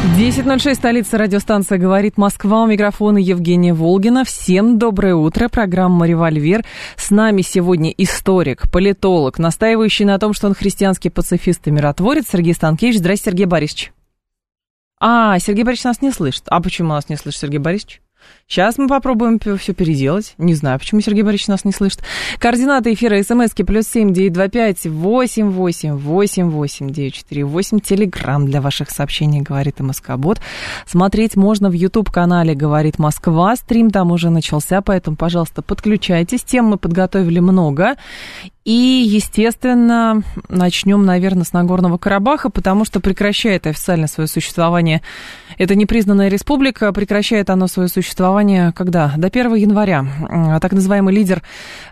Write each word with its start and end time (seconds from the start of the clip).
10.06, 0.00 0.74
столица 0.76 1.18
радиостанция 1.18 1.76
«Говорит 1.76 2.16
Москва». 2.16 2.62
У 2.62 2.66
микрофона 2.66 3.18
Евгения 3.18 3.74
Волгина. 3.74 4.24
Всем 4.24 4.78
доброе 4.78 5.14
утро. 5.14 5.50
Программа 5.50 6.06
«Револьвер». 6.06 6.64
С 6.96 7.10
нами 7.10 7.42
сегодня 7.42 7.90
историк, 7.90 8.70
политолог, 8.72 9.38
настаивающий 9.38 10.06
на 10.06 10.18
том, 10.18 10.32
что 10.32 10.46
он 10.46 10.54
христианский 10.54 11.10
пацифист 11.10 11.68
и 11.68 11.70
миротворец 11.70 12.28
Сергей 12.32 12.54
Станкевич. 12.54 12.96
Здравствуйте, 12.96 13.32
Сергей 13.32 13.44
Борисович. 13.44 13.92
А, 14.98 15.38
Сергей 15.38 15.64
Борисович 15.64 15.84
нас 15.84 16.00
не 16.00 16.12
слышит. 16.12 16.44
А 16.46 16.62
почему 16.62 16.88
нас 16.88 17.10
не 17.10 17.16
слышит 17.16 17.40
Сергей 17.40 17.58
Борисович? 17.58 18.00
Сейчас 18.46 18.78
мы 18.78 18.88
попробуем 18.88 19.38
все 19.58 19.72
переделать. 19.72 20.34
Не 20.36 20.54
знаю, 20.54 20.78
почему 20.78 21.00
Сергей 21.00 21.22
Борисович 21.22 21.48
нас 21.48 21.64
не 21.64 21.72
слышит. 21.72 22.02
Координаты 22.38 22.92
эфира 22.92 23.22
смски 23.22 23.62
плюс 23.62 23.86
семь 23.86 24.12
девять 24.12 24.32
два 24.32 24.48
пять 24.48 24.84
восемь 24.86 25.50
восемь 25.50 25.94
восемь 25.94 26.50
восемь 26.50 26.90
девять 26.90 27.14
четыре 27.14 27.44
восемь. 27.44 27.78
Телеграмм 27.78 28.46
для 28.46 28.60
ваших 28.60 28.90
сообщений 28.90 29.40
говорит 29.40 29.78
и 29.78 29.84
Москобот. 29.84 30.40
Смотреть 30.86 31.36
можно 31.36 31.70
в 31.70 31.74
YouTube-канале 31.74 32.54
«Говорит 32.54 32.98
Москва». 32.98 33.54
Стрим 33.54 33.90
там 33.90 34.10
уже 34.10 34.30
начался, 34.30 34.82
поэтому, 34.82 35.16
пожалуйста, 35.16 35.62
подключайтесь. 35.62 36.42
Тем 36.42 36.66
мы 36.66 36.76
подготовили 36.76 37.38
много. 37.38 37.96
И, 38.64 39.06
естественно, 39.08 40.22
начнем, 40.48 41.04
наверное, 41.06 41.44
с 41.44 41.52
Нагорного 41.52 41.96
Карабаха, 41.96 42.50
потому 42.50 42.84
что 42.84 43.00
прекращает 43.00 43.66
официально 43.66 44.06
свое 44.06 44.28
существование. 44.28 45.00
Это 45.56 45.74
непризнанная 45.74 46.28
республика, 46.28 46.92
прекращает 46.92 47.48
оно 47.48 47.68
свое 47.68 47.88
существование 47.88 48.09
когда? 48.74 49.12
До 49.16 49.28
1 49.28 49.54
января. 49.54 50.04
Так 50.60 50.72
называемый 50.72 51.14
лидер 51.14 51.42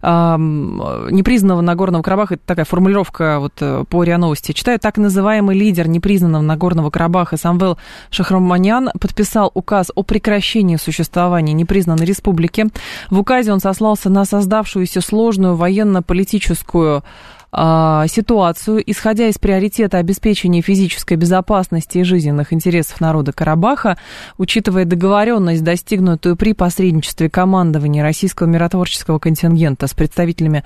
э, 0.02 0.36
непризнанного 0.38 1.60
Нагорного 1.60 2.02
Карабаха, 2.02 2.34
это 2.34 2.42
такая 2.46 2.64
формулировка 2.64 3.38
вот 3.40 3.54
э, 3.60 3.84
по 3.88 4.02
РИА 4.02 4.18
Новости, 4.18 4.52
читаю, 4.52 4.78
так 4.78 4.96
называемый 4.96 5.56
лидер 5.56 5.88
непризнанного 5.88 6.42
Нагорного 6.42 6.90
Карабаха 6.90 7.36
Самвел 7.36 7.78
Шахраманян 8.10 8.90
подписал 9.00 9.50
указ 9.54 9.90
о 9.94 10.02
прекращении 10.02 10.76
существования 10.76 11.52
непризнанной 11.52 12.04
республики. 12.04 12.66
В 13.10 13.18
указе 13.18 13.52
он 13.52 13.60
сослался 13.60 14.10
на 14.10 14.24
создавшуюся 14.24 15.00
сложную 15.00 15.56
военно-политическую 15.56 17.02
а, 17.50 18.06
ситуацию, 18.08 18.82
исходя 18.90 19.28
из 19.28 19.38
приоритета 19.38 19.98
обеспечения 19.98 20.60
физической 20.60 21.16
безопасности 21.16 21.98
и 21.98 22.04
жизненных 22.04 22.52
интересов 22.52 23.00
народа 23.00 23.32
Карабаха, 23.32 23.96
учитывая 24.36 24.84
договоренность, 24.84 25.64
достигнутую 25.64 26.36
при 26.36 26.52
посредничестве 26.52 27.30
командования 27.30 28.02
российского 28.02 28.46
миротворческого 28.46 29.18
контингента 29.18 29.86
с 29.86 29.94
представителями 29.94 30.64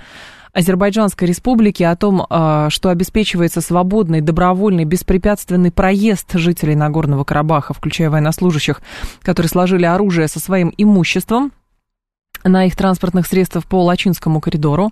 Азербайджанской 0.51 1.27
республики 1.27 1.81
о 1.81 1.95
том, 1.95 2.27
а, 2.29 2.69
что 2.69 2.89
обеспечивается 2.89 3.61
свободный, 3.61 4.21
добровольный, 4.21 4.83
беспрепятственный 4.83 5.71
проезд 5.71 6.33
жителей 6.33 6.75
Нагорного 6.75 7.23
Карабаха, 7.23 7.73
включая 7.73 8.09
военнослужащих, 8.09 8.81
которые 9.21 9.49
сложили 9.49 9.85
оружие 9.85 10.27
со 10.27 10.39
своим 10.39 10.71
имуществом, 10.77 11.53
на 12.43 12.65
их 12.65 12.75
транспортных 12.75 13.27
средствах 13.27 13.65
по 13.65 13.83
Лачинскому 13.83 14.39
коридору. 14.39 14.91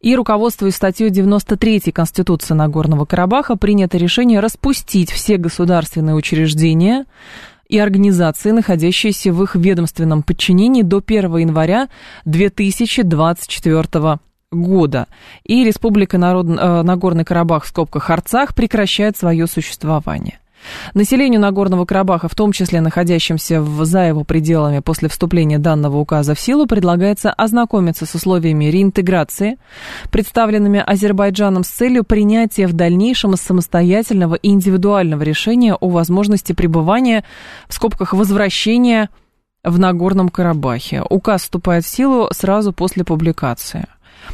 И, 0.00 0.14
руководствуясь 0.16 0.76
статьей 0.76 1.10
93 1.10 1.80
Конституции 1.92 2.54
Нагорного 2.54 3.04
Карабаха, 3.04 3.56
принято 3.56 3.96
решение 3.96 4.40
распустить 4.40 5.10
все 5.10 5.36
государственные 5.36 6.14
учреждения 6.14 7.06
и 7.68 7.78
организации, 7.78 8.50
находящиеся 8.50 9.32
в 9.32 9.42
их 9.42 9.56
ведомственном 9.56 10.22
подчинении 10.22 10.82
до 10.82 11.02
1 11.04 11.36
января 11.38 11.88
2024 12.24 14.18
года. 14.52 15.06
И 15.44 15.64
Республика 15.64 16.18
Народ... 16.18 16.46
Э, 16.46 16.82
Нагорный 16.82 17.24
Карабах 17.24 17.64
в 17.64 17.68
скобках 17.68 18.10
Арцах 18.10 18.54
прекращает 18.54 19.16
свое 19.16 19.46
существование. 19.46 20.38
Населению 20.94 21.40
Нагорного 21.40 21.84
Карабаха, 21.84 22.28
в 22.28 22.34
том 22.34 22.52
числе 22.52 22.80
находящимся 22.80 23.60
в, 23.60 23.84
за 23.84 24.06
его 24.06 24.24
пределами 24.24 24.80
после 24.80 25.08
вступления 25.08 25.58
данного 25.58 25.98
указа 25.98 26.34
в 26.34 26.40
силу, 26.40 26.66
предлагается 26.66 27.32
ознакомиться 27.32 28.06
с 28.06 28.14
условиями 28.14 28.66
реинтеграции, 28.66 29.58
представленными 30.10 30.82
Азербайджаном 30.84 31.64
с 31.64 31.68
целью 31.68 32.04
принятия 32.04 32.66
в 32.66 32.72
дальнейшем 32.72 33.36
самостоятельного 33.36 34.34
и 34.34 34.48
индивидуального 34.48 35.22
решения 35.22 35.74
о 35.74 35.88
возможности 35.88 36.52
пребывания, 36.52 37.24
в 37.68 37.74
скобках 37.74 38.12
возвращения 38.12 39.10
в 39.64 39.78
Нагорном 39.78 40.28
Карабахе. 40.28 41.02
Указ 41.08 41.42
вступает 41.42 41.84
в 41.84 41.88
силу 41.88 42.28
сразу 42.32 42.72
после 42.72 43.04
публикации. 43.04 43.86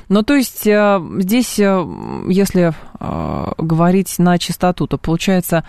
Ну, 0.08 0.22
то 0.22 0.34
есть 0.34 0.66
э, 0.66 1.00
здесь, 1.18 1.58
э, 1.58 1.86
если 2.28 2.72
э, 2.72 3.52
говорить 3.58 4.18
на 4.18 4.38
чистоту, 4.38 4.86
то 4.86 4.98
получается 4.98 5.64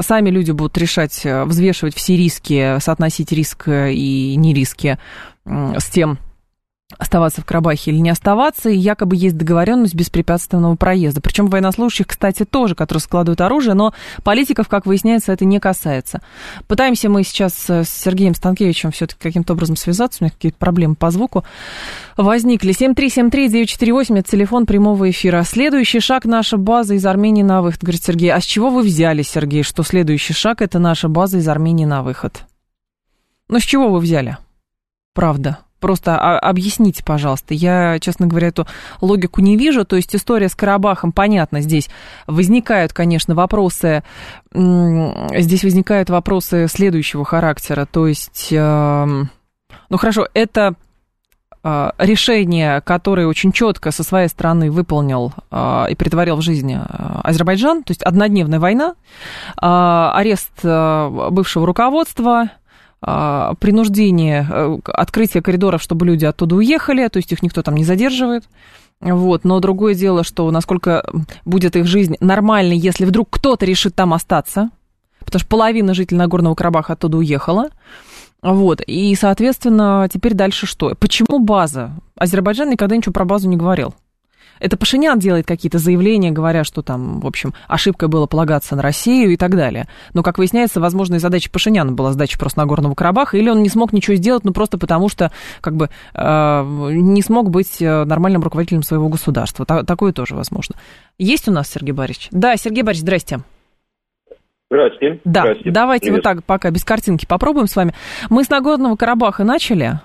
Сами 0.00 0.30
люди 0.30 0.50
будут 0.50 0.76
решать, 0.78 1.24
э, 1.24 1.44
взвешивать 1.44 1.94
все 1.94 2.16
риски, 2.16 2.78
соотносить 2.80 3.32
риск 3.32 3.68
и 3.68 4.34
не 4.36 4.54
риски 4.54 4.98
с 5.46 5.90
тем, 5.90 6.18
оставаться 6.98 7.40
в 7.40 7.44
Карабахе 7.44 7.90
или 7.90 7.98
не 7.98 8.10
оставаться, 8.10 8.70
и 8.70 8.76
якобы 8.76 9.16
есть 9.16 9.36
договоренность 9.36 9.94
беспрепятственного 9.94 10.76
проезда. 10.76 11.20
Причем 11.20 11.46
военнослужащих, 11.46 12.06
кстати, 12.08 12.44
тоже, 12.44 12.74
которые 12.74 13.00
складывают 13.00 13.40
оружие, 13.40 13.74
но 13.74 13.94
политиков, 14.22 14.68
как 14.68 14.86
выясняется, 14.86 15.32
это 15.32 15.44
не 15.44 15.60
касается. 15.60 16.20
Пытаемся 16.66 17.08
мы 17.08 17.22
сейчас 17.24 17.54
с 17.54 17.84
Сергеем 17.84 18.34
Станкевичем 18.34 18.90
все-таки 18.90 19.20
каким-то 19.20 19.54
образом 19.54 19.76
связаться, 19.76 20.18
у 20.20 20.24
меня 20.24 20.32
какие-то 20.32 20.58
проблемы 20.58 20.94
по 20.94 21.10
звуку 21.10 21.44
возникли. 22.16 22.72
7373948, 22.72 24.18
это 24.18 24.30
телефон 24.30 24.66
прямого 24.66 25.10
эфира. 25.10 25.42
Следующий 25.44 26.00
шаг 26.00 26.24
наша 26.24 26.56
база 26.56 26.94
из 26.94 27.04
Армении 27.06 27.42
на 27.42 27.62
выход, 27.62 27.80
говорит 27.82 28.02
Сергей. 28.02 28.32
А 28.32 28.40
с 28.40 28.44
чего 28.44 28.70
вы 28.70 28.82
взяли, 28.82 29.22
Сергей, 29.22 29.62
что 29.62 29.82
следующий 29.82 30.32
шаг 30.32 30.62
это 30.62 30.78
наша 30.78 31.08
база 31.08 31.38
из 31.38 31.48
Армении 31.48 31.84
на 31.84 32.02
выход? 32.02 32.44
Ну, 33.48 33.60
с 33.60 33.62
чего 33.62 33.90
вы 33.90 33.98
взяли? 33.98 34.38
Правда. 35.12 35.58
Просто 35.84 36.38
объясните, 36.38 37.04
пожалуйста. 37.04 37.52
Я, 37.52 37.98
честно 38.00 38.26
говоря, 38.26 38.48
эту 38.48 38.66
логику 39.02 39.42
не 39.42 39.58
вижу. 39.58 39.84
То 39.84 39.96
есть 39.96 40.16
история 40.16 40.48
с 40.48 40.54
Карабахом, 40.54 41.12
понятно, 41.12 41.60
здесь 41.60 41.90
возникают, 42.26 42.94
конечно, 42.94 43.34
вопросы. 43.34 44.02
Здесь 44.54 45.62
возникают 45.62 46.08
вопросы 46.08 46.68
следующего 46.68 47.26
характера. 47.26 47.84
То 47.84 48.06
есть, 48.06 48.48
эм, 48.50 49.28
ну 49.90 49.98
хорошо, 49.98 50.26
это 50.32 50.72
э, 51.62 51.90
решение, 51.98 52.80
которое 52.80 53.26
очень 53.26 53.52
четко 53.52 53.90
со 53.90 54.02
своей 54.04 54.28
стороны 54.28 54.70
выполнил 54.70 55.34
э, 55.50 55.86
и 55.90 55.94
притворил 55.96 56.36
в 56.36 56.40
жизнь 56.40 56.72
э, 56.72 56.80
Азербайджан, 57.22 57.82
то 57.82 57.90
есть 57.90 58.02
однодневная 58.02 58.58
война, 58.58 58.94
арест 59.56 60.62
бывшего 60.62 61.66
руководства, 61.66 62.48
принуждение, 63.60 64.46
э, 64.48 64.78
открытие 64.86 65.42
коридоров, 65.42 65.82
чтобы 65.82 66.06
люди 66.06 66.24
оттуда 66.24 66.56
уехали, 66.56 67.06
то 67.08 67.18
есть 67.18 67.32
их 67.32 67.42
никто 67.42 67.62
там 67.62 67.74
не 67.74 67.84
задерживает. 67.84 68.44
Вот. 69.00 69.44
Но 69.44 69.60
другое 69.60 69.94
дело, 69.94 70.24
что 70.24 70.50
насколько 70.50 71.04
будет 71.44 71.76
их 71.76 71.86
жизнь 71.86 72.16
нормальной, 72.20 72.78
если 72.78 73.04
вдруг 73.04 73.28
кто-то 73.30 73.66
решит 73.66 73.94
там 73.94 74.14
остаться, 74.14 74.70
потому 75.20 75.40
что 75.40 75.48
половина 75.48 75.94
жителей 75.94 76.18
Нагорного 76.18 76.54
Карабаха 76.54 76.94
оттуда 76.94 77.18
уехала. 77.18 77.68
Вот. 78.42 78.80
И, 78.86 79.14
соответственно, 79.14 80.08
теперь 80.12 80.34
дальше 80.34 80.66
что? 80.66 80.94
Почему 80.98 81.38
база? 81.38 81.92
Азербайджан 82.16 82.70
никогда 82.70 82.96
ничего 82.96 83.12
про 83.12 83.24
базу 83.24 83.48
не 83.48 83.56
говорил. 83.56 83.94
Это 84.64 84.78
Пашинян 84.78 85.18
делает 85.18 85.46
какие-то 85.46 85.76
заявления, 85.76 86.30
говоря, 86.30 86.64
что 86.64 86.80
там, 86.80 87.20
в 87.20 87.26
общем, 87.26 87.52
ошибкой 87.68 88.08
было 88.08 88.26
полагаться 88.26 88.74
на 88.74 88.80
Россию 88.80 89.32
и 89.32 89.36
так 89.36 89.54
далее. 89.54 89.88
Но, 90.14 90.22
как 90.22 90.38
выясняется, 90.38 90.80
возможной 90.80 91.18
задачей 91.18 91.50
Пашиняна 91.50 91.92
была 91.92 92.12
сдача 92.12 92.38
просто 92.38 92.60
Нагорного 92.60 92.94
Карабаха, 92.94 93.36
или 93.36 93.50
он 93.50 93.62
не 93.62 93.68
смог 93.68 93.92
ничего 93.92 94.16
сделать, 94.16 94.42
ну, 94.44 94.52
просто 94.54 94.78
потому 94.78 95.10
что, 95.10 95.30
как 95.60 95.76
бы, 95.76 95.90
э, 96.14 96.62
не 96.92 97.20
смог 97.20 97.50
быть 97.50 97.82
э, 97.82 98.04
нормальным 98.04 98.42
руководителем 98.42 98.82
своего 98.82 99.10
государства. 99.10 99.66
Ta- 99.66 99.82
такое 99.82 100.14
тоже 100.14 100.34
возможно. 100.34 100.76
Есть 101.18 101.46
у 101.46 101.52
нас 101.52 101.68
Сергей 101.68 101.92
Борисович? 101.92 102.28
Да, 102.30 102.56
Сергей 102.56 102.82
Борисович, 102.82 103.02
здрасте. 103.02 103.40
Здравствуйте. 104.70 105.20
Да, 105.24 105.42
Здрасте. 105.42 105.70
давайте 105.70 106.06
Привет. 106.06 106.16
вот 106.16 106.22
так 106.24 106.44
пока 106.44 106.70
без 106.70 106.84
картинки 106.84 107.26
попробуем 107.26 107.66
с 107.66 107.76
вами. 107.76 107.92
Мы 108.30 108.44
с 108.44 108.48
Нагорного 108.48 108.96
Карабаха 108.96 109.44
начали, 109.44 110.00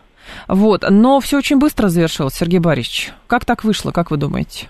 вот, 0.48 0.84
но 0.90 1.20
все 1.20 1.38
очень 1.38 1.60
быстро 1.60 1.88
завершилось, 1.88 2.34
Сергей 2.34 2.60
Борисович. 2.60 3.12
Как 3.28 3.46
так 3.46 3.64
вышло, 3.64 3.92
как 3.92 4.12
вы 4.12 4.18
думаете? 4.18 4.68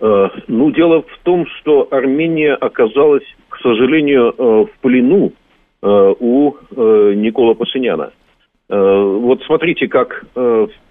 Э, 0.00 0.28
ну, 0.48 0.70
дело 0.70 1.02
в 1.02 1.18
том, 1.22 1.46
что 1.46 1.88
Армения 1.90 2.54
оказалась, 2.54 3.24
к 3.48 3.58
сожалению, 3.60 4.34
э, 4.36 4.42
в 4.64 4.70
плену 4.80 5.32
э, 5.82 6.14
у 6.18 6.54
Никола 7.14 7.54
Пашиняна. 7.54 8.12
Вот 8.68 9.42
смотрите, 9.46 9.88
как 9.88 10.24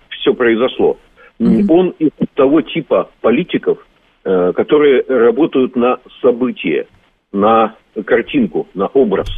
все 0.10 0.34
произошло. 0.34 0.98
Mm-hmm. 1.40 1.66
Он 1.70 1.90
из 1.98 2.10
того 2.34 2.62
типа 2.62 3.10
политиков, 3.22 3.78
которые 4.24 5.02
работают 5.08 5.78
на 5.78 6.00
события, 6.22 6.88
на 7.32 7.76
картинку, 8.06 8.68
на 8.74 8.88
образ. 8.88 9.30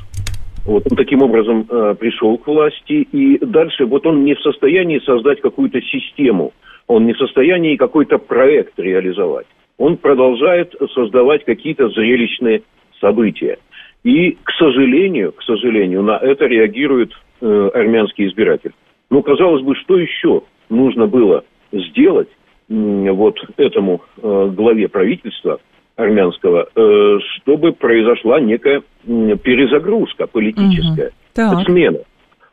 Вот 0.66 0.84
он 0.90 0.96
таким 0.96 1.22
образом 1.24 1.66
э, 1.68 1.96
пришел 2.00 2.38
к 2.38 2.48
власти, 2.48 3.08
и 3.12 3.44
дальше 3.44 3.86
вот 3.86 4.06
он 4.06 4.24
не 4.24 4.36
в 4.36 4.42
состоянии 4.42 5.00
создать 5.00 5.42
какую-то 5.42 5.81
систему, 5.81 6.54
он 6.88 7.06
не 7.06 7.13
в 7.13 7.18
состоянии 7.18 7.78
какой-то 7.78 8.19
проект 8.19 8.78
реализовать. 8.78 9.48
Он 9.78 9.98
продолжает 9.98 10.75
создавать 10.94 11.44
какие-то 11.46 11.90
зрелищные 11.90 12.62
события. 13.00 13.58
И, 14.04 14.38
к 14.44 14.52
сожалению, 14.58 15.31
к 15.31 15.42
сожалению, 15.44 16.04
на 16.04 16.18
это 16.18 16.46
реагирует 16.46 17.12
э, 17.42 17.69
армянский 17.74 18.28
избиратель. 18.28 18.72
Ну, 19.10 19.24
казалось 19.24 19.63
бы, 19.63 19.75
что 19.75 19.98
еще 19.98 20.44
нужно 20.69 21.08
было 21.08 21.44
сделать 21.72 22.30
э, 22.69 23.12
вот 23.12 23.40
этому 23.58 24.02
э, 24.22 24.52
главе 24.56 24.88
правительства 24.88 25.60
армянского, 25.96 26.68
э, 26.76 27.20
чтобы 27.36 27.74
произошла 27.74 28.40
некая 28.40 28.82
перезагрузка 29.06 30.28
политическая, 30.28 31.12
угу. 31.38 31.64
смена. 31.64 32.00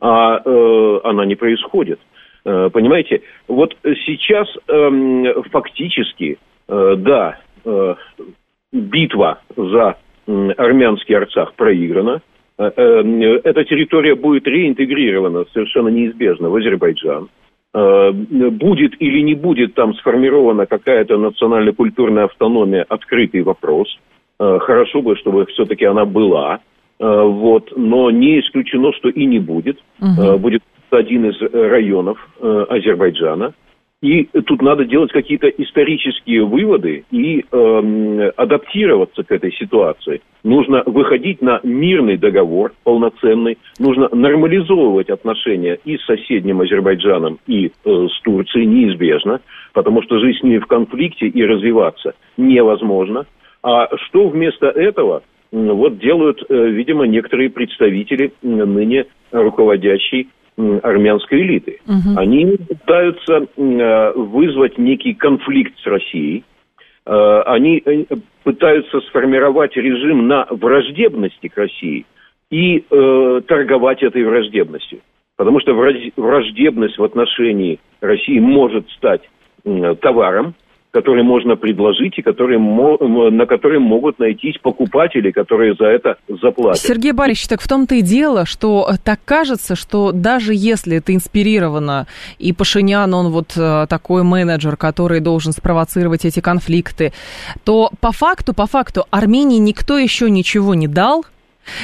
А 0.01 0.41
э, 0.43 0.99
она 1.03 1.25
не 1.25 1.35
происходит. 1.35 1.99
Э, 2.45 2.69
понимаете, 2.71 3.21
вот 3.47 3.75
сейчас 3.83 4.47
э, 4.67 5.33
фактически, 5.51 6.37
да, 6.67 7.39
битва 8.71 9.39
за 9.57 9.97
армянский 10.27 11.15
Арцах 11.15 11.55
проиграна. 11.55 12.21
Эта 12.59 13.63
территория 13.63 14.13
будет 14.13 14.45
реинтегрирована 14.45 15.45
совершенно 15.51 15.87
неизбежно 15.87 16.49
в 16.49 16.55
Азербайджан. 16.55 17.29
Э, 17.73 18.11
будет 18.11 18.99
или 18.99 19.21
не 19.21 19.35
будет 19.35 19.75
там 19.75 19.93
сформирована 19.95 20.65
какая-то 20.65 21.17
национально-культурная 21.17 22.25
автономия, 22.25 22.85
открытый 22.87 23.43
вопрос. 23.43 23.87
Хорошо 24.39 25.01
бы, 25.01 25.17
чтобы 25.17 25.45
все-таки 25.47 25.83
она 25.83 26.05
была. 26.05 26.59
Вот, 26.97 27.73
но 27.75 28.09
не 28.09 28.39
исключено, 28.39 28.93
что 28.93 29.09
и 29.09 29.25
не 29.25 29.39
будет. 29.39 29.77
Угу. 29.99 30.37
Будет 30.39 30.63
один 30.91 31.29
из 31.29 31.41
районов 31.41 32.17
Азербайджана. 32.41 33.53
И 34.01 34.23
тут 34.45 34.61
надо 34.61 34.85
делать 34.85 35.11
какие-то 35.11 35.49
исторические 35.49 36.45
выводы 36.45 37.03
и 37.11 37.41
э, 37.41 38.31
адаптироваться 38.37 39.23
к 39.23 39.31
этой 39.31 39.51
ситуации. 39.51 40.21
Нужно 40.41 40.83
выходить 40.85 41.41
на 41.41 41.59
мирный 41.63 42.15
договор 42.15 42.71
полноценный, 42.85 43.57
нужно 43.77 44.07
нормализовывать 44.13 45.09
отношения 45.09 45.79
и 45.83 45.97
с 45.97 46.05
соседним 46.05 46.61
Азербайджаном, 46.61 47.39
и 47.45 47.67
э, 47.67 47.71
с 47.83 48.21
Турцией 48.21 48.67
неизбежно, 48.67 49.41
потому 49.73 50.01
что 50.03 50.19
жить 50.19 50.39
с 50.39 50.43
ними 50.43 50.59
в 50.59 50.67
конфликте 50.67 51.27
и 51.27 51.43
развиваться 51.43 52.13
невозможно. 52.37 53.25
А 53.61 53.89
что 53.97 54.29
вместо 54.29 54.67
этого 54.67 55.23
вот 55.51 55.99
делают, 55.99 56.41
э, 56.47 56.69
видимо, 56.69 57.05
некоторые 57.05 57.49
представители 57.49 58.31
ныне 58.41 59.07
руководящей 59.33 60.29
армянской 60.83 61.41
элиты. 61.41 61.79
Угу. 61.87 62.17
Они 62.19 62.57
пытаются 62.67 63.47
э, 63.55 64.11
вызвать 64.15 64.77
некий 64.77 65.13
конфликт 65.13 65.77
с 65.79 65.85
Россией. 65.85 66.43
Э, 67.05 67.41
они 67.45 67.81
э, 67.85 68.05
пытаются 68.43 68.99
сформировать 69.01 69.75
режим 69.75 70.27
на 70.27 70.47
враждебности 70.49 71.47
к 71.47 71.57
России 71.57 72.05
и 72.51 72.83
торговать 73.47 74.01
этой 74.01 74.23
враждебностью. 74.23 75.01
Потому 75.37 75.59
что 75.59 75.75
враждебность 75.75 76.97
в 76.97 77.03
отношении 77.03 77.79
России 78.01 78.39
может 78.39 78.89
стать 78.89 79.21
товаром, 80.01 80.55
которые 80.91 81.23
можно 81.23 81.55
предложить 81.55 82.17
и 82.17 82.21
которые, 82.21 82.59
на 82.59 83.45
которые 83.45 83.79
могут 83.79 84.17
найтись 84.19 84.57
покупатели, 84.61 85.31
которые 85.31 85.75
за 85.75 85.85
это 85.85 86.17
заплатят. 86.41 86.81
Сергей 86.81 87.11
Борисович, 87.11 87.47
так 87.47 87.61
в 87.61 87.67
том-то 87.67 87.95
и 87.95 88.01
дело, 88.01 88.45
что 88.45 88.89
э, 88.89 88.95
так 89.03 89.19
кажется, 89.23 89.75
что 89.75 90.11
даже 90.11 90.53
если 90.55 90.97
это 90.97 91.13
инспирировано, 91.13 92.07
и 92.39 92.53
Пашинян, 92.53 93.13
он 93.13 93.29
вот 93.29 93.53
э, 93.55 93.85
такой 93.87 94.23
менеджер, 94.23 94.77
который 94.77 95.19
должен 95.19 95.51
спровоцировать 95.51 96.25
эти 96.25 96.39
конфликты, 96.39 97.13
то 97.63 97.91
по 98.01 98.11
факту, 98.11 98.53
по 98.53 98.65
факту 98.65 99.05
Армении 99.11 99.59
никто 99.59 99.97
еще 99.97 100.29
ничего 100.29 100.73
не 100.73 100.87
дал, 100.87 101.23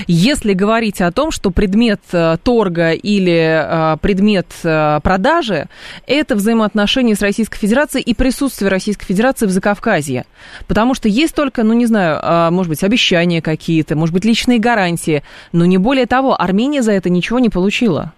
если 0.08 0.54
говорить 0.54 1.02
о 1.02 1.12
том, 1.12 1.32
что 1.32 1.52
предмет 1.52 2.02
э, 2.14 2.38
торга 2.44 2.92
или 2.92 3.94
э, 3.94 3.98
предмет 4.02 4.48
э, 4.64 5.00
продажи– 5.04 5.66
это 6.08 6.36
взаимоотношения 6.36 7.16
с 7.16 7.22
Российской 7.22 7.58
Федерацией 7.58 8.04
и 8.04 8.16
присутствие 8.16 8.70
Российской 8.70 9.06
Федерации 9.06 9.46
в 9.46 9.50
Закавказье. 9.50 10.26
Потому 10.68 10.94
что 10.94 11.08
есть 11.08 11.36
только, 11.36 11.64
ну 11.64 11.74
не 11.74 11.86
знаю, 11.86 12.52
может 12.52 12.70
быть, 12.70 12.84
обещания 12.84 13.42
какие-то, 13.42 13.96
может 13.96 14.14
быть, 14.14 14.26
личные 14.26 14.60
гарантии, 14.60 15.24
но 15.52 15.66
не 15.66 15.78
более 15.78 16.06
того, 16.06 16.40
Армения 16.40 16.82
за 16.82 16.92
это 16.94 17.10
ничего 17.10 17.40
не 17.40 17.50
получила. 17.50 18.14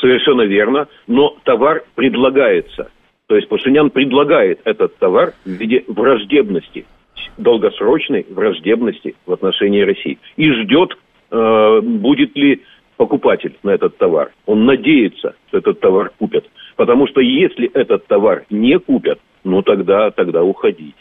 Совершенно 0.00 0.42
верно, 0.42 0.86
но 1.06 1.36
товар 1.44 1.84
предлагается. 1.94 2.90
То 3.26 3.36
есть 3.36 3.48
Пашинян 3.48 3.90
предлагает 3.90 4.60
этот 4.64 4.96
товар 4.98 5.32
в 5.44 5.50
виде 5.50 5.84
враждебности– 5.88 6.86
долгосрочной 7.36 8.26
враждебности 8.28 9.14
в 9.26 9.32
отношении 9.32 9.82
России. 9.82 10.18
И 10.36 10.50
ждет, 10.52 10.96
э, 11.30 11.80
будет 11.82 12.36
ли 12.36 12.62
покупатель 12.96 13.56
на 13.62 13.70
этот 13.70 13.96
товар. 13.96 14.32
Он 14.46 14.66
надеется, 14.66 15.34
что 15.48 15.58
этот 15.58 15.80
товар 15.80 16.10
купят. 16.18 16.44
Потому 16.76 17.06
что 17.06 17.20
если 17.20 17.70
этот 17.72 18.06
товар 18.06 18.44
не 18.50 18.78
купят, 18.78 19.18
ну 19.44 19.62
тогда, 19.62 20.10
тогда 20.10 20.42
уходить. 20.42 20.96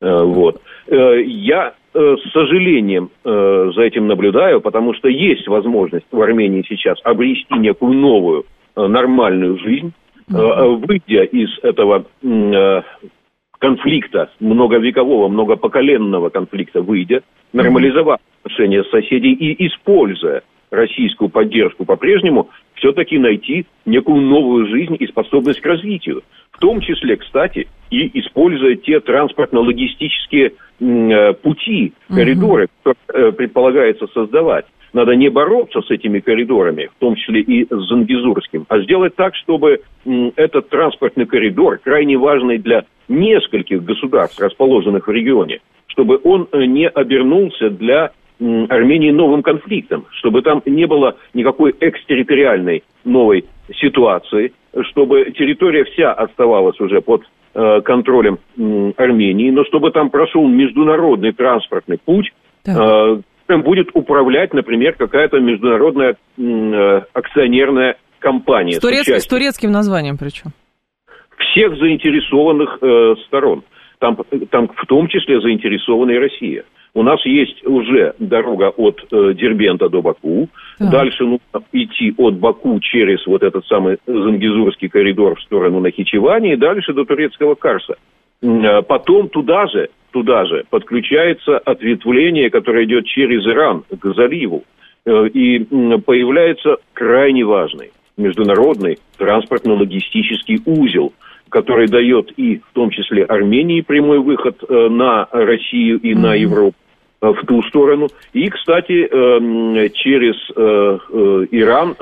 Э, 0.00 0.22
вот. 0.22 0.60
Э, 0.86 1.22
я 1.22 1.74
э, 1.94 2.16
с 2.16 2.32
сожалением 2.32 3.10
э, 3.24 3.72
за 3.74 3.82
этим 3.82 4.06
наблюдаю, 4.06 4.60
потому 4.60 4.94
что 4.94 5.08
есть 5.08 5.48
возможность 5.48 6.06
в 6.10 6.20
Армении 6.20 6.64
сейчас 6.68 6.98
обрести 7.04 7.54
некую 7.54 7.94
новую 7.94 8.44
э, 8.76 8.86
нормальную 8.86 9.58
жизнь, 9.58 9.92
выйдя 10.28 11.24
из 11.24 11.48
этого 11.64 12.04
конфликта, 13.60 14.30
многовекового, 14.40 15.28
многопоколенного 15.28 16.30
конфликта 16.30 16.80
выйдя, 16.80 17.22
нормализовав 17.52 18.18
отношения 18.42 18.82
с 18.82 18.90
соседей 18.90 19.32
и 19.32 19.66
используя 19.66 20.42
российскую 20.70 21.28
поддержку 21.28 21.84
по-прежнему, 21.84 22.48
все-таки 22.74 23.18
найти 23.18 23.66
некую 23.84 24.22
новую 24.22 24.66
жизнь 24.66 24.96
и 24.98 25.06
способность 25.06 25.60
к 25.60 25.66
развитию. 25.66 26.22
В 26.52 26.58
том 26.58 26.80
числе, 26.80 27.16
кстати, 27.16 27.68
и 27.90 28.20
используя 28.20 28.76
те 28.76 29.00
транспортно-логистические 29.00 30.52
э, 30.80 31.32
пути, 31.34 31.92
коридоры, 32.08 32.68
которые 32.82 33.28
э, 33.28 33.32
предполагается 33.32 34.06
создавать. 34.14 34.64
Надо 34.92 35.14
не 35.14 35.28
бороться 35.28 35.82
с 35.82 35.90
этими 35.90 36.20
коридорами, 36.20 36.90
в 36.96 36.98
том 37.00 37.14
числе 37.14 37.40
и 37.40 37.64
с 37.64 37.88
Зангизурским, 37.88 38.66
а 38.68 38.80
сделать 38.80 39.14
так, 39.14 39.34
чтобы 39.36 39.82
этот 40.36 40.68
транспортный 40.68 41.26
коридор, 41.26 41.78
крайне 41.78 42.16
важный 42.16 42.58
для 42.58 42.84
нескольких 43.08 43.84
государств, 43.84 44.40
расположенных 44.40 45.06
в 45.06 45.10
регионе, 45.10 45.60
чтобы 45.86 46.20
он 46.22 46.48
э, 46.52 46.64
не 46.64 46.88
обернулся 46.88 47.70
для 47.70 48.12
Армении 48.40 49.10
новым 49.10 49.42
конфликтом, 49.42 50.06
чтобы 50.12 50.40
там 50.40 50.62
не 50.64 50.86
было 50.86 51.16
никакой 51.34 51.74
экстерриториальной 51.78 52.82
новой 53.04 53.44
ситуации, 53.74 54.54
чтобы 54.90 55.30
территория 55.36 55.84
вся 55.84 56.12
оставалась 56.12 56.80
уже 56.80 57.02
под 57.02 57.22
э, 57.54 57.80
контролем 57.82 58.38
э, 58.56 58.92
Армении, 58.96 59.50
но 59.50 59.64
чтобы 59.64 59.90
там 59.90 60.08
прошел 60.08 60.48
международный 60.48 61.32
транспортный 61.32 61.98
путь, 61.98 62.32
э, 62.66 63.20
будет 63.58 63.90
управлять, 63.94 64.54
например, 64.54 64.94
какая-то 64.94 65.38
международная 65.40 66.16
э, 66.38 67.00
акционерная 67.12 67.96
компания. 68.18 68.72
С, 68.72 68.80
турец... 68.80 69.08
с, 69.08 69.26
турецким 69.26 69.70
названием 69.72 70.16
причем? 70.18 70.52
Всех 71.38 71.76
заинтересованных 71.76 72.78
э, 72.80 73.14
сторон. 73.26 73.62
Там, 73.98 74.18
там 74.50 74.68
в 74.68 74.86
том 74.86 75.08
числе 75.08 75.40
заинтересована 75.40 76.12
и 76.12 76.18
Россия. 76.18 76.64
У 76.92 77.02
нас 77.02 77.24
есть 77.24 77.64
уже 77.64 78.14
дорога 78.18 78.70
от 78.70 79.00
э, 79.12 79.34
Дербента 79.34 79.88
до 79.88 80.02
Баку. 80.02 80.48
Да. 80.78 80.90
Дальше 80.90 81.24
нужно 81.24 81.64
идти 81.72 82.12
от 82.16 82.34
Баку 82.34 82.80
через 82.80 83.24
вот 83.26 83.42
этот 83.42 83.64
самый 83.66 83.98
Зангизурский 84.06 84.88
коридор 84.88 85.36
в 85.36 85.42
сторону 85.42 85.80
Нахичевани 85.80 86.52
и 86.52 86.56
дальше 86.56 86.92
до 86.92 87.04
турецкого 87.04 87.54
Карса. 87.54 87.96
Э, 88.42 88.82
потом 88.82 89.28
туда 89.28 89.66
же 89.68 89.88
туда 90.10 90.44
же 90.46 90.64
подключается 90.70 91.58
ответвление, 91.58 92.50
которое 92.50 92.84
идет 92.84 93.06
через 93.06 93.46
Иран 93.46 93.84
к 93.88 94.14
заливу. 94.14 94.64
Э, 95.06 95.26
и 95.28 95.58
появляется 96.04 96.76
крайне 96.92 97.44
важный 97.44 97.90
международный 98.16 98.98
транспортно-логистический 99.16 100.60
узел, 100.66 101.12
который 101.48 101.88
дает 101.88 102.32
и 102.36 102.58
в 102.58 102.72
том 102.74 102.90
числе 102.90 103.24
Армении 103.24 103.80
прямой 103.80 104.18
выход 104.18 104.62
э, 104.68 104.88
на 104.88 105.26
Россию 105.32 105.98
и 106.00 106.14
на 106.14 106.34
Европу 106.34 106.76
э, 107.22 107.28
в 107.28 107.46
ту 107.46 107.62
сторону. 107.62 108.08
И, 108.34 108.48
кстати, 108.50 109.08
через 109.94 110.36
Иран 111.50 111.96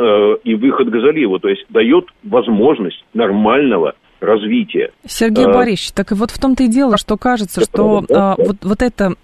и 0.45 0.55
выход 0.55 0.91
к 0.91 1.01
заливу. 1.01 1.39
То 1.39 1.49
есть 1.49 1.65
дает 1.69 2.07
возможность 2.25 3.05
нормального 3.15 3.95
развития. 4.21 4.91
Сергей 5.07 5.47
а, 5.47 5.53
Борисович, 5.53 5.93
так 5.93 6.13
и 6.13 6.15
вот 6.15 6.31
в 6.31 6.39
том-то 6.39 6.65
и 6.65 6.69
дело, 6.69 6.97
что 6.97 7.17
кажется, 7.17 7.61
что 7.61 8.05
а, 8.11 8.35
вот, 8.37 8.57
вот 8.63 8.83
эта 8.83 9.15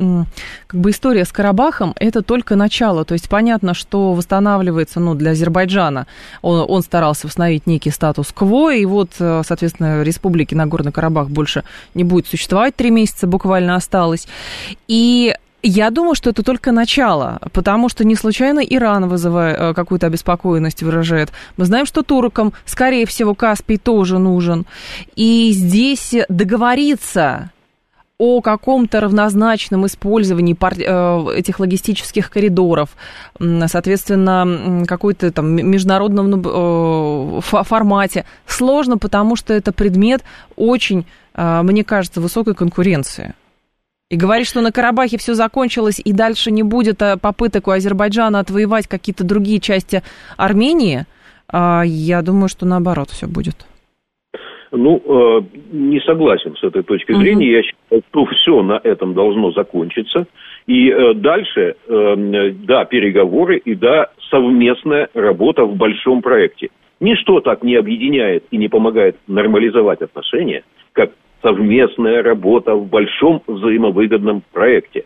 как 0.66 0.80
бы 0.80 0.90
история 0.90 1.24
с 1.24 1.32
Карабахом, 1.32 1.94
это 1.98 2.22
только 2.22 2.56
начало. 2.56 3.04
То 3.04 3.14
есть 3.14 3.28
понятно, 3.28 3.74
что 3.74 4.12
восстанавливается, 4.12 5.00
ну, 5.00 5.14
для 5.14 5.32
Азербайджана, 5.32 6.06
он, 6.42 6.64
он 6.68 6.82
старался 6.82 7.26
восстановить 7.26 7.66
некий 7.66 7.90
статус-кво, 7.90 8.74
и 8.74 8.84
вот, 8.84 9.10
э, 9.18 9.42
соответственно, 9.44 10.02
республики 10.02 10.54
Нагорный 10.54 10.92
Карабах 10.92 11.28
больше 11.28 11.64
не 11.94 12.04
будет 12.04 12.26
существовать, 12.26 12.76
три 12.76 12.90
месяца 12.90 13.26
буквально 13.26 13.74
осталось. 13.74 14.26
И 14.88 15.34
я 15.68 15.90
думаю, 15.90 16.14
что 16.14 16.30
это 16.30 16.42
только 16.42 16.72
начало, 16.72 17.40
потому 17.52 17.88
что 17.88 18.04
не 18.04 18.14
случайно 18.16 18.60
Иран 18.60 19.08
вызывает 19.08 19.58
э, 19.58 19.74
какую-то 19.74 20.06
обеспокоенность 20.06 20.82
выражает. 20.82 21.32
Мы 21.56 21.64
знаем, 21.64 21.86
что 21.86 22.02
туркам, 22.02 22.52
скорее 22.66 23.06
всего, 23.06 23.34
Каспий 23.34 23.78
тоже 23.78 24.18
нужен. 24.18 24.66
И 25.16 25.52
здесь 25.52 26.14
договориться 26.28 27.50
о 28.18 28.42
каком-то 28.42 29.00
равнозначном 29.00 29.86
использовании 29.86 30.54
э, 30.54 31.38
этих 31.38 31.58
логистических 31.58 32.30
коридоров, 32.30 32.90
соответственно, 33.38 34.84
какой-то 34.86 35.32
там 35.32 35.50
международном 35.50 36.42
э, 36.44 37.40
формате, 37.40 38.26
сложно, 38.46 38.98
потому 38.98 39.34
что 39.34 39.54
это 39.54 39.72
предмет 39.72 40.22
очень, 40.56 41.06
мне 41.34 41.84
кажется, 41.84 42.20
высокой 42.20 42.54
конкуренции. 42.54 43.34
И 44.14 44.16
говорит, 44.16 44.46
что 44.46 44.60
на 44.60 44.70
Карабахе 44.70 45.18
все 45.18 45.34
закончилось, 45.34 46.00
и 46.04 46.12
дальше 46.12 46.52
не 46.52 46.62
будет 46.62 47.02
э, 47.02 47.16
попыток 47.20 47.66
у 47.66 47.72
Азербайджана 47.72 48.38
отвоевать 48.38 48.86
какие-то 48.86 49.24
другие 49.24 49.58
части 49.58 50.04
Армении, 50.36 51.06
а, 51.52 51.82
я 51.84 52.22
думаю, 52.22 52.48
что 52.48 52.64
наоборот 52.64 53.10
все 53.10 53.26
будет. 53.26 53.66
Ну, 54.70 55.02
э, 55.04 55.40
не 55.72 55.98
согласен 56.02 56.54
с 56.54 56.62
этой 56.62 56.84
точки 56.84 57.12
зрения. 57.12 57.46
Угу. 57.46 57.54
Я 57.56 57.62
считаю, 57.64 58.02
что 58.08 58.26
все 58.26 58.62
на 58.62 58.80
этом 58.84 59.14
должно 59.14 59.50
закончиться. 59.50 60.26
И 60.68 60.90
э, 60.90 61.14
дальше, 61.14 61.74
да, 61.88 62.84
переговоры 62.84 63.56
и 63.56 63.74
да, 63.74 64.12
совместная 64.30 65.08
работа 65.14 65.64
в 65.64 65.74
большом 65.74 66.22
проекте. 66.22 66.68
Ничто 67.00 67.40
так 67.40 67.64
не 67.64 67.74
объединяет 67.74 68.44
и 68.52 68.58
не 68.58 68.68
помогает 68.68 69.16
нормализовать 69.26 70.02
отношения, 70.02 70.62
как 70.92 71.10
совместная 71.44 72.22
работа 72.22 72.74
в 72.74 72.86
большом 72.88 73.42
взаимовыгодном 73.46 74.42
проекте. 74.52 75.04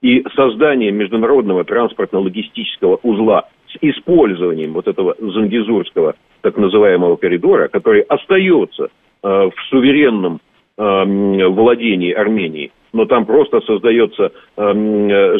И 0.00 0.24
создание 0.34 0.92
международного 0.92 1.64
транспортно-логистического 1.64 3.00
узла 3.02 3.48
с 3.68 3.76
использованием 3.82 4.72
вот 4.72 4.88
этого 4.88 5.14
зангизурского 5.18 6.14
так 6.40 6.56
называемого 6.56 7.16
коридора, 7.16 7.68
который 7.68 8.00
остается 8.02 8.84
э, 8.84 8.88
в 9.22 9.52
суверенном 9.68 10.40
э, 10.78 11.46
владении 11.48 12.12
Армении, 12.12 12.72
но 12.94 13.04
там 13.04 13.26
просто 13.26 13.60
создается 13.60 14.32
э, 14.56 14.72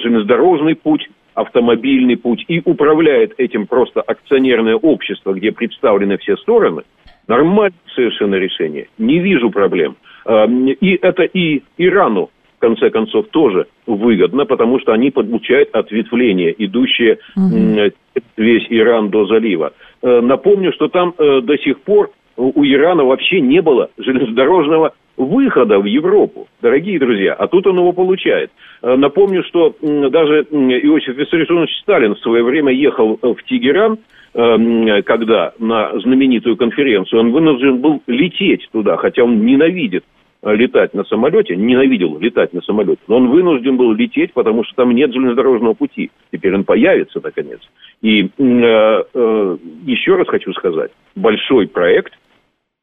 железнодорожный 0.03 0.75
путь, 0.75 1.09
автомобильный 1.35 2.19
путь, 2.19 2.45
и 2.49 2.61
управляет 2.63 3.35
этим 3.39 3.67
просто 3.67 4.03
акционерное 4.03 4.75
общество, 4.75 5.33
где 5.33 5.53
представлены 5.53 6.19
все 6.19 6.37
стороны, 6.37 6.83
нормальное 7.29 7.73
совершенно 7.95 8.35
решение. 8.35 8.89
Не 8.99 9.21
вижу 9.21 9.51
проблем. 9.51 9.97
Эм, 10.27 10.69
и 10.69 10.99
это 11.01 11.23
и 11.23 11.63
Ирану, 11.79 12.31
в 12.57 12.61
конце 12.61 12.91
концов, 12.91 13.29
тоже 13.29 13.67
выгодно, 13.87 14.45
потому 14.45 14.79
что 14.81 14.93
они 14.93 15.11
получают 15.11 15.71
ответвление, 15.75 16.55
идущее 16.59 17.19
угу. 17.37 17.93
весь 18.37 18.67
Иран 18.69 19.09
до 19.11 19.27
залива. 19.27 19.73
Э, 20.03 20.21
напомню, 20.21 20.73
что 20.73 20.89
там 20.89 21.15
э, 21.17 21.41
до 21.43 21.57
сих 21.59 21.81
пор 21.81 22.11
у 22.37 22.65
Ирана 22.65 23.05
вообще 23.05 23.41
не 23.41 23.61
было 23.61 23.91
железнодорожного 23.99 24.95
выхода 25.17 25.79
в 25.79 25.85
Европу, 25.85 26.49
дорогие 26.63 26.99
друзья, 26.99 27.35
а 27.35 27.47
тут 27.47 27.67
он 27.67 27.77
его 27.77 27.93
получает. 27.93 28.51
Э, 28.83 28.97
напомню, 28.97 29.45
что 29.45 29.75
даже 29.81 30.43
Иосиф 30.51 31.17
Виссарионович 31.17 31.81
Сталин 31.83 32.15
в 32.15 32.21
свое 32.21 32.43
время 32.43 32.73
ехал 32.73 33.19
в 33.21 33.43
Тегеран, 33.45 33.99
когда 34.33 35.55
на 35.59 35.99
знаменитую 35.99 36.57
конференцию, 36.57 37.19
он 37.19 37.33
вынужден 37.33 37.79
был 37.79 38.01
лететь 38.07 38.69
туда, 38.71 38.97
хотя 38.97 39.25
он 39.25 39.45
ненавидит 39.45 40.05
Э, 40.05 40.20
летать 40.43 40.95
на 40.95 41.05
самолете, 41.05 41.55
ненавидел 41.55 42.19
летать 42.19 42.53
на 42.53 42.63
самолете, 42.63 43.01
но 43.09 43.17
он 43.17 43.29
вынужден 43.29 43.77
был 43.77 43.93
лететь, 43.93 44.33
потому 44.33 44.65
что 44.65 44.75
там 44.77 44.93
нет 44.93 45.13
железнодорожного 45.13 45.75
пути. 45.75 46.11
Теперь 46.33 46.55
он 46.55 46.65
появится, 46.65 47.21
наконец. 47.23 47.61
И 48.01 48.23
э, 48.23 48.29
э, 48.39 49.57
еще 49.85 50.17
раз 50.17 50.29
хочу 50.29 50.53
сказать, 50.55 50.91
большой 51.15 51.69
проект 51.69 52.15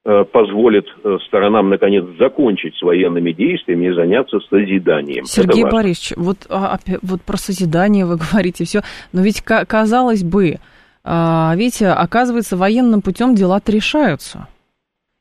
э, 0.06 0.24
позволит 0.32 0.86
э, 1.04 1.18
сторонам, 1.26 1.70
наконец, 1.70 2.06
закончить 2.20 2.76
с 2.76 2.82
военными 2.84 3.32
действиями 3.32 3.88
и 3.88 3.94
заняться 3.94 4.40
созиданием. 4.42 5.26
Сергей 5.26 5.64
Борисович, 5.64 6.14
вот, 6.18 6.38
а, 6.50 6.78
вот 7.02 7.22
про 7.24 7.38
созидание 7.38 8.06
вы 8.06 8.18
говорите 8.32 8.66
все, 8.66 8.82
но 9.14 9.24
ведь, 9.24 9.42
казалось 9.42 10.24
бы, 10.24 10.58
а, 11.04 11.56
видите, 11.56 11.88
оказывается, 11.88 12.56
военным 12.56 13.02
путем 13.02 13.34
дела-то 13.34 13.72
решаются 13.72 14.48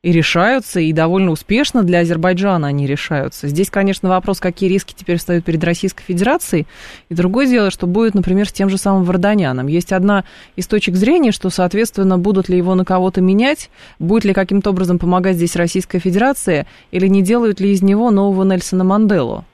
и 0.06 0.12
решаются, 0.12 0.78
и 0.78 0.92
довольно 0.92 1.32
успешно 1.32 1.82
для 1.82 1.98
Азербайджана 1.98 2.68
они 2.68 2.86
решаются. 2.86 3.48
Здесь, 3.48 3.70
конечно, 3.70 4.08
вопрос, 4.08 4.38
какие 4.38 4.70
риски 4.70 4.94
теперь 4.96 5.16
встают 5.16 5.44
перед 5.44 5.64
Российской 5.64 6.04
Федерацией, 6.04 6.66
и 7.08 7.14
другое 7.16 7.48
дело, 7.48 7.72
что 7.72 7.88
будет, 7.88 8.14
например, 8.14 8.46
с 8.46 8.52
тем 8.52 8.68
же 8.68 8.78
самым 8.78 9.02
Варданяном. 9.02 9.66
Есть 9.66 9.92
одна 9.92 10.22
из 10.54 10.68
точек 10.68 10.94
зрения, 10.94 11.32
что, 11.32 11.50
соответственно, 11.50 12.18
будут 12.18 12.48
ли 12.48 12.56
его 12.56 12.76
на 12.76 12.84
кого-то 12.84 13.20
менять, 13.20 13.68
будет 13.98 14.24
ли 14.24 14.32
каким-то 14.32 14.70
образом 14.70 15.00
помогать 15.00 15.34
здесь 15.34 15.56
Российская 15.56 15.98
Федерация, 15.98 16.66
или 16.92 17.08
не 17.08 17.22
делают 17.22 17.58
ли 17.58 17.72
из 17.72 17.82
него 17.82 18.12
нового 18.12 18.44
Нельсона 18.44 18.84
Манделу. 18.84 19.44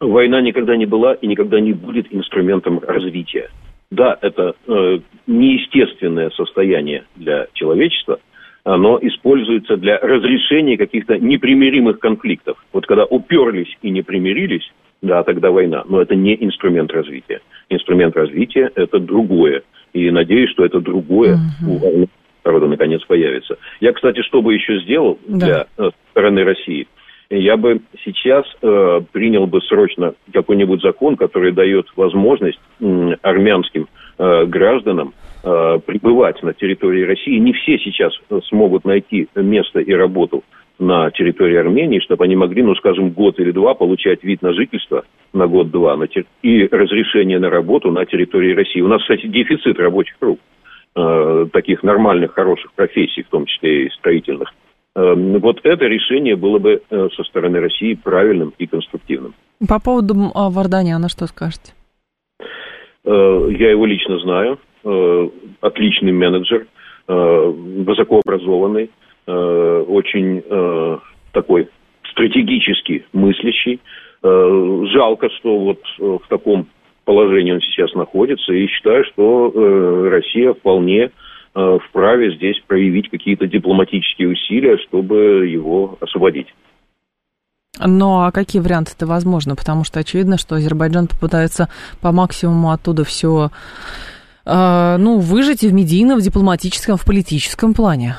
Война 0.00 0.40
никогда 0.40 0.74
не 0.74 0.86
была 0.86 1.12
и 1.12 1.26
никогда 1.26 1.60
не 1.60 1.74
будет 1.74 2.06
инструментом 2.14 2.78
развития. 2.78 3.50
Да, 3.90 4.16
это 4.22 4.54
э, 4.66 5.00
неестественное 5.26 6.30
состояние 6.30 7.04
для 7.16 7.48
человечества– 7.52 8.18
оно 8.64 8.98
используется 9.02 9.76
для 9.76 9.98
разрешения 9.98 10.76
каких-то 10.76 11.18
непримиримых 11.18 11.98
конфликтов. 11.98 12.64
Вот 12.72 12.86
когда 12.86 13.04
уперлись 13.04 13.76
и 13.82 13.90
не 13.90 14.02
примирились, 14.02 14.70
да, 15.00 15.22
тогда 15.24 15.50
война. 15.50 15.82
Но 15.88 16.00
это 16.00 16.14
не 16.14 16.36
инструмент 16.42 16.92
развития. 16.92 17.40
Инструмент 17.68 18.16
развития– 18.16 18.70
это 18.74 19.00
другое. 19.00 19.62
И 19.92 20.10
надеюсь, 20.10 20.50
что 20.50 20.64
это 20.64 20.80
другое 20.80 21.38
uh-huh. 21.60 22.04
у 22.04 22.06
народа 22.44 22.66
наконец 22.66 23.02
появится. 23.04 23.56
Я, 23.80 23.92
кстати, 23.92 24.22
что 24.22 24.42
бы 24.42 24.54
еще 24.54 24.80
сделал 24.80 25.18
да. 25.26 25.46
для 25.46 25.66
э, 25.78 25.90
стороны 26.10 26.44
России? 26.44 26.86
Я 27.30 27.56
бы 27.56 27.80
сейчас 28.04 28.44
э, 28.62 29.00
принял 29.12 29.46
бы 29.46 29.60
срочно 29.62 30.14
какой-нибудь 30.32 30.82
закон, 30.82 31.16
который 31.16 31.52
дает 31.52 31.86
возможность 31.96 32.60
э, 32.80 33.16
армянским 33.22 33.88
э, 34.18 34.44
гражданам 34.46 35.14
э, 35.42 35.78
пребывать 35.84 36.42
на 36.42 36.52
территории 36.52 37.04
России. 37.04 37.38
Не 37.38 37.52
все 37.52 37.78
сейчас 37.78 38.12
смогут 38.48 38.84
найти 38.84 39.28
место 39.34 39.80
и 39.80 39.92
работу 39.92 40.44
на 40.78 41.10
территории 41.10 41.56
Армении, 41.56 42.00
чтобы 42.00 42.24
они 42.24 42.36
могли, 42.36 42.62
ну, 42.62 42.74
скажем, 42.74 43.10
год 43.10 43.38
или 43.38 43.52
два 43.52 43.74
получать 43.74 44.24
вид 44.24 44.42
на 44.42 44.52
жительство 44.52 45.04
на 45.32 45.46
год-два 45.46 45.98
и 46.42 46.66
разрешение 46.66 47.38
на 47.38 47.48
работу 47.50 47.90
на 47.90 48.04
территории 48.04 48.54
России. 48.54 48.80
У 48.80 48.88
нас, 48.88 49.00
кстати, 49.00 49.26
дефицит 49.26 49.78
рабочих 49.78 50.16
рук, 50.20 50.38
э, 50.94 51.46
таких 51.52 51.82
нормальных, 51.82 52.34
хороших 52.34 52.72
профессий, 52.74 53.22
в 53.22 53.28
том 53.28 53.46
числе 53.46 53.86
и 53.86 53.90
строительных. 53.90 54.52
Э, 54.94 55.14
вот 55.14 55.60
это 55.62 55.86
решение 55.86 56.36
было 56.36 56.58
бы 56.58 56.82
э, 56.88 57.08
со 57.16 57.24
стороны 57.24 57.60
России 57.60 57.94
правильным 57.94 58.52
и 58.58 58.66
конструктивным. 58.66 59.34
По 59.66 59.80
поводу 59.80 60.14
Варданяна 60.34 61.08
что 61.08 61.26
скажете? 61.26 61.72
Э, 63.04 63.48
я 63.58 63.70
его 63.70 63.86
лично 63.86 64.18
знаю. 64.18 64.58
Э, 64.84 65.28
отличный 65.60 66.10
менеджер, 66.10 66.66
э, 67.06 67.52
высокообразованный, 67.86 68.90
э, 69.26 69.84
очень 69.88 70.42
такой 71.32 71.68
стратегически 72.10 73.06
мыслящий. 73.12 73.80
Жалко, 74.22 75.30
что 75.38 75.58
вот 75.58 75.80
в 75.98 76.28
таком 76.28 76.66
положении 77.04 77.52
он 77.52 77.60
сейчас 77.60 77.94
находится, 77.94 78.52
и 78.52 78.66
считаю, 78.66 79.04
что 79.06 80.10
Россия 80.10 80.52
вполне 80.52 81.10
вправе 81.54 82.34
здесь 82.36 82.60
проявить 82.66 83.08
какие-то 83.08 83.46
дипломатические 83.46 84.28
усилия, 84.28 84.76
чтобы 84.78 85.46
его 85.48 85.96
освободить. 86.00 86.48
Ну 87.80 88.20
а 88.20 88.30
какие 88.30 88.60
варианты 88.60 88.92
это 88.94 89.06
возможно? 89.06 89.56
Потому 89.56 89.84
что 89.84 90.00
очевидно, 90.00 90.36
что 90.36 90.56
Азербайджан 90.56 91.06
попытается 91.06 91.68
по 92.00 92.12
максимуму 92.12 92.70
оттуда 92.70 93.04
все 93.04 93.50
ну, 94.44 95.18
выжить 95.18 95.62
в 95.62 95.72
медийном, 95.72 96.18
в 96.18 96.22
дипломатическом, 96.22 96.96
в 96.96 97.04
политическом 97.04 97.74
плане? 97.74 98.16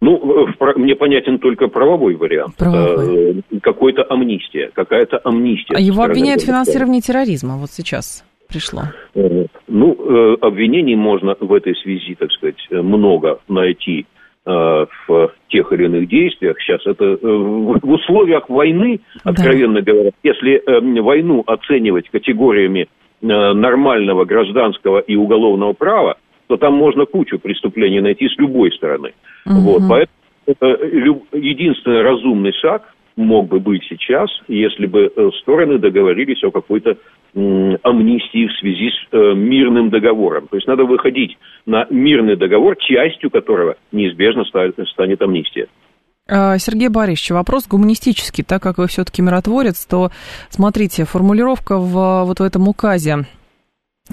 Ну, 0.00 0.46
мне 0.76 0.94
понятен 0.94 1.38
только 1.38 1.66
правовой 1.66 2.14
вариант. 2.14 2.56
Правовой. 2.56 3.42
Э, 3.50 3.58
какой-то 3.60 4.04
амнистия, 4.08 4.70
какая-то 4.72 5.20
амнистия. 5.24 5.74
А 5.74 5.80
его 5.80 6.04
обвиняют 6.04 6.42
в 6.42 6.46
финансировании 6.46 7.00
терроризма, 7.00 7.56
вот 7.56 7.70
сейчас 7.70 8.24
пришло. 8.48 8.82
Э, 9.14 9.46
ну, 9.66 9.96
э, 9.98 10.36
обвинений 10.40 10.94
можно 10.94 11.36
в 11.40 11.52
этой 11.52 11.74
связи, 11.76 12.14
так 12.14 12.30
сказать, 12.32 12.58
много 12.70 13.40
найти 13.48 14.06
в 14.44 15.34
тех 15.50 15.70
или 15.74 15.84
иных 15.84 16.08
действиях 16.08 16.56
сейчас. 16.60 16.80
Это 16.86 17.04
э, 17.04 17.18
в 17.20 17.90
условиях 17.90 18.48
войны, 18.48 19.00
откровенно 19.22 19.82
да. 19.82 19.92
говоря, 19.92 20.10
если 20.22 20.54
э, 20.54 21.02
войну 21.02 21.42
оценивать 21.46 22.08
категориями 22.08 22.84
э, 22.84 22.86
нормального 23.20 24.24
гражданского 24.24 25.00
и 25.00 25.16
уголовного 25.16 25.72
права, 25.72 26.16
то 26.46 26.56
там 26.56 26.74
можно 26.74 27.04
кучу 27.04 27.38
преступлений 27.38 28.00
найти 28.00 28.28
с 28.28 28.38
любой 28.38 28.72
стороны. 28.72 29.12
Угу. 29.46 29.54
Вот, 29.54 29.82
поэтому 29.88 30.18
это 30.46 30.66
единственный 31.36 32.02
разумный 32.02 32.52
шаг 32.52 32.94
мог 33.16 33.48
бы 33.48 33.58
быть 33.58 33.82
сейчас, 33.88 34.30
если 34.46 34.86
бы 34.86 35.12
стороны 35.40 35.78
договорились 35.78 36.42
о 36.44 36.50
какой-то 36.50 36.96
амнистии 37.34 38.46
в 38.46 38.52
связи 38.58 38.90
с 38.90 39.08
э, 39.12 39.34
мирным 39.34 39.90
договором. 39.90 40.48
То 40.48 40.56
есть 40.56 40.66
надо 40.66 40.84
выходить 40.84 41.36
на 41.66 41.86
мирный 41.90 42.36
договор, 42.36 42.76
частью 42.76 43.30
которого 43.30 43.76
неизбежно 43.92 44.44
станет 44.44 45.20
амнистия. 45.20 45.68
А, 46.28 46.58
Сергей 46.58 46.88
Борисович, 46.88 47.30
вопрос 47.30 47.66
гуманистический. 47.66 48.44
Так 48.44 48.62
как 48.62 48.78
вы 48.78 48.86
все-таки 48.86 49.22
миротворец, 49.22 49.84
то 49.86 50.10
смотрите, 50.50 51.04
формулировка 51.04 51.78
в, 51.78 52.24
вот 52.24 52.40
в 52.40 52.42
этом 52.42 52.68
указе 52.68 53.26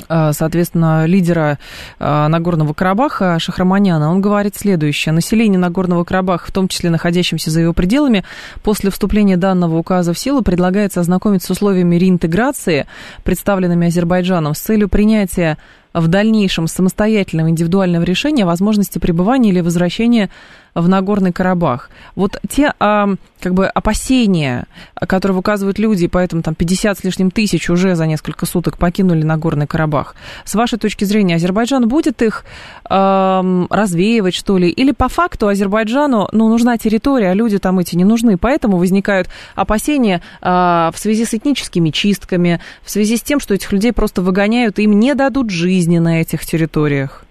Э, 0.10 0.32
соответственно, 0.34 1.06
лидера 1.06 1.58
э, 2.00 2.28
Нагорного 2.28 2.74
Карабаха 2.74 3.40
Шахраманяна, 3.40 4.12
он 4.12 4.22
говорит 4.22 4.56
следующее. 4.56 5.14
Население 5.14 5.60
Нагорного 5.60 6.04
Карабаха, 6.04 6.48
в 6.48 6.52
том 6.52 6.68
числе 6.68 6.90
находящимся 6.90 7.50
за 7.50 7.62
его 7.62 7.74
пределами, 7.74 8.24
после 8.64 8.90
вступления 8.92 9.38
данного 9.38 9.78
указа 9.78 10.14
в 10.14 10.20
силу 10.20 10.42
предлагается 10.42 11.00
ознакомиться 11.00 11.48
с 11.48 11.52
условиями 11.52 11.96
реинтеграции, 11.96 12.88
представленными 13.24 13.88
Азербайджаном, 13.88 14.54
с 14.54 14.60
целью 14.60 14.90
принятия 14.90 15.58
в 15.94 16.08
дальнейшем 16.10 16.68
самостоятельного 16.68 17.50
индивидуального 17.50 18.04
решения 18.04 18.46
возможности 18.46 19.00
пребывания 19.00 19.52
или 19.52 19.62
возвращения 19.62 20.30
в 20.76 20.90
Нагорный 20.90 21.32
Карабах. 21.32 21.90
Вот 22.16 22.38
те 22.50 22.74
а, 22.80 23.16
как 23.40 23.54
бы 23.54 23.66
опасения, 23.68 24.68
которые 24.96 25.36
выказывают 25.36 25.80
люди, 25.80 26.08
поэтому 26.08 26.42
там 26.42 26.54
50 26.54 27.00
с 27.00 27.04
лишним 27.04 27.32
тысяч 27.32 27.70
уже 27.70 27.96
за 27.96 28.06
несколько 28.06 28.46
суток 28.46 28.78
покинули 28.78 29.24
Нагорный 29.24 29.68
Карабах. 29.68 30.16
С 30.44 30.54
вашей 30.54 30.78
точки 30.78 31.06
зрения, 31.06 31.36
Азербайджан 31.36 31.88
будет 31.88 32.22
их 32.22 32.44
а, 32.84 33.44
развеивать, 33.70 34.36
что 34.36 34.58
ли? 34.58 34.70
Или 34.70 34.92
по 34.92 35.08
факту 35.08 35.48
Азербайджану 35.48 36.28
ну, 36.34 36.50
нужна 36.50 36.78
территория, 36.78 37.32
а 37.32 37.34
люди 37.34 37.58
там 37.58 37.80
эти 37.80 37.96
не 37.96 38.04
нужны, 38.04 38.38
поэтому 38.38 38.78
возникают 38.78 39.30
опасения 39.56 40.22
а, 40.42 40.92
в 40.94 41.00
связи 41.00 41.26
с 41.26 41.34
этническими 41.34 41.90
чистками, 41.90 42.60
в 42.84 42.92
связи 42.92 43.16
с 43.16 43.22
тем, 43.22 43.40
что 43.40 43.54
этих 43.54 43.72
людей 43.72 43.94
просто 43.94 44.22
выгоняют, 44.22 44.78
и 44.80 44.84
им 44.84 45.00
не 45.00 45.16
дадут 45.16 45.50
жизни 45.50 46.00
на 46.00 46.20
этих 46.22 46.46
территориях? 46.46 47.25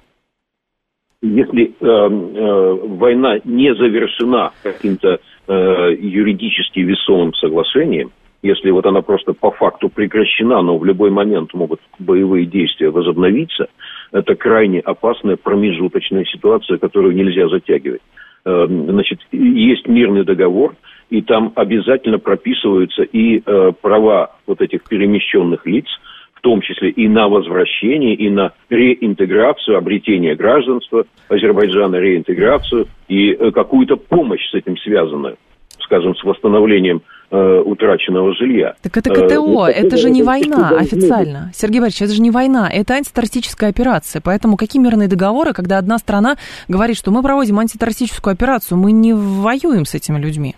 Если 1.25 1.65
э, 1.65 1.73
э, 1.81 2.73
война 2.87 3.39
не 3.45 3.75
завершена 3.75 4.53
каким-то 4.63 5.21
э, 5.49 5.97
юридически 5.99 6.81
весомым 6.81 7.33
соглашением, 7.35 8.11
если 8.43 8.71
вот 8.71 8.85
она 8.85 9.01
просто 9.01 9.33
по 9.33 9.51
факту 9.51 9.89
прекращена, 9.89 10.61
но 10.61 10.77
в 10.77 10.85
любой 10.85 11.11
момент 11.11 11.55
могут 11.55 11.81
боевые 11.99 12.45
действия 12.45 12.91
возобновиться, 12.91 13.69
это 14.13 14.35
крайне 14.35 14.81
опасная 14.81 15.37
промежуточная 15.37 16.25
ситуация, 16.27 16.77
которую 16.77 17.17
нельзя 17.17 17.49
затягивать. 17.49 18.03
Э, 18.45 18.67
значит, 18.69 19.21
есть 19.33 19.89
мирный 19.89 20.25
договор, 20.25 20.75
и 21.09 21.23
там 21.23 21.53
обязательно 21.55 22.19
прописываются 22.19 23.03
и 23.03 23.43
э, 23.45 23.73
права 23.81 24.37
вот 24.47 24.61
этих 24.61 24.85
перемещенных 24.85 25.65
лиц– 25.65 25.87
том 26.45 26.61
числе 26.61 26.91
и 26.91 27.09
на 27.09 27.27
возвращение, 27.27 28.15
и 28.15 28.29
на 28.29 28.53
реинтеграцию, 28.69 29.79
обретение 29.79 30.37
гражданства 30.37 31.07
Азербайджана, 31.29 31.97
реинтеграцию 31.97 32.87
и 33.09 33.31
э, 33.31 33.51
какую-то 33.51 33.97
помощь 33.97 34.47
с 34.51 34.55
этим 34.55 34.77
связанную, 34.77 35.37
скажем, 35.81 36.15
с 36.15 36.23
восстановлением 36.23 37.01
э, 37.31 37.63
утраченного 37.65 38.35
жилья. 38.35 38.75
Так 38.83 38.95
это 38.99 39.11
КТО, 39.11 39.69
э, 39.69 39.73
это 39.73 39.97
же 39.97 40.11
не 40.11 40.23
война 40.23 40.77
официально. 40.79 41.51
Сергей 41.55 41.81
Борисович, 41.81 42.03
это 42.03 42.13
же 42.13 42.21
не 42.21 42.31
война, 42.31 42.69
это 42.71 42.93
антитеррористическая 42.93 43.71
операция. 43.71 44.21
Поэтому 44.23 44.59
какие 44.59 44.83
мирные 44.83 45.09
договоры, 45.09 45.55
когда 45.55 45.79
одна 45.79 45.97
страна 45.97 46.37
говорит, 46.69 46.99
что 46.99 47.11
мы 47.11 47.23
проводим 47.23 47.59
антитеррористическую 47.59 48.33
операцию, 48.33 48.77
мы 48.77 48.93
не 48.93 49.15
воюем 49.15 49.87
с 49.87 49.95
этими 49.95 50.19
людьми? 50.19 50.57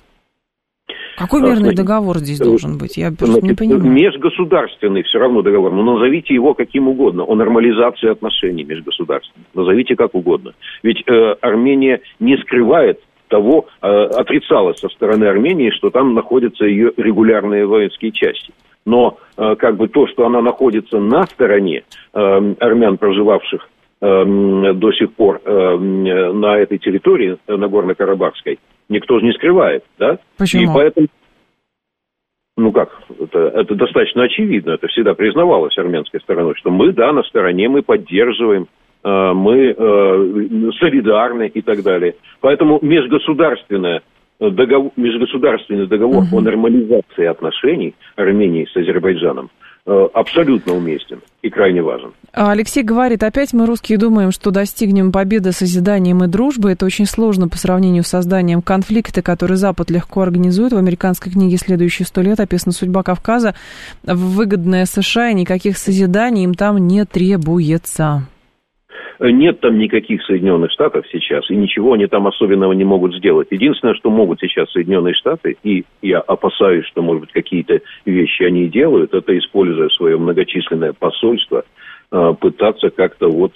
Какой 1.16 1.42
мирный 1.42 1.74
договор 1.74 2.18
здесь 2.18 2.38
должен 2.38 2.78
быть? 2.78 2.96
Я 2.96 3.10
просто 3.10 3.40
не 3.40 3.54
понимаю. 3.54 3.82
Межгосударственный 3.82 5.02
все 5.02 5.18
равно 5.18 5.42
договор. 5.42 5.72
Но 5.72 5.82
назовите 5.82 6.34
его 6.34 6.54
каким 6.54 6.88
угодно. 6.88 7.24
О 7.24 7.34
нормализации 7.34 8.10
отношений 8.10 8.64
межгосударственных. 8.64 9.46
Назовите 9.54 9.96
как 9.96 10.14
угодно. 10.14 10.52
Ведь 10.82 11.02
э, 11.06 11.34
Армения 11.40 12.00
не 12.20 12.36
скрывает 12.38 13.00
того, 13.28 13.66
э, 13.82 13.86
отрицалось 13.86 14.78
со 14.78 14.88
стороны 14.88 15.24
Армении, 15.24 15.70
что 15.70 15.90
там 15.90 16.14
находятся 16.14 16.64
ее 16.64 16.92
регулярные 16.96 17.66
воинские 17.66 18.12
части. 18.12 18.52
Но 18.84 19.18
э, 19.36 19.56
как 19.56 19.76
бы 19.76 19.88
то, 19.88 20.06
что 20.06 20.26
она 20.26 20.40
находится 20.42 20.98
на 20.98 21.24
стороне 21.26 21.82
э, 22.14 22.54
армян, 22.60 22.98
проживавших 22.98 23.68
э, 24.00 24.72
до 24.74 24.92
сих 24.92 25.12
пор 25.14 25.40
э, 25.44 25.76
на 25.76 26.58
этой 26.58 26.78
территории, 26.78 27.36
э, 27.46 27.56
Нагорно-Карабахской, 27.56 28.58
никто 28.88 29.18
же 29.18 29.26
не 29.26 29.32
скрывает, 29.32 29.84
да? 29.98 30.18
Почему? 30.38 30.62
И 30.62 30.74
поэтому, 30.74 31.06
ну 32.56 32.72
как, 32.72 32.90
это, 33.20 33.38
это 33.38 33.74
достаточно 33.74 34.24
очевидно, 34.24 34.72
это 34.72 34.86
всегда 34.88 35.14
признавалось 35.14 35.76
армянской 35.78 36.20
стороной, 36.20 36.54
что 36.56 36.70
мы, 36.70 36.92
да, 36.92 37.12
на 37.12 37.22
стороне, 37.22 37.68
мы 37.68 37.82
поддерживаем, 37.82 38.66
э, 39.04 39.32
мы 39.32 39.74
э, 39.76 40.70
солидарны 40.78 41.48
и 41.48 41.62
так 41.62 41.82
далее. 41.82 42.16
Поэтому 42.40 42.78
межгосударственная 42.82 44.02
договор, 44.38 44.92
межгосударственный 44.96 45.86
договор 45.86 46.24
угу. 46.24 46.38
о 46.38 46.40
нормализации 46.40 47.26
отношений 47.26 47.94
Армении 48.16 48.66
с 48.66 48.76
Азербайджаном– 48.76 49.50
Э, 49.60 49.65
абсолютно 49.86 50.74
уместен 50.74 51.20
и 51.42 51.50
крайне 51.50 51.82
важен. 51.82 52.12
А 52.32 52.50
Алексей 52.50 52.82
говорит, 52.82 53.22
опять 53.22 53.52
мы, 53.52 53.66
русские, 53.66 53.98
думаем, 53.98 54.32
что 54.32 54.50
достигнем 54.50 55.12
победы 55.12 55.52
созиданием 55.52 56.22
и 56.24 56.26
дружбы. 56.26 56.72
Это 56.72 56.84
очень 56.84 57.06
сложно 57.06 57.48
по 57.48 57.56
сравнению 57.56 58.02
с 58.02 58.08
созданием 58.08 58.62
конфликта, 58.62 59.22
который 59.22 59.56
Запад 59.56 59.90
легко 59.90 60.22
организует. 60.22 60.72
В 60.72 60.76
американской 60.76 61.32
книге 61.32 61.56
«Следующие 61.56 62.04
сто 62.04 62.20
лет» 62.20 62.40
описана 62.40 62.72
судьба 62.72 63.02
Кавказа. 63.02 63.54
Выгодная 64.02 64.86
США, 64.86 65.30
и 65.30 65.34
никаких 65.34 65.78
созиданий 65.78 66.44
им 66.44 66.54
там 66.54 66.78
не 66.78 67.04
требуется. 67.04 68.26
Нет 69.20 69.60
там 69.60 69.78
никаких 69.78 70.22
Соединенных 70.24 70.70
Штатов 70.72 71.06
сейчас, 71.10 71.50
и 71.50 71.56
ничего 71.56 71.94
они 71.94 72.06
там 72.06 72.26
особенного 72.26 72.72
не 72.72 72.84
могут 72.84 73.14
сделать. 73.14 73.48
Единственное, 73.50 73.94
что 73.94 74.10
могут 74.10 74.40
сейчас 74.40 74.70
Соединенные 74.70 75.14
Штаты, 75.14 75.56
и 75.62 75.84
я 76.02 76.20
опасаюсь, 76.20 76.86
что, 76.86 77.02
может 77.02 77.22
быть, 77.22 77.32
какие-то 77.32 77.80
вещи 78.04 78.42
они 78.42 78.68
делают, 78.68 79.14
это, 79.14 79.36
используя 79.38 79.88
свое 79.90 80.18
многочисленное 80.18 80.92
посольство, 80.92 81.64
э, 82.12 82.34
пытаться 82.40 82.90
как-то 82.90 83.28
вот 83.28 83.52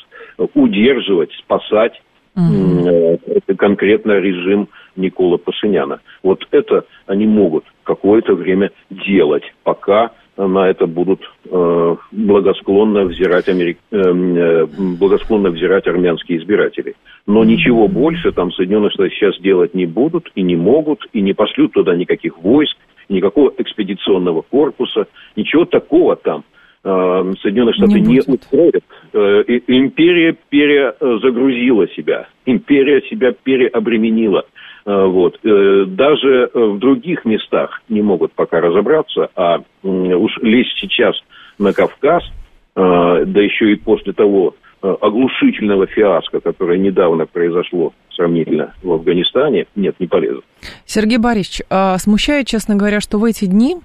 удерживать, 0.55 1.33
спасать 1.35 2.01
mm-hmm. 2.37 3.57
конкретно 3.57 4.13
режим 4.19 4.69
Никола 4.97 5.37
Пашиняна. 5.37 6.01
Вот 6.23 6.47
это 6.51 6.85
они 7.07 7.27
могут 7.27 7.65
какое-то 7.85 8.35
время 8.35 8.71
делать, 8.91 9.45
пока 9.63 10.13
на 10.47 10.69
это 10.69 10.87
будут 10.87 11.21
э, 11.51 11.97
благосклонно, 12.13 13.05
взирать 13.05 13.49
Америк... 13.49 13.79
э, 13.91 13.97
э, 13.97 14.67
благосклонно 14.99 15.51
взирать 15.51 15.87
армянские 15.87 16.39
избиратели. 16.39 16.95
Но 17.27 17.45
ничего 17.45 17.89
больше 17.89 18.33
там 18.33 18.53
Соединенные 18.53 18.91
Штаты 18.91 19.11
сейчас 19.11 19.39
делать 19.41 19.75
не 19.75 19.87
будут 19.87 20.31
и 20.35 20.43
не 20.43 20.57
могут, 20.57 21.07
и 21.13 21.21
не 21.21 21.33
пошлют 21.33 21.73
туда 21.73 21.95
никаких 21.97 22.39
войск, 22.39 22.77
никакого 23.09 23.53
экспедиционного 23.59 24.43
корпуса, 24.43 25.07
ничего 25.37 25.65
такого 25.65 26.17
там 26.17 26.45
э, 26.85 27.33
Соединенные 27.43 27.75
Штаты 27.75 28.01
не, 28.01 28.15
не 28.15 28.19
устроят. 28.21 28.85
Э, 29.13 29.43
империя 29.67 30.37
перезагрузила 30.49 31.89
себя, 31.89 32.29
империя 32.47 33.03
себя 33.03 33.33
переобременила. 33.33 34.45
Э, 34.87 35.07
вот. 35.07 35.39
Э, 35.45 35.85
даже 35.87 36.51
в 36.55 36.79
других 36.79 37.25
местах 37.25 37.83
не 37.89 38.03
могут 38.03 38.33
пока 38.33 38.61
разобраться, 38.61 39.29
а 39.35 39.63
уж 39.83 40.39
лезть 40.43 40.79
сейчас 40.81 41.17
на 41.59 41.73
Кавказ, 41.73 42.25
э, 42.25 43.25
да 43.27 43.41
еще 43.41 43.73
и 43.73 43.77
после 43.77 44.13
того 44.13 44.55
оглушительного 44.83 45.87
фиаско, 45.87 46.41
которое 46.41 46.79
недавно 46.79 47.27
произошло 47.27 47.93
сравнительно 48.17 48.73
в 48.83 48.93
Афганистане, 48.93 49.67
нет, 49.77 49.95
не 49.99 50.07
полезно. 50.07 50.41
Сергей 50.87 51.19
Борисович, 51.19 51.67
а 51.69 51.99
смущает, 51.99 52.47
честно 52.47 52.77
говоря, 52.77 53.03
что 53.03 53.19
в 53.19 53.25
эти 53.25 53.45
дни, 53.45 53.77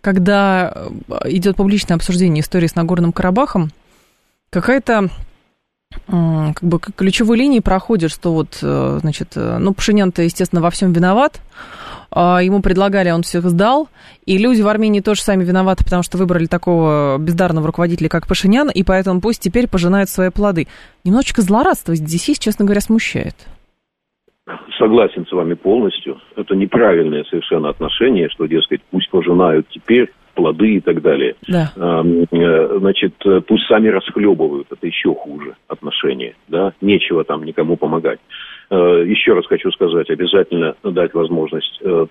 когда 0.00 0.88
идет 1.26 1.54
публичное 1.54 1.94
обсуждение 1.94 2.42
истории 2.42 2.66
с 2.66 2.74
Нагорным 2.74 3.12
Карабахом, 3.12 3.68
какая-то 4.50 5.08
как 6.06 6.62
бы 6.62 6.78
ключевой 6.78 7.38
линии 7.38 7.60
проходит, 7.60 8.10
что 8.10 8.32
вот, 8.32 8.58
э, 8.62 8.98
значит, 9.00 9.32
э, 9.36 9.58
ну, 9.58 9.74
Пашинян-то, 9.74 10.22
естественно, 10.22 10.62
во 10.62 10.70
всем 10.70 10.92
виноват, 10.92 11.40
а, 12.10 12.40
ему 12.42 12.62
предлагали, 12.62 13.10
он 13.10 13.22
всех 13.22 13.44
сдал, 13.44 13.88
и 14.24 14.38
люди 14.38 14.62
в 14.62 14.68
Армении 14.68 15.00
тоже 15.00 15.20
сами 15.20 15.44
виноваты, 15.44 15.84
потому 15.84 16.02
что 16.02 16.16
выбрали 16.16 16.46
такого 16.46 17.18
бездарного 17.18 17.66
руководителя, 17.66 18.08
как 18.08 18.26
Пашинян, 18.26 18.70
и 18.70 18.82
поэтому 18.82 19.20
пусть 19.20 19.42
теперь 19.42 19.68
пожинают 19.68 20.08
свои 20.08 20.30
плоды. 20.30 20.68
Немножечко 21.04 21.42
злорадство 21.42 21.94
здесь 21.94 22.28
есть, 22.28 22.42
честно 22.42 22.64
говоря, 22.64 22.80
смущает. 22.80 23.34
согласен 24.78 25.26
с 25.26 25.32
вами 25.32 25.54
полностью. 25.54 26.18
Это 26.36 26.54
неправильное 26.54 27.24
совершенно 27.24 27.68
отношение, 27.68 28.28
что, 28.30 28.46
дескать, 28.46 28.80
пусть 28.90 29.10
пожинают 29.10 29.68
теперь 29.68 30.10
плоды 30.38 30.76
и 30.76 30.80
так 30.80 31.02
далее. 31.02 31.34
Да. 31.48 31.72
Э, 31.76 32.76
значит, 32.78 33.14
пусть 33.48 33.66
сами 33.66 33.88
расхлебывают. 33.88 34.68
Это 34.70 34.86
еще 34.86 35.12
хуже 35.12 35.56
отношение. 35.66 36.36
Да? 36.46 36.72
Нечего 36.80 37.24
там 37.24 37.42
никому 37.42 37.76
помогать. 37.76 38.20
Э, 38.70 39.04
еще 39.04 39.32
раз 39.32 39.46
хочу 39.46 39.72
сказать, 39.72 40.08
обязательно 40.10 40.76
дать 40.84 41.12
возможность 41.12 41.80
э, 41.82 42.06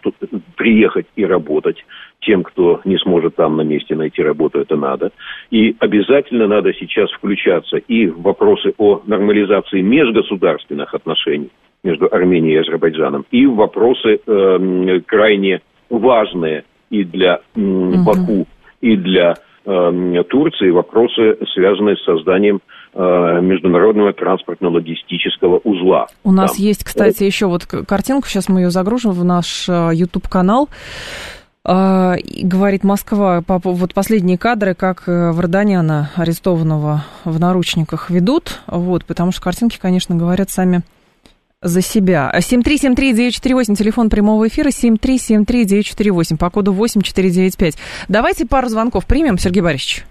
приехать 0.57 1.05
и 1.15 1.25
работать. 1.25 1.77
Тем, 2.19 2.43
кто 2.43 2.81
не 2.83 2.97
сможет 2.97 3.35
там 3.35 3.55
на 3.55 3.61
месте 3.61 3.95
найти 3.95 4.21
работу, 4.21 4.59
это 4.59 4.75
надо. 4.75 5.11
И 5.49 5.75
обязательно 5.79 6.47
надо 6.47 6.73
сейчас 6.73 7.09
включаться 7.11 7.77
и 7.77 8.07
в 8.07 8.21
вопросы 8.23 8.73
о 8.77 9.01
нормализации 9.05 9.79
межгосударственных 9.79 10.93
отношений 10.93 11.49
между 11.83 12.07
Арменией 12.11 12.55
и 12.55 12.59
Азербайджаном, 12.59 13.25
и 13.31 13.45
в 13.45 13.55
вопросы 13.55 14.19
э, 14.25 14.99
крайне 15.05 15.61
важные 15.89 16.65
и 16.89 17.03
для 17.03 17.39
э, 17.55 17.93
Баку, 18.05 18.47
и 18.81 18.95
для 18.95 19.35
э, 19.65 20.23
Турции, 20.29 20.69
вопросы, 20.69 21.37
связанные 21.53 21.95
с 21.97 22.03
созданием 22.03 22.61
Э, 22.99 23.41
международного 23.41 24.11
транспортно-логистического 24.11 25.59
узла. 25.63 26.07
У 26.23 26.31
нас 26.31 26.53
там. 26.53 26.65
есть, 26.65 26.83
кстати, 26.83 27.21
еще 27.23 27.45
вот 27.45 27.65
картинку, 27.65 28.27
сейчас 28.27 28.49
мы 28.49 28.61
ее 28.61 28.71
загружим 28.71 29.11
в 29.11 29.23
наш 29.23 29.67
YouTube-канал. 29.67 30.67
Э, 31.63 32.15
говорит 32.41 32.83
Москва, 32.83 33.43
вот 33.47 33.93
последние 33.93 34.39
кадры, 34.39 34.73
как 34.73 35.03
э, 35.07 35.31
Варданяна, 35.31 36.09
арестованного 36.15 37.03
в 37.23 37.39
наручниках, 37.39 38.09
ведут. 38.09 38.61
Вот, 38.65 39.05
потому 39.05 39.31
что 39.31 39.41
картинки, 39.41 39.77
конечно, 39.79 40.15
говорят 40.15 40.49
сами 40.49 40.81
за 41.61 41.81
себя. 41.81 42.31
7373948, 42.35 43.75
телефон 43.75 44.09
прямого 44.09 44.47
эфира, 44.47 44.69
7373948, 44.69 46.37
по 46.39 46.49
коду 46.49 46.71
8495. 46.71 47.75
Давайте 48.07 48.47
пару 48.47 48.67
звонков 48.67 49.07
примем, 49.07 49.37
Сергей 49.37 49.61
Борисович. 49.61 50.05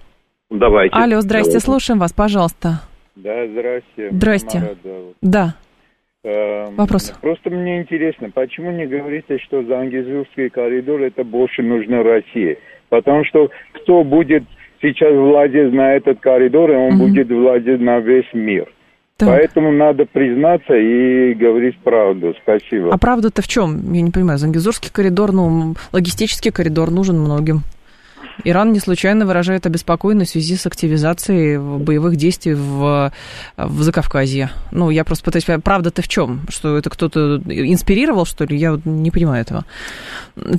Давайте. 0.51 0.95
Алло, 0.95 1.21
здрасте, 1.21 1.53
Давайте. 1.53 1.67
слушаем 1.67 2.01
вас, 2.01 2.13
пожалуйста. 2.13 2.81
Да, 3.17 3.47
здрасте. 3.47 4.11
Здрасте. 4.11 4.77
Да. 5.23 5.55
Эм, 6.23 6.75
Вопрос. 6.77 7.15
Просто 7.21 7.51
мне 7.51 7.81
интересно, 7.81 8.31
почему 8.31 8.73
не 8.73 8.87
говорите, 8.87 9.39
что 9.39 9.63
Зангизурский 9.63 10.51
коридор 10.51 11.01
это 11.03 11.25
больше 11.25 11.63
нужно 11.63 12.03
России? 12.03 12.59
Потому 12.89 13.25
что 13.25 13.51
кто 13.73 14.05
будет 14.05 14.45
сейчас 14.83 15.15
владеть 15.15 15.73
на 15.73 15.95
этот 15.95 16.21
коридор, 16.21 16.71
он 16.71 16.95
угу. 16.95 17.07
будет 17.07 17.29
владеть 17.29 17.81
на 17.81 18.01
весь 18.01 18.33
мир. 18.33 18.69
Так. 19.18 19.29
Поэтому 19.29 19.72
надо 19.72 20.05
признаться 20.05 20.74
и 20.74 21.33
говорить 21.35 21.79
правду. 21.79 22.35
Спасибо. 22.42 22.92
А 22.92 22.98
правда-то 22.98 23.40
в 23.40 23.48
чем? 23.48 23.92
Я 23.92 24.02
не 24.02 24.11
понимаю. 24.11 24.38
Зангизурский 24.38 24.90
коридор, 24.92 25.33
ну, 25.33 25.74
логистический 25.92 26.50
коридор 26.50 26.90
нужен 26.90 27.18
многим. 27.18 27.62
Иран 28.44 28.72
не 28.72 28.81
случайно 28.81 29.24
выражает 29.24 29.66
обеспокоенность 29.66 30.31
в 30.31 30.33
связи 30.33 30.57
с 30.57 30.66
активизацией 30.66 31.59
боевых 31.59 32.16
действий 32.16 32.55
в, 32.55 33.11
в 33.57 33.83
Закавказье. 33.83 34.50
Ну, 34.72 34.90
я 34.90 35.05
просто 35.05 35.24
пытаюсь 35.24 35.44
понять, 35.44 35.64
правда-то 35.64 36.02
в 36.02 36.09
чем? 36.09 36.40
Что 36.50 36.76
это 36.76 36.90
кто-то 36.90 37.40
инспирировал, 37.46 38.26
что 38.26 38.44
ли? 38.44 38.57
Я 38.57 38.79
не 38.85 39.11
понимаю 39.11 39.42
этого. 39.42 39.64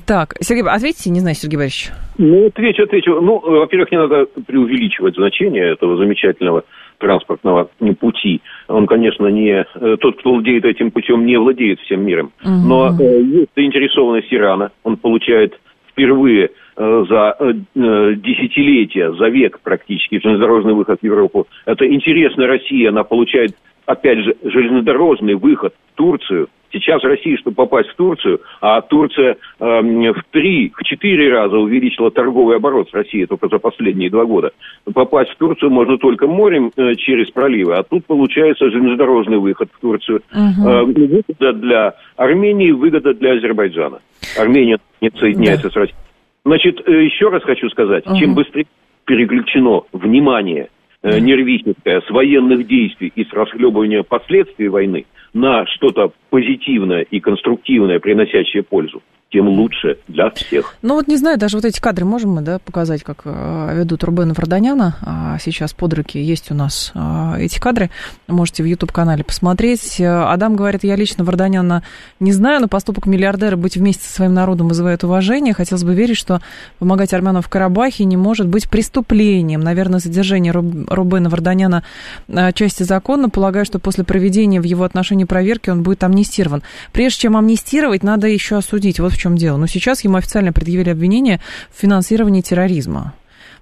Так, 0.05 0.35
Сергей, 0.39 0.63
ответьте, 0.63 1.09
не 1.11 1.19
знаю, 1.19 1.35
Сергей 1.35 1.57
Борисович. 1.57 1.91
Ну, 2.17 2.47
отвечу, 2.47 2.83
отвечу. 2.83 3.21
Ну, 3.21 3.39
во-первых, 3.39 3.91
не 3.91 3.99
надо 3.99 4.25
преувеличивать 4.25 5.15
значение 5.15 5.73
этого 5.73 5.97
замечательного 5.97 6.63
транспортного 6.97 7.69
пути. 7.99 8.41
Он, 8.67 8.87
конечно, 8.87 9.27
не 9.27 9.65
тот, 9.97 10.19
кто 10.19 10.33
владеет 10.33 10.65
этим 10.65 10.91
путем, 10.91 11.25
не 11.25 11.37
владеет 11.37 11.79
всем 11.81 12.05
миром. 12.05 12.31
Но 12.43 12.95
э, 12.99 13.21
есть 13.21 13.49
заинтересованность 13.55 14.33
Ирана. 14.33 14.71
Он 14.83 14.97
получает 14.97 15.59
впервые 15.91 16.49
Э, 16.79 17.05
за 17.09 17.35
э, 17.39 17.53
э, 17.73 18.13
десятилетия, 18.17 19.11
за 19.13 19.29
век 19.29 19.59
практически 19.63 20.19
железнодорожный 20.21 20.75
выход 20.75 20.99
в 21.01 21.03
Европу. 21.03 21.47
Это 21.65 21.91
интересно 21.91 22.45
России, 22.45 22.85
она 22.85 23.03
получает, 23.03 23.55
опять 23.87 24.19
же, 24.19 24.35
железнодорожный 24.43 25.33
выход 25.33 25.73
в 25.73 25.97
Турцию. 25.97 26.49
Сейчас 26.71 27.03
Россия, 27.03 27.37
чтобы 27.37 27.55
попасть 27.55 27.89
в 27.89 27.95
Турцию, 27.95 28.41
а 28.61 28.81
Турция 28.81 29.37
э, 29.59 29.65
в 29.65 30.23
три, 30.31 30.71
в 30.75 30.83
четыре 30.83 31.31
раза 31.31 31.57
увеличила 31.57 32.11
торговый 32.11 32.57
оборот 32.57 32.89
с 32.89 32.93
Россией 32.93 33.25
только 33.25 33.47
за 33.47 33.57
последние 33.57 34.09
два 34.09 34.25
года. 34.25 34.51
Попасть 34.93 35.31
в 35.31 35.37
Турцию 35.37 35.71
можно 35.71 35.97
только 35.97 36.27
морем 36.27 36.71
э, 36.75 36.95
через 36.95 37.29
проливы, 37.31 37.75
а 37.75 37.83
тут 37.83 38.05
получается 38.05 38.69
железнодорожный 38.69 39.37
выход 39.37 39.69
в 39.71 39.79
Турцию. 39.79 40.21
Угу. 40.31 40.69
Э, 40.69 40.83
выгода 40.83 41.53
для 41.53 41.93
Армении, 42.17 42.71
выгода 42.71 43.13
для 43.13 43.33
Азербайджана. 43.33 43.99
Армения 44.37 44.77
не 45.01 45.09
соединяется 45.11 45.67
да. 45.67 45.69
с 45.69 45.75
Россией. 45.75 45.99
Значит, 46.45 46.81
э, 46.85 47.03
еще 47.03 47.29
раз 47.29 47.43
хочу 47.43 47.69
сказать, 47.69 48.05
uh 48.05 48.17
чем 48.17 48.33
быстрее 48.33 48.67
переключено 49.05 49.81
внимание 49.93 50.69
э, 51.01 51.19
нервическое 51.19 52.01
с 52.01 52.09
военных 52.09 52.67
действий 52.67 53.11
и 53.15 53.23
с 53.23 53.33
расхлебывания 53.33 54.03
последствий 54.03 54.67
войны 54.67 55.05
на 55.33 55.65
что-то 55.67 56.11
позитивное 56.29 57.01
и 57.01 57.19
конструктивное, 57.19 57.99
приносящее 57.99 58.63
пользу, 58.63 59.01
тем 59.29 59.49
лучше 59.49 59.97
для 60.07 60.29
всех. 60.29 60.75
Ну 60.81 60.95
вот 60.95 61.07
не 61.07 61.17
знаю, 61.17 61.37
даже 61.37 61.57
вот 61.57 61.65
эти 61.65 61.79
кадры 61.81 62.05
можем 62.05 62.31
мы 62.31 62.41
да, 62.41 62.59
показать, 62.59 63.03
как 63.03 63.21
э, 63.25 63.77
ведут 63.77 64.03
Рубена 64.03 64.33
Варданяна. 64.33 64.95
А 65.01 65.37
сейчас 65.39 65.73
под 65.73 65.93
руки 65.95 66.17
есть 66.19 66.49
у 66.49 66.55
нас 66.55 66.91
э, 66.95 67.35
эти 67.39 67.59
кадры. 67.59 67.89
Можете 68.27 68.63
в 68.63 68.65
YouTube-канале 68.65 69.23
посмотреть. 69.23 69.99
Адам 69.99 70.55
говорит, 70.55 70.83
я 70.83 70.95
лично 70.95 71.25
Варданяна 71.25 71.83
не 72.19 72.31
знаю, 72.31 72.61
но 72.61 72.67
поступок 72.67 73.05
миллиардера 73.05 73.57
быть 73.57 73.75
вместе 73.75 74.03
со 74.03 74.13
своим 74.13 74.33
народом 74.33 74.69
вызывает 74.69 75.03
уважение. 75.03 75.53
Хотелось 75.53 75.83
бы 75.83 75.93
верить, 75.93 76.17
что 76.17 76.41
помогать 76.79 77.13
армянам 77.13 77.41
в 77.41 77.49
Карабахе 77.49 78.05
не 78.05 78.15
может 78.15 78.47
быть 78.47 78.69
преступлением. 78.69 79.59
Наверное, 79.59 79.99
задержание 79.99 80.53
Рубена 80.53 81.29
Варданяна 81.29 81.83
э, 82.29 82.53
части 82.53 82.83
закона. 82.83 83.29
Полагаю, 83.29 83.65
что 83.65 83.79
после 83.79 84.05
проведения 84.05 84.61
в 84.61 84.65
его 84.65 84.85
отношении 84.85 85.25
проверки 85.25 85.69
он 85.69 85.83
будет 85.83 86.03
амнистирован. 86.03 86.63
Прежде 86.93 87.23
чем 87.23 87.35
амнистировать, 87.35 88.03
надо 88.03 88.27
еще 88.27 88.55
осудить. 88.55 89.01
Вот 89.01 89.16
в 89.17 89.19
чем 89.19 89.35
дело. 89.35 89.57
Но 89.57 89.67
сейчас 89.67 90.03
ему 90.03 90.17
официально 90.17 90.53
предъявили 90.53 90.89
обвинение 90.89 91.41
в 91.71 91.79
финансировании 91.79 92.41
терроризма. 92.41 93.13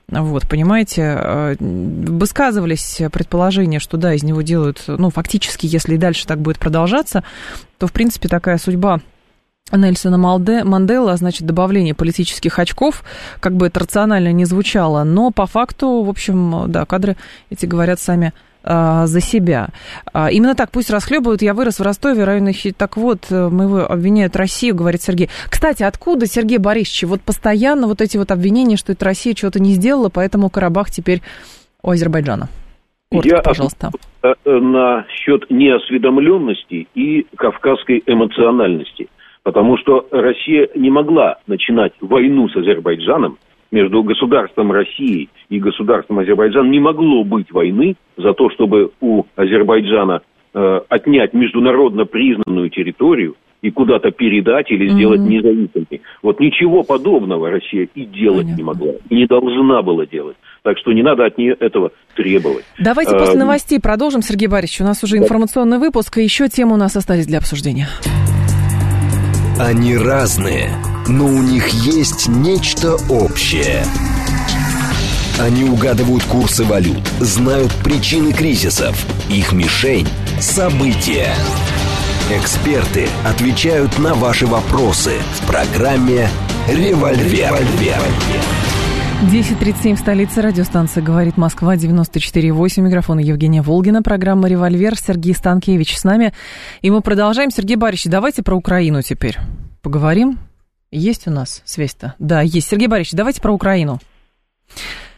Вот, 0.07 0.47
понимаете, 0.47 1.01
э, 1.01 1.55
высказывались 1.59 3.01
предположения, 3.11 3.79
что 3.79 3.97
да, 3.97 4.13
из 4.13 4.21
него 4.21 4.43
делают, 4.43 4.83
ну, 4.87 5.09
фактически, 5.09 5.65
если 5.65 5.95
и 5.95 5.97
дальше 5.97 6.27
так 6.27 6.39
будет 6.39 6.59
продолжаться, 6.59 7.23
то, 7.79 7.87
в 7.87 7.91
принципе, 7.91 8.27
такая 8.27 8.59
судьба 8.59 8.99
Нельсона 9.71 10.19
Мандела, 10.19 11.17
значит, 11.17 11.47
добавление 11.47 11.95
политических 11.95 12.59
очков, 12.59 13.03
как 13.39 13.55
бы 13.55 13.65
это 13.65 13.79
рационально 13.79 14.31
не 14.31 14.45
звучало, 14.45 15.03
но 15.03 15.31
по 15.31 15.47
факту, 15.47 16.03
в 16.03 16.09
общем, 16.09 16.65
да, 16.67 16.85
кадры 16.85 17.17
эти 17.49 17.65
говорят 17.65 17.99
сами 17.99 18.33
а, 18.67 19.05
за 19.05 19.21
себя. 19.21 19.67
А, 20.11 20.31
именно 20.31 20.55
так 20.55 20.71
пусть 20.71 20.89
расхлебывают. 20.89 21.43
Я 21.43 21.53
вырос 21.53 21.79
в 21.79 21.83
Ростове, 21.83 22.23
районе 22.23 22.53
Так 22.75 22.97
вот, 22.97 23.27
э, 23.29 23.49
мы 23.49 23.65
его 23.65 23.85
обвиняют 23.85 24.35
Россию, 24.35 24.75
говорит 24.75 25.03
Сергей. 25.03 25.29
Кстати, 25.49 25.83
откуда, 25.83 26.25
Сергей 26.25 26.57
Борисович, 26.57 27.03
вот 27.03 27.21
постоянно 27.21 27.85
вот 27.85 28.01
эти 28.01 28.17
вот 28.17 28.31
обвинения, 28.31 28.75
что 28.75 28.93
это 28.93 29.05
Россия 29.05 29.35
чего-то 29.35 29.61
не 29.61 29.73
сделала, 29.73 30.09
поэтому 30.09 30.49
Карабах 30.49 30.89
теперь 30.89 31.21
у 31.83 31.91
Азербайджана? 31.91 32.49
Коротко, 33.11 33.35
Я 33.35 33.41
пожалуйста. 33.43 33.91
Э, 34.23 34.33
на 34.45 35.05
счет 35.09 35.45
неосведомленности 35.51 36.87
и 36.95 37.27
кавказской 37.35 38.01
эмоциональности. 38.07 39.09
Потому 39.43 39.77
что 39.77 40.07
Россия 40.09 40.69
не 40.73 40.89
могла 40.89 41.37
начинать 41.45 41.93
войну 42.01 42.49
с 42.49 42.55
Азербайджаном, 42.55 43.37
между 43.75 44.03
государством 44.03 44.71
России 44.71 45.27
и 45.49 45.59
государством 45.59 46.19
Азербайджан 46.19 46.71
не 46.71 46.79
могло 46.79 47.25
быть 47.25 47.51
войны 47.51 47.95
за 48.15 48.33
то, 48.33 48.49
чтобы 48.51 48.91
у 49.01 49.23
Азербайджана 49.35 50.21
э, 50.53 50.79
отнять 50.87 51.33
международно 51.33 52.05
признанную 52.05 52.69
территорию 52.69 53.35
и 53.61 53.71
куда-то 53.71 54.11
передать 54.11 54.71
или 54.71 54.87
сделать 54.87 55.19
mm-hmm. 55.19 55.27
независимой. 55.27 56.01
Вот 56.23 56.39
ничего 56.39 56.83
подобного 56.83 57.49
Россия 57.49 57.89
и 57.93 58.05
делать 58.05 58.43
Понятно. 58.43 58.57
не 58.57 58.63
могла, 58.63 58.93
и 59.09 59.15
не 59.15 59.25
должна 59.25 59.81
была 59.81 60.05
делать. 60.05 60.37
Так 60.63 60.77
что 60.77 60.93
не 60.93 61.03
надо 61.03 61.25
от 61.25 61.37
нее 61.37 61.55
этого 61.59 61.91
требовать. 62.15 62.63
Давайте 62.79 63.11
после 63.11 63.37
новостей 63.37 63.81
продолжим, 63.81 64.21
Сергей 64.21 64.47
Борисович. 64.47 64.81
У 64.81 64.85
нас 64.85 65.03
уже 65.03 65.17
информационный 65.17 65.79
выпуск, 65.79 66.17
и 66.17 66.23
еще 66.23 66.47
темы 66.47 66.75
у 66.75 66.77
нас 66.77 66.95
остались 66.95 67.27
для 67.27 67.39
обсуждения. 67.39 67.87
Они 69.59 69.97
разные, 69.97 70.69
но 71.07 71.25
у 71.25 71.41
них 71.41 71.67
есть 71.69 72.27
нечто 72.27 72.95
общее. 73.09 73.85
Они 75.39 75.65
угадывают 75.65 76.23
курсы 76.23 76.63
валют, 76.63 77.05
знают 77.19 77.73
причины 77.83 78.31
кризисов. 78.31 78.95
Их 79.29 79.51
мишень– 79.51 80.07
события. 80.39 81.33
Эксперты 82.31 83.07
отвечают 83.25 83.99
на 83.99 84.13
ваши 84.13 84.47
вопросы 84.47 85.11
в 85.33 85.47
программе 85.47 86.29
«Револьвер». 86.67 87.53
«Револьвер». 87.53 88.01
10.37 89.23 89.95
в 89.95 89.99
столице 89.99 90.41
радиостанция 90.41 91.03
«Говорит 91.03 91.37
Москва», 91.37 91.75
94.8. 91.75 92.81
Микрофон 92.81 93.19
Евгения 93.19 93.61
Волгина, 93.61 94.01
программа 94.01 94.47
«Револьвер». 94.47 94.97
Сергей 94.97 95.33
Станкевич 95.33 95.97
с 95.97 96.03
нами. 96.03 96.33
И 96.81 96.89
мы 96.89 97.01
продолжаем. 97.01 97.51
Сергей 97.51 97.75
Борисович, 97.75 98.11
давайте 98.11 98.41
про 98.43 98.55
Украину 98.55 99.01
теперь 99.01 99.37
поговорим. 99.81 100.39
Есть 100.91 101.27
у 101.27 101.31
нас 101.31 101.61
связь-то? 101.65 102.15
Да, 102.19 102.41
есть. 102.41 102.69
Сергей 102.69 102.87
Борисович, 102.87 103.17
давайте 103.17 103.41
про 103.41 103.51
Украину. 103.53 103.99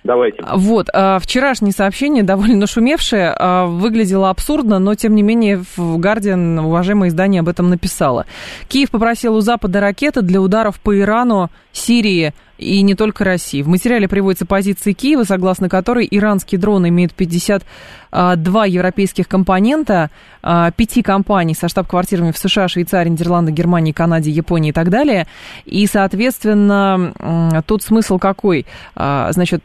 Давайте. 0.03 0.41
Вот, 0.53 0.88
а, 0.93 1.19
вчерашнее 1.19 1.73
сообщение, 1.73 2.23
довольно 2.23 2.65
шумевшее, 2.65 3.34
а, 3.38 3.65
выглядело 3.65 4.30
абсурдно, 4.30 4.80
но, 4.80 4.95
тем 4.95 5.15
не 5.15 5.21
менее, 5.21 5.63
в 5.75 5.97
«Гардиан» 5.97 6.60
уважаемое 6.60 7.10
издание 7.10 7.41
об 7.41 7.49
этом 7.49 7.69
написало. 7.69 8.25
Киев 8.69 8.89
попросил 8.89 9.36
у 9.36 9.41
Запада 9.41 9.82
ракеты 9.82 10.21
для 10.21 10.39
ударов 10.39 10.80
по 10.80 10.97
Ирану, 10.97 11.49
Сирии, 11.77 12.33
и 12.57 12.81
не 12.81 12.95
только 12.95 13.23
России. 13.23 13.61
В 13.61 13.67
материале 13.67 14.07
приводятся 14.07 14.45
позиции 14.45 14.93
Киева, 14.93 15.23
согласно 15.23 15.69
которой 15.69 16.07
иранский 16.09 16.57
дрон 16.57 16.87
имеет 16.87 17.13
52 17.13 18.65
европейских 18.65 19.27
компонента, 19.27 20.09
5 20.41 20.73
компаний 21.03 21.53
со 21.53 21.67
штаб-квартирами 21.67 22.31
в 22.31 22.37
США, 22.37 22.67
Швейцарии, 22.67 23.09
Нидерландах, 23.09 23.53
Германии, 23.53 23.91
Канаде, 23.91 24.31
Японии 24.31 24.69
и 24.69 24.73
так 24.73 24.89
далее. 24.89 25.27
И, 25.65 25.85
соответственно, 25.87 27.63
тут 27.67 27.83
смысл 27.83 28.17
какой? 28.17 28.65
А, 28.95 29.31
значит, 29.31 29.63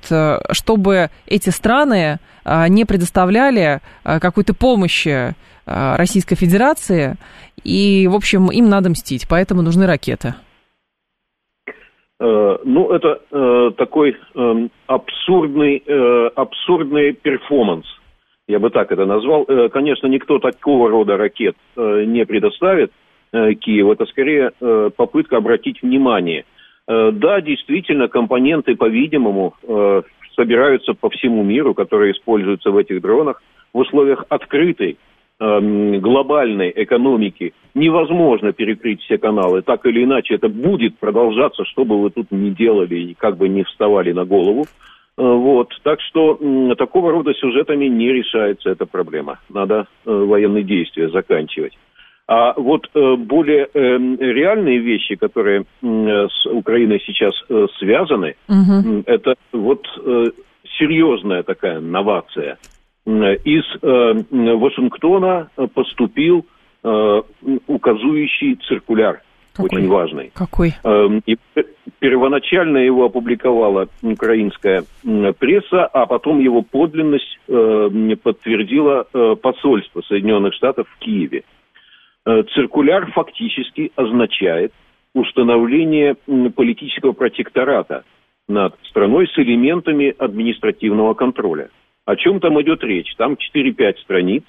чтобы 0.50 1.10
эти 1.26 1.50
страны 1.50 2.18
а, 2.44 2.68
не 2.68 2.84
предоставляли 2.84 3.80
а, 4.04 4.20
какой-то 4.20 4.54
помощи 4.54 5.34
Российской 5.64 6.34
Федерации, 6.34 7.14
и, 7.62 8.08
в 8.10 8.16
общем, 8.16 8.50
им 8.50 8.68
надо 8.68 8.90
мстить, 8.90 9.28
поэтому 9.28 9.62
нужны 9.62 9.86
ракеты. 9.86 10.34
Э, 12.22 12.58
ну, 12.62 12.90
это 12.92 13.20
э, 13.32 13.70
такой 13.76 14.16
э, 14.34 14.68
абсурдный, 14.86 15.82
э, 15.84 16.30
абсурдный 16.36 17.14
перформанс, 17.14 17.84
я 18.46 18.60
бы 18.60 18.70
так 18.70 18.92
это 18.92 19.06
назвал. 19.06 19.44
Э, 19.48 19.68
конечно, 19.68 20.06
никто 20.06 20.38
такого 20.38 20.88
рода 20.88 21.16
ракет 21.16 21.56
э, 21.76 22.04
не 22.06 22.24
предоставит 22.24 22.92
э, 23.32 23.54
Киеву, 23.54 23.92
это 23.92 24.06
скорее 24.06 24.52
э, 24.60 24.90
попытка 24.96 25.38
обратить 25.38 25.82
внимание. 25.82 26.44
Э, 26.86 27.10
да, 27.12 27.40
действительно, 27.40 28.06
компоненты, 28.06 28.76
по-видимому, 28.76 29.54
э, 29.64 30.02
собираются 30.36 30.94
по 30.94 31.10
всему 31.10 31.42
миру, 31.42 31.74
которые 31.74 32.12
используются 32.12 32.70
в 32.70 32.76
этих 32.76 33.02
дронах 33.02 33.42
в 33.72 33.78
условиях 33.78 34.26
открытой 34.28 34.96
глобальной 35.42 36.72
экономики 36.74 37.52
невозможно 37.74 38.52
перекрыть 38.52 39.00
все 39.02 39.18
каналы. 39.18 39.62
Так 39.62 39.86
или 39.86 40.04
иначе, 40.04 40.34
это 40.34 40.48
будет 40.48 40.98
продолжаться, 40.98 41.64
что 41.64 41.84
бы 41.84 42.00
вы 42.00 42.10
тут 42.10 42.30
ни 42.30 42.50
делали 42.50 42.96
и 42.96 43.14
как 43.14 43.36
бы 43.36 43.48
не 43.48 43.64
вставали 43.64 44.12
на 44.12 44.24
голову. 44.24 44.66
Э, 45.18 45.22
вот. 45.22 45.68
Так 45.82 46.00
что 46.00 46.38
такого 46.78 47.10
рода 47.10 47.34
сюжетами 47.34 47.86
не 47.86 48.12
решается 48.12 48.70
эта 48.70 48.86
проблема. 48.86 49.40
Надо 49.48 49.86
э, 50.04 50.10
военные 50.10 50.62
действия 50.64 51.08
заканчивать. 51.08 51.76
А 52.28 52.54
вот 52.56 52.88
э, 52.94 53.16
более 53.16 53.68
эм, 53.74 54.16
реальные 54.18 54.78
вещи, 54.78 55.16
которые 55.16 55.64
с 55.82 56.46
Украиной 56.46 57.02
сейчас 57.04 57.34
связаны, 57.78 58.36
угу. 58.48 59.02
это 59.06 59.34
вот 59.52 59.86
серьезная 60.78 61.42
такая 61.42 61.80
новация– 61.80 62.58
из 63.04 63.64
э, 63.82 64.56
Вашингтона 64.56 65.50
поступил 65.74 66.46
э, 66.84 67.22
указующий 67.66 68.56
циркуляр, 68.68 69.22
Какой? 69.54 69.78
очень 69.78 69.88
важный. 69.88 70.30
Какой? 70.34 70.74
Эм, 70.84 71.20
и 71.26 71.36
первоначально 71.98 72.78
его 72.78 73.04
опубликовала 73.04 73.88
украинская 74.02 74.84
пресса, 75.38 75.86
а 75.86 76.06
потом 76.06 76.38
его 76.40 76.62
подлинность 76.62 77.38
э, 77.48 78.16
подтвердило 78.22 79.04
посольство 79.42 80.02
Соединенных 80.02 80.54
Штатов 80.54 80.86
в 80.88 80.98
Киеве. 80.98 81.42
Циркуляр 82.24 83.10
фактически 83.10 83.90
означает 83.96 84.72
установление 85.12 86.14
политического 86.54 87.12
протектората 87.12 88.04
над 88.46 88.76
страной 88.84 89.26
с 89.26 89.36
элементами 89.36 90.14
административного 90.16 91.14
контроля– 91.14 91.68
о 92.04 92.16
чем 92.16 92.40
там 92.40 92.60
идет 92.62 92.82
речь? 92.82 93.14
Там 93.16 93.36
4-5 93.54 93.98
страниц. 93.98 94.44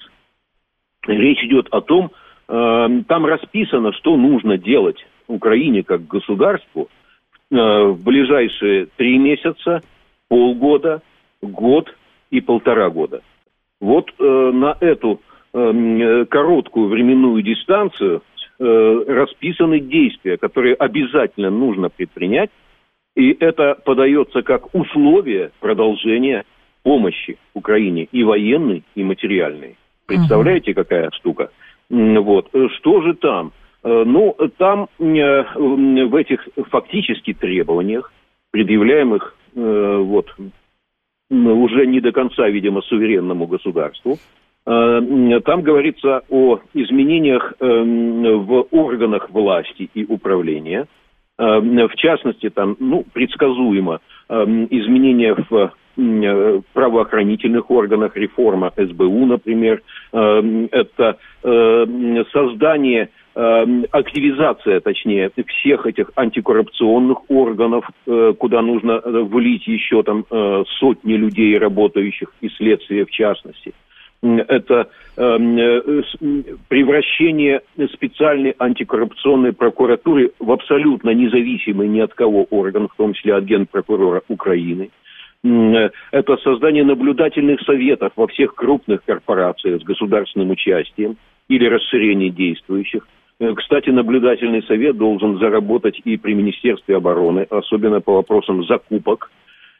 Речь 1.06 1.42
идет 1.44 1.68
о 1.70 1.80
том, 1.80 2.10
э, 2.48 2.88
там 3.06 3.26
расписано, 3.26 3.92
что 3.92 4.16
нужно 4.16 4.58
делать 4.58 5.04
Украине 5.28 5.82
как 5.82 6.06
государству 6.06 6.88
э, 7.50 7.56
в 7.56 8.02
ближайшие 8.02 8.86
три 8.96 9.18
месяца, 9.18 9.82
полгода, 10.28 11.02
год 11.42 11.94
и 12.30 12.40
полтора 12.40 12.90
года. 12.90 13.22
Вот 13.80 14.10
э, 14.18 14.50
на 14.52 14.76
эту 14.80 15.20
э, 15.52 16.24
короткую 16.28 16.88
временную 16.88 17.42
дистанцию 17.42 18.22
расписаны 18.56 19.80
действия, 19.80 20.36
которые 20.36 20.76
обязательно 20.76 21.50
нужно 21.50 21.88
предпринять, 21.90 22.50
и 23.16 23.36
это 23.40 23.74
подается 23.84 24.42
как 24.42 24.72
условие 24.72 25.50
продолжения 25.58 26.44
помощи 26.84 27.38
Украине 27.54 28.06
и 28.12 28.22
военной, 28.22 28.84
и 28.94 29.02
материальной. 29.02 29.76
Представляете, 30.06 30.70
uh 30.70 30.74
какая 30.74 31.10
штука? 31.10 31.50
Вот. 31.90 32.50
Что 32.76 33.02
же 33.02 33.14
там? 33.14 33.52
Э, 33.82 34.04
ну, 34.06 34.36
там 34.56 34.88
э, 34.98 35.44
в 35.56 36.14
этих 36.14 36.48
фактически 36.70 37.32
требованиях, 37.32 38.12
предъявляемых 38.52 39.34
э, 39.56 39.96
вот, 39.98 40.26
уже 41.30 41.86
не 41.86 42.00
до 42.00 42.12
конца, 42.12 42.48
видимо, 42.48 42.82
суверенному 42.82 43.46
государству, 43.46 44.18
там 44.66 45.60
говорится 45.62 46.22
о 46.30 46.58
изменениях 46.72 47.52
в 47.60 48.66
органах 48.70 49.28
власти 49.28 49.90
и 49.92 50.06
управления. 50.06 50.86
В 51.36 51.94
частности, 51.96 52.48
там, 52.48 52.74
ну, 52.80 53.04
предсказуемо, 53.12 54.00
изменения 54.30 55.34
в 55.50 55.50
Э, 55.60 55.68
правоохранительных 55.96 57.70
органах, 57.70 58.16
реформа 58.16 58.72
СБУ, 58.76 59.26
например, 59.26 59.82
э, 60.12 60.66
это 60.72 61.18
э, 61.42 62.24
создание 62.32 63.10
активизация, 63.34 64.78
точнее, 64.78 65.28
всех 65.48 65.86
этих 65.86 66.12
антикоррупционных 66.14 67.28
органов, 67.28 67.84
куда 68.38 68.62
нужно 68.62 69.00
влить 69.00 69.66
еще 69.66 70.04
там 70.04 70.24
сотни 70.78 71.14
людей, 71.14 71.58
работающих, 71.58 72.32
и 72.40 72.48
следствие 72.50 73.04
в 73.04 73.10
частности. 73.10 73.74
Это 74.22 74.88
превращение 76.68 77.62
специальной 77.92 78.54
антикоррупционной 78.56 79.52
прокуратуры 79.52 80.30
в 80.38 80.52
абсолютно 80.52 81.10
независимый 81.10 81.88
ни 81.88 81.98
от 81.98 82.14
кого 82.14 82.44
орган, 82.50 82.86
в 82.86 82.94
том 82.94 83.14
числе 83.14 83.34
от 83.34 83.42
генпрокурора 83.42 84.22
Украины– 84.28 84.90
Э, 85.00 85.13
это 85.44 86.36
создание 86.38 86.84
наблюдательных 86.84 87.60
советов 87.62 88.12
во 88.16 88.26
всех 88.28 88.54
крупных 88.54 89.04
корпорациях 89.04 89.82
с 89.82 89.84
государственным 89.84 90.50
участием 90.50 91.16
или 91.48 91.66
расширение 91.66 92.30
действующих. 92.30 93.06
Э, 93.40 93.52
кстати, 93.54 93.90
наблюдательный 93.90 94.62
совет 94.62 94.96
должен 94.96 95.38
заработать 95.38 96.00
и 96.04 96.16
при 96.16 96.34
Министерстве 96.34 96.96
обороны, 96.96 97.46
особенно 97.50 98.00
по 98.00 98.14
вопросам 98.14 98.64
закупок. 98.64 99.30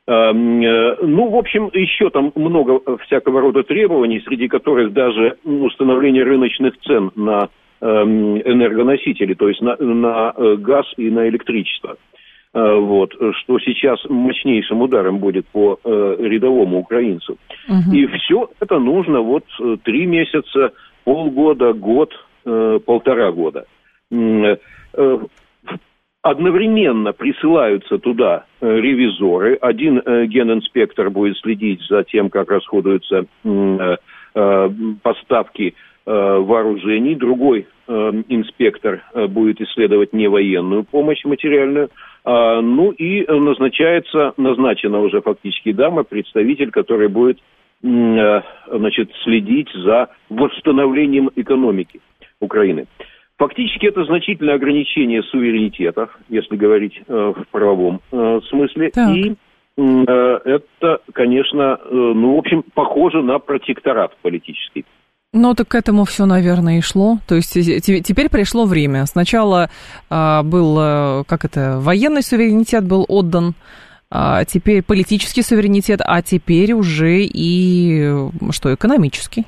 Эм, 0.07 0.63
э, 0.63 0.97
ну, 1.03 1.31
в 1.31 1.37
общем, 1.37 1.71
еще 1.73 2.11
там 2.11 2.33
много 2.35 2.81
всякого 3.07 3.41
рода 3.41 3.63
требований, 3.63 4.21
среди 4.21 4.49
которых 4.49 4.93
даже 4.93 5.39
установление 5.45 6.25
рыночных 6.25 6.79
цен 6.81 7.11
на 7.15 7.49
эм, 7.81 8.39
энергоносители, 8.39 9.35
то 9.35 9.49
есть 9.49 9.63
на, 9.63 9.77
на 9.77 10.35
газ 10.57 10.87
и 10.97 11.11
на 11.11 11.29
электричество. 11.29 11.97
Э, 12.55 12.77
вот, 12.79 13.13
что 13.13 13.59
сейчас 13.59 13.99
мощнейшим 14.09 14.81
ударом 14.81 15.19
будет 15.19 15.45
по 15.49 15.77
э, 15.83 16.17
рядовому 16.21 16.79
украинцу. 16.79 17.37
Угу. 17.69 17.93
И 17.93 18.07
все 18.07 18.49
это 18.61 18.79
нужно 18.79 19.21
вот 19.21 19.45
э, 19.61 19.77
три 19.83 20.07
месяца, 20.07 20.73
полгода, 21.03 21.73
год, 21.73 22.13
полтора 22.45 23.33
года. 23.33 23.65
Одновременно 26.23 27.13
присылаются 27.13 27.99
туда 27.99 28.45
ревизоры. 28.61 29.55
Один 29.55 29.99
генинспектор 29.99 31.09
будет 31.09 31.39
следить 31.39 31.81
за 31.89 32.05
тем, 32.05 32.29
как 32.29 32.51
расходуются 32.51 33.25
поставки 35.03 35.75
вооружений, 36.07 37.15
другой 37.15 37.67
э, 37.87 37.93
инспектор 38.29 39.03
э, 39.15 39.27
будет 39.27 39.61
исследовать 39.61 40.13
невоенную 40.13 40.85
помощь 40.85 41.25
материальную, 41.25 41.91
а, 42.25 42.61
ну 42.63 42.91
и 42.91 43.27
назначается, 43.27 44.33
назначена 44.37 45.01
уже 45.01 45.21
фактически 45.21 45.73
дама, 45.73 46.05
представитель, 46.05 46.71
который 46.71 47.09
будет 47.09 47.39
э, 47.83 48.43
значит, 48.71 49.11
следить 49.25 49.69
за 49.75 50.09
восстановлением 50.31 51.31
экономики 51.37 52.01
Украины. 52.41 52.87
Фактически 53.37 53.87
это 53.87 54.05
значительное 54.05 54.55
ограничение 54.55 55.23
суверенитета, 55.25 56.09
если 56.29 56.57
говорить 56.57 57.01
э, 57.07 57.33
в 57.37 57.45
правовом 57.51 58.01
э, 58.11 58.41
смысле, 58.49 58.91
так. 58.91 59.17
и 59.17 59.37
это, 59.77 61.01
конечно, 61.13 61.81
ну, 61.91 62.37
в 62.37 62.39
общем, 62.39 62.63
похоже 62.75 63.25
на 63.25 63.41
протекторат 63.41 64.17
политический. 64.23 64.85
Ну, 65.37 65.55
так 65.55 65.67
к 65.69 65.75
этому 65.75 66.05
все, 66.05 66.27
наверное, 66.27 66.79
и 66.79 66.81
шло. 66.81 67.19
То 67.27 67.35
есть 67.35 67.53
теперь 67.53 68.31
пришло 68.31 68.67
время. 68.67 69.05
Сначала 69.05 69.69
а, 70.09 70.45
был, 70.45 70.79
э, 70.79 71.25
как 71.27 71.45
это, 71.45 71.81
военный 71.81 72.23
суверенитет 72.23 72.87
был 72.87 73.05
отдан, 73.09 73.55
а 74.13 74.45
теперь 74.45 74.85
политический 74.85 75.43
суверенитет, 75.43 76.01
а 76.05 76.23
теперь 76.23 76.73
уже 76.73 77.23
и, 77.23 78.13
что, 78.53 78.73
экономический. 78.73 79.45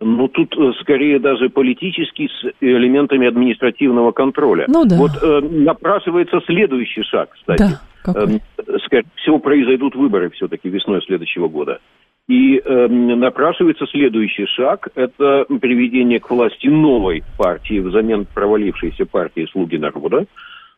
Ну, 0.00 0.28
тут 0.28 0.56
э, 0.56 0.72
скорее 0.80 1.18
даже 1.18 1.48
политический 1.48 2.28
с 2.28 2.52
элементами 2.60 3.26
административного 3.26 4.12
контроля. 4.12 4.66
Ну 4.68 4.84
да. 4.84 4.96
Вот 4.96 5.10
э, 5.20 5.40
напрашивается 5.40 6.38
следующий 6.46 7.02
шаг, 7.02 7.30
кстати. 7.32 7.58
Да, 7.58 7.80
какой? 8.04 8.36
Э, 8.36 8.78
скорее 8.84 9.08
всего, 9.16 9.40
произойдут 9.40 9.96
выборы 9.96 10.30
все-таки 10.30 10.68
весной 10.68 11.02
следующего 11.02 11.48
года. 11.48 11.80
И 12.28 12.60
э, 12.62 12.86
напрашивается 12.88 13.86
следующий 13.86 14.44
шаг– 14.46 14.88
это 14.94 15.46
приведение 15.60 16.20
к 16.20 16.30
власти 16.30 16.66
новой 16.66 17.24
партии 17.38 17.80
взамен 17.80 18.26
провалившейся 18.26 19.06
партии 19.06 19.48
«Слуги 19.50 19.78
народа», 19.78 20.26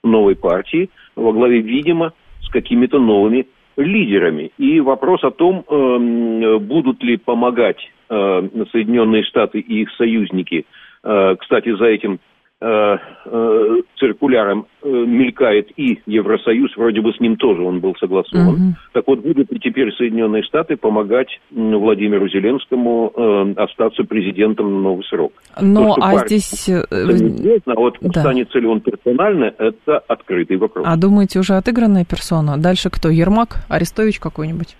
новой 0.04 0.36
партии, 0.36 0.90
во 1.16 1.32
главе, 1.32 1.60
видимо, 1.60 2.12
с 2.42 2.48
какими-то 2.50 3.00
новыми 3.00 3.48
лидерами. 3.76 4.52
И 4.58 4.78
вопрос 4.78 5.24
о 5.24 5.32
том, 5.32 5.64
э, 5.66 6.58
будут 6.58 7.02
ли 7.02 7.16
помогать 7.16 7.80
э, 8.08 8.48
Соединенные 8.70 9.24
Штаты 9.24 9.58
и 9.58 9.82
их 9.82 9.90
союзники, 9.96 10.66
э, 11.02 11.36
кстати, 11.36 11.74
за 11.74 11.86
этим 11.86 12.20
циркуляром 12.60 14.66
э, 14.82 14.88
мелькает 14.88 15.70
и 15.78 15.98
Евросоюз, 16.04 16.76
вроде 16.76 17.00
бы 17.00 17.12
с 17.14 17.20
ним 17.20 17.36
тоже 17.36 17.62
он 17.62 17.80
был 17.80 17.96
согласован. 17.96 18.48
Угу. 18.48 18.74
Так 18.92 19.04
вот, 19.06 19.20
будут 19.20 19.50
ли 19.50 19.58
теперь 19.58 19.90
Соединенные 19.94 20.42
Штаты 20.42 20.76
помогать 20.76 21.40
Владимиру 21.50 22.28
Зеленскому 22.28 23.12
э, 23.16 23.62
остаться 23.62 24.04
президентом 24.04 24.74
на 24.74 24.80
новый 24.80 25.04
срок? 25.04 25.32
Но, 25.58 25.94
То, 25.94 26.02
а 26.02 26.26
здесь... 26.26 26.68
Неизвестно, 26.68 27.74
а 27.74 27.80
вот 27.80 27.96
да. 28.02 28.20
останется 28.20 28.58
ли 28.58 28.66
он 28.66 28.80
персонально, 28.80 29.54
это 29.56 29.98
открытый 29.98 30.58
вопрос. 30.58 30.84
А 30.86 30.96
думаете, 30.98 31.38
уже 31.38 31.54
отыгранная 31.54 32.04
персона? 32.04 32.58
Дальше 32.58 32.90
кто? 32.90 33.08
Ермак? 33.08 33.64
Арестович 33.70 34.18
какой-нибудь? 34.18 34.76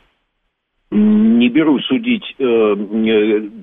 Не 0.91 1.49
беру 1.49 1.79
судить 1.79 2.35
э, 2.39 2.75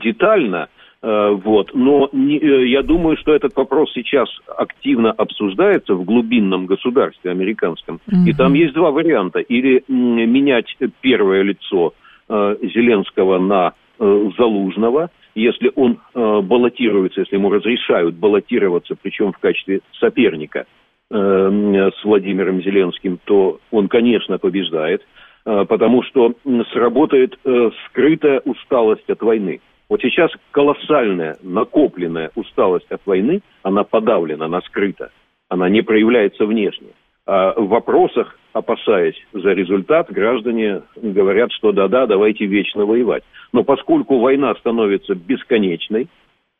детально, 0.03 0.69
Э, 0.69 0.77
вот. 1.01 1.71
Но 1.73 2.09
не, 2.11 2.37
э, 2.39 2.67
я 2.67 2.81
думаю, 2.81 3.17
что 3.17 3.33
этот 3.33 3.55
вопрос 3.55 3.91
сейчас 3.93 4.29
активно 4.47 5.11
обсуждается 5.11 5.93
в 5.93 6.03
глубинном 6.03 6.65
государстве 6.65 7.31
американском. 7.31 7.99
Mm-hmm. 8.07 8.29
И 8.29 8.33
там 8.33 8.53
есть 8.53 8.73
два 8.73 8.91
варианта. 8.91 9.39
Или 9.39 9.83
менять 9.87 10.75
первое 11.01 11.43
лицо 11.43 11.93
э, 12.29 12.55
Зеленского 12.61 13.39
на 13.39 13.73
э, 13.99 14.29
Залужного, 14.37 15.09
если 15.35 15.71
он 15.75 15.99
э, 16.15 16.41
баллотируется, 16.41 17.21
если 17.21 17.35
ему 17.35 17.51
разрешают 17.51 18.15
баллотироваться, 18.15 18.95
причем 18.99 19.31
в 19.31 19.37
качестве 19.37 19.81
соперника 19.99 20.65
э, 21.11 21.13
с 21.15 22.03
Владимиром 22.03 22.61
Зеленским, 22.63 23.19
то 23.23 23.59
он, 23.69 23.87
конечно, 23.87 24.39
побеждает, 24.39 25.05
э, 25.45 25.65
потому 25.69 26.01
что 26.01 26.33
сработает 26.73 27.37
э, 27.45 27.69
скрытая 27.85 28.41
усталость 28.45 29.07
от 29.09 29.21
войны. 29.21 29.61
Вот 29.89 30.01
сейчас 30.01 30.31
колоссальная 30.51 31.37
накопленная 31.41 32.31
усталость 32.35 32.91
от 32.91 33.01
войны, 33.05 33.41
она 33.63 33.83
подавлена, 33.83 34.45
она 34.45 34.61
скрыта, 34.61 35.11
она 35.49 35.69
не 35.69 35.81
проявляется 35.81 36.45
внешне. 36.45 36.89
А 37.25 37.53
в 37.59 37.67
вопросах, 37.67 38.37
опасаясь 38.53 39.21
за 39.33 39.51
результат, 39.51 40.11
граждане 40.11 40.81
говорят, 40.95 41.51
что 41.51 41.71
да-да, 41.71 42.05
давайте 42.05 42.45
вечно 42.45 42.85
воевать. 42.85 43.23
Но 43.51 43.63
поскольку 43.63 44.19
война 44.19 44.55
становится 44.55 45.15
бесконечной, 45.15 46.07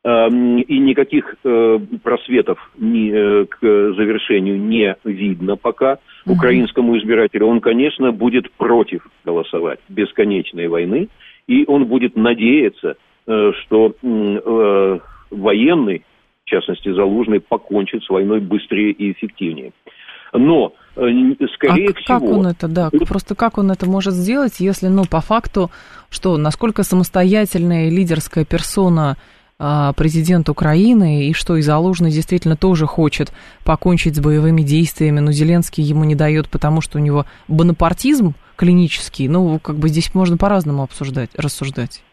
и 0.05 0.79
никаких 0.79 1.35
э, 1.43 1.79
просветов 2.01 2.57
э, 2.79 3.45
к 3.49 3.59
завершению 3.61 4.57
не 4.57 4.95
видно 5.03 5.57
пока 5.57 5.97
украинскому 6.25 6.97
избирателю, 6.97 7.47
он, 7.47 7.59
конечно, 7.59 8.13
будет 8.13 8.49
против 8.53 9.05
голосовать 9.25 9.79
бесконечной 9.89 10.69
войны, 10.69 11.09
и 11.47 11.65
он 11.67 11.85
будет 11.85 12.15
надеяться, 12.15 12.95
что 13.27 13.93
э, 14.01 14.99
военный, 15.31 16.05
в 16.45 16.49
частности 16.49 16.93
Залужный, 16.93 17.39
покончит 17.39 18.03
с 18.03 18.09
войной 18.09 18.39
быстрее 18.39 18.91
и 18.91 19.11
эффективнее. 19.11 19.73
Но, 20.33 20.73
э, 20.95 21.01
скорее 21.55 21.89
а 21.89 21.93
всего... 21.93 22.19
как 22.19 22.23
он 22.23 22.47
это, 22.47 22.67
да, 22.67 22.89
просто 22.89 23.35
как 23.35 23.57
он 23.57 23.71
это 23.71 23.89
может 23.89 24.13
сделать, 24.13 24.59
если, 24.59 24.87
ну, 24.87 25.03
по 25.05 25.21
факту, 25.21 25.71
что, 26.09 26.37
насколько 26.37 26.83
самостоятельная 26.83 27.89
лидерская 27.89 28.45
персона 28.45 29.17
а, 29.59 29.93
президент 29.93 30.49
Украины, 30.49 31.27
и 31.27 31.33
что 31.33 31.55
и 31.55 31.61
Залужный 31.61 32.11
действительно 32.11 32.55
тоже 32.55 32.85
хочет 32.85 33.33
покончить 33.63 34.15
с 34.15 34.19
боевыми 34.19 34.61
действиями, 34.61 35.19
но 35.19 35.31
Зеленский 35.31 35.83
ему 35.83 36.03
не 36.03 36.13
дает, 36.13 36.47
потому 36.49 36.79
что 36.81 36.99
у 36.99 37.01
него 37.01 37.25
бонапартизм 37.47 38.35
клинический, 38.55 39.27
ну, 39.27 39.59
как 39.59 39.77
бы 39.77 39.89
здесь 39.89 40.13
можно 40.13 40.37
по-разному 40.37 40.83
обсуждать, 40.83 41.31
рассуждать. 41.35 42.03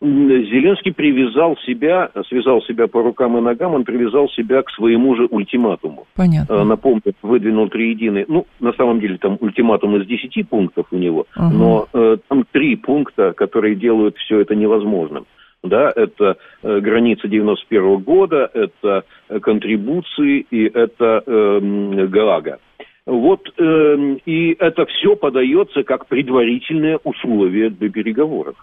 Зеленский 0.00 0.92
привязал 0.92 1.56
себя, 1.66 2.10
связал 2.28 2.62
себя 2.62 2.86
по 2.86 3.02
рукам 3.02 3.36
и 3.36 3.40
ногам, 3.40 3.74
он 3.74 3.84
привязал 3.84 4.28
себя 4.28 4.62
к 4.62 4.70
своему 4.70 5.16
же 5.16 5.26
ультиматуму. 5.26 6.06
Понятно. 6.14 6.52
Э, 6.52 6.64
напомню, 6.64 7.02
выдвинул 7.22 7.68
триединый, 7.68 8.24
ну, 8.28 8.46
на 8.60 8.72
самом 8.74 9.00
деле 9.00 9.18
там 9.18 9.36
ультиматум 9.40 9.96
из 9.96 10.06
десяти 10.06 10.44
пунктов 10.44 10.86
у 10.92 10.96
него, 10.96 11.26
угу. 11.36 11.48
но 11.52 11.88
э, 11.92 12.16
там 12.28 12.44
три 12.52 12.76
пункта, 12.76 13.32
которые 13.32 13.74
делают 13.74 14.16
все 14.18 14.40
это 14.40 14.54
невозможным. 14.54 15.26
Да, 15.64 15.92
это 15.94 16.36
э, 16.62 16.78
граница 16.78 17.26
91 17.26 17.82
-го 17.82 17.98
года, 17.98 18.48
это 18.54 19.02
э, 19.28 19.40
контрибуции 19.40 20.46
и 20.48 20.66
это 20.66 21.24
э, 21.26 22.06
ГААГа. 22.06 22.58
Вот, 23.06 23.40
э, 23.58 24.16
и 24.26 24.54
это 24.60 24.86
все 24.86 25.16
подается 25.16 25.82
как 25.82 26.06
предварительное 26.06 27.00
условие 27.02 27.70
для 27.70 27.90
переговоров. 27.90 28.54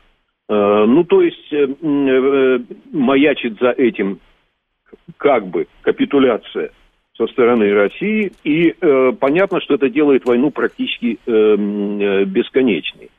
Э, 0.48 0.86
ну, 0.88 1.04
то 1.04 1.22
есть 1.22 1.52
э, 1.52 1.66
э, 1.66 2.60
маячит 2.92 3.60
за 3.60 3.72
этим 3.72 4.20
как 5.18 5.48
бы 5.48 5.68
капитуляция 5.82 6.72
со 7.18 7.28
стороны 7.28 7.74
России, 7.74 8.32
и 8.44 8.76
э, 8.80 9.12
понятно, 9.20 9.62
что 9.62 9.76
это 9.76 9.90
делает 9.90 10.26
войну 10.26 10.52
практически 10.52 11.18
э, 11.26 12.26
бесконечной. 12.26 13.10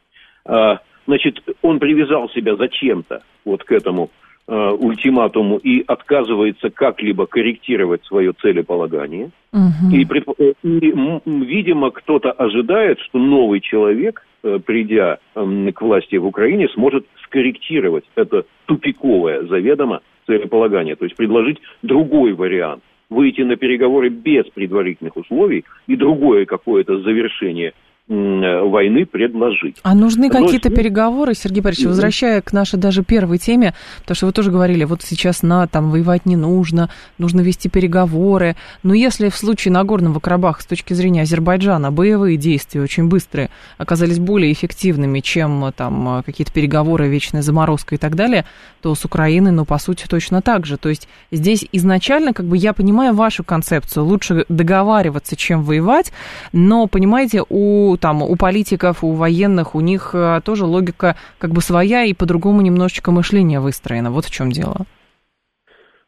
А, 0.45 0.81
значит, 1.07 1.43
он 1.63 1.79
привязал 1.79 2.29
себя 2.31 2.57
зачем-то 2.57 3.23
вот 3.45 3.65
к 3.65 3.73
этому 3.73 4.11
э, 4.49 4.71
ультиматуму 4.79 5.59
и 5.59 5.85
отказывается 5.87 6.71
как-либо 6.71 7.27
корректировать 7.27 8.05
свое 8.05 8.33
целеполагание. 8.41 9.31
Угу. 9.53 9.95
И, 9.95 10.03
и, 10.03 10.95
видимо, 11.25 11.91
кто-то 11.91 12.33
ожидает, 12.33 13.01
что 13.01 13.19
новый 13.19 13.61
человек, 13.61 14.25
э, 14.43 14.59
придя 14.65 15.19
э, 15.35 15.73
к 15.73 15.83
власти 15.83 16.17
в 16.17 16.27
Украине, 16.27 16.69
сможет 16.69 17.07
скорректировать 17.25 18.05
это 18.15 18.45
тупиковое 18.67 19.47
заведомо 19.47 20.01
целеполагание, 20.27 20.97
то 20.97 21.05
есть 21.05 21.17
предложить 21.17 21.59
другой 21.83 22.33
вариант, 22.33 22.83
выйти 23.09 23.43
на 23.43 23.57
переговоры 23.57 24.09
без 24.09 24.45
предварительных 24.47 25.17
условий 25.17 25.65
и 25.87 25.95
другое 25.95 26.45
какое-то 26.47 26.99
завершение 26.99 27.73
Э, 27.73 27.86
войны 28.09 29.05
предложить. 29.05 29.79
А 29.83 29.95
нужны 29.95 30.31
какие-то 30.31 30.71
переговоры, 30.71 31.35
Сергей 31.35 31.61
Борисович, 31.61 31.89
возвращая 31.89 32.41
к 32.41 32.53
нашей 32.53 32.79
даже 32.79 33.03
первой 33.03 33.39
теме, 33.39 33.75
потому 34.03 34.15
что 34.15 34.27
вы 34.27 34.33
тоже 34.33 34.53
говорили, 34.53 34.85
вот 34.85 35.03
сейчас 35.03 35.43
на 35.43 35.67
там 35.67 35.91
воевать 35.91 36.25
не 36.25 36.37
нужно, 36.37 36.89
нужно 37.19 37.41
вести 37.41 37.69
переговоры. 37.69 38.55
Но 38.85 38.95
если 38.95 39.29
в 39.29 39.37
случае 39.37 39.73
Нагорного 39.73 40.21
Карабаха 40.21 40.63
с 40.63 40.67
точки 40.67 40.95
зрения 40.95 41.23
Азербайджана 41.23 41.91
боевые 41.91 42.37
действия 42.37 42.81
очень 42.81 43.09
быстрые 43.09 43.51
оказались 43.77 44.21
более 44.21 44.53
эффективными, 44.53 45.19
чем 45.19 45.73
там 45.77 46.23
какие-то 46.25 46.53
переговоры, 46.53 47.09
вечная 47.09 47.43
заморозка 47.43 47.97
и 47.97 47.99
так 47.99 48.15
далее, 48.15 48.45
то 48.83 48.95
с 48.95 49.05
Украиной, 49.05 49.51
ну, 49.51 49.65
по 49.65 49.79
сути, 49.79 50.07
точно 50.09 50.43
так 50.43 50.65
же. 50.65 50.77
То 50.77 50.91
есть 50.91 51.09
здесь 51.33 51.67
изначально, 51.73 52.33
как 52.33 52.47
бы, 52.47 52.57
я 52.57 52.73
понимаю 52.73 53.15
вашу 53.15 53.43
концепцию, 53.43 54.05
лучше 54.05 54.45
договариваться, 54.49 55.35
чем 55.35 55.65
воевать, 55.65 56.13
но, 56.53 56.87
понимаете, 56.87 57.43
у 57.49 57.96
там, 57.97 58.23
у 58.23 58.37
политиков, 58.37 59.03
у 59.03 59.13
военных, 59.13 59.75
у 59.75 59.81
них 59.81 60.11
э, 60.15 60.41
тоже 60.45 60.65
логика 60.65 61.17
как 61.39 61.51
бы 61.51 61.61
своя 61.61 62.05
и 62.05 62.15
по-другому 62.15 62.61
немножечко 62.63 63.11
мышление 63.11 63.61
выстроено. 63.61 64.11
Вот 64.11 64.25
в 64.25 64.31
чем 64.31 64.51
дело. 64.51 64.87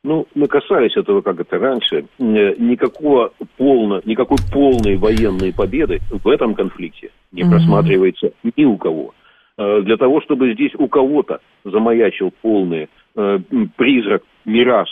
Ну, 0.04 0.26
мы 0.34 0.46
касались 0.46 0.96
этого 0.96 1.22
как 1.22 1.40
это 1.40 1.58
раньше. 1.58 2.06
Никакого 2.18 3.32
полно, 3.56 4.00
никакой 4.04 4.38
полной 4.52 4.96
военной 4.96 5.52
победы 5.52 6.00
в 6.10 6.28
этом 6.28 6.54
конфликте 6.54 7.10
не 7.32 7.42
угу. 7.42 7.52
просматривается 7.52 8.30
ни 8.56 8.64
у 8.64 8.76
кого. 8.76 9.14
Э, 9.58 9.82
для 9.82 9.96
того, 9.96 10.20
чтобы 10.20 10.54
здесь 10.54 10.72
у 10.78 10.88
кого-то 10.88 11.40
замаячил 11.64 12.32
полный 12.40 12.88
э, 13.16 13.38
призрак, 13.76 14.22
мираж 14.44 14.88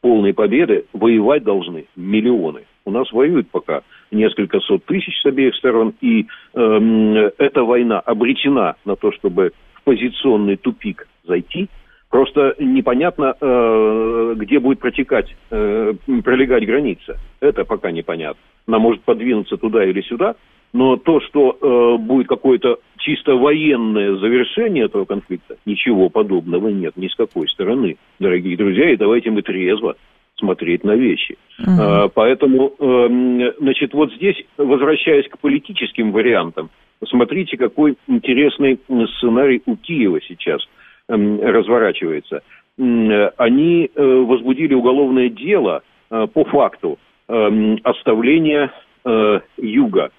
полной 0.00 0.34
победы 0.34 0.84
воевать 0.92 1.42
должны 1.42 1.86
миллионы. 1.96 2.62
У 2.90 2.92
нас 2.92 3.12
воюют 3.12 3.48
пока 3.50 3.82
несколько 4.10 4.58
сот 4.58 4.84
тысяч 4.84 5.16
с 5.22 5.26
обеих 5.26 5.54
сторон, 5.54 5.94
и 6.00 6.26
э, 6.54 7.30
эта 7.38 7.62
война 7.62 8.00
обречена 8.00 8.74
на 8.84 8.96
то, 8.96 9.12
чтобы 9.12 9.52
в 9.74 9.84
позиционный 9.84 10.56
тупик 10.56 11.06
зайти. 11.22 11.68
Просто 12.08 12.56
непонятно, 12.58 13.36
э, 13.40 14.34
где 14.38 14.58
будет 14.58 14.80
протекать, 14.80 15.36
э, 15.52 15.94
пролегать 16.24 16.66
граница. 16.66 17.16
Это 17.38 17.64
пока 17.64 17.92
непонятно. 17.92 18.42
Она 18.66 18.80
может 18.80 19.02
подвинуться 19.02 19.56
туда 19.56 19.84
или 19.84 20.00
сюда, 20.00 20.34
но 20.72 20.96
то, 20.96 21.20
что 21.20 21.56
э, 21.60 22.02
будет 22.02 22.26
какое-то 22.26 22.80
чисто 22.98 23.36
военное 23.36 24.16
завершение 24.16 24.86
этого 24.86 25.04
конфликта, 25.04 25.58
ничего 25.64 26.08
подобного 26.08 26.68
нет 26.70 26.96
ни 26.96 27.06
с 27.06 27.14
какой 27.14 27.48
стороны, 27.48 27.98
дорогие 28.18 28.56
друзья, 28.56 28.90
и 28.90 28.96
давайте 28.96 29.30
мы 29.30 29.42
трезво 29.42 29.94
смотреть 30.40 30.84
на 30.84 30.96
вещи. 30.96 31.36
Uh-huh. 31.60 32.10
Поэтому, 32.14 32.72
э, 32.78 33.52
значит, 33.60 33.94
вот 33.94 34.12
здесь, 34.14 34.36
возвращаясь 34.56 35.28
к 35.28 35.38
политическим 35.38 36.10
вариантам, 36.10 36.70
смотрите, 37.08 37.56
какой 37.56 37.96
интересный 38.08 38.78
сценарий 39.16 39.62
у 39.66 39.76
Киева 39.76 40.20
сейчас 40.26 40.60
э, 41.08 41.14
разворачивается. 41.14 42.42
Они 42.78 43.90
э, 43.94 44.24
возбудили 44.26 44.74
уголовное 44.74 45.28
дело 45.28 45.82
э, 46.10 46.26
по 46.32 46.44
факту 46.44 46.98
э, 47.28 47.76
оставления 47.84 48.72
э, 49.04 49.40
юга 49.58 50.10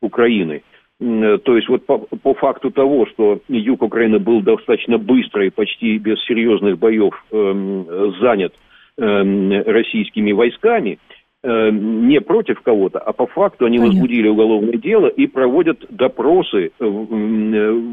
Украины. 0.00 0.62
То 1.00 1.56
есть 1.56 1.68
вот 1.68 1.86
по, 1.86 1.98
по 1.98 2.34
факту 2.34 2.72
того, 2.72 3.06
что 3.06 3.38
юг 3.48 3.82
Украины 3.82 4.18
был 4.18 4.40
достаточно 4.40 4.98
быстро 4.98 5.46
и 5.46 5.50
почти 5.50 5.96
без 5.98 6.20
серьезных 6.24 6.76
боев 6.76 7.14
э, 7.30 8.12
занят 8.20 8.52
э, 8.52 8.67
российскими 8.98 10.32
войсками, 10.32 10.98
э, 11.42 11.70
не 11.70 12.20
против 12.20 12.60
кого-то, 12.62 12.98
а 12.98 13.12
по 13.12 13.26
факту 13.26 13.66
они 13.66 13.78
Понятно. 13.78 14.00
возбудили 14.00 14.28
уголовное 14.28 14.76
дело 14.76 15.06
и 15.06 15.26
проводят 15.26 15.86
допросы 15.88 16.72
э, 16.78 16.84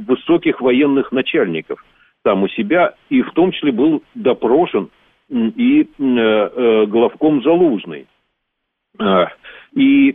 высоких 0.08 0.62
военных 0.62 1.12
начальников 1.12 1.84
там 2.24 2.44
у 2.44 2.48
себя, 2.50 2.96
и 3.10 3.22
в 3.22 3.32
том 3.34 3.52
числе 3.52 3.72
был 3.72 4.02
допрошен 4.16 4.90
и 5.30 5.88
э, 6.00 6.86
главком 6.88 7.44
Залужный. 7.44 8.08
А, 8.98 9.28
и 9.74 10.14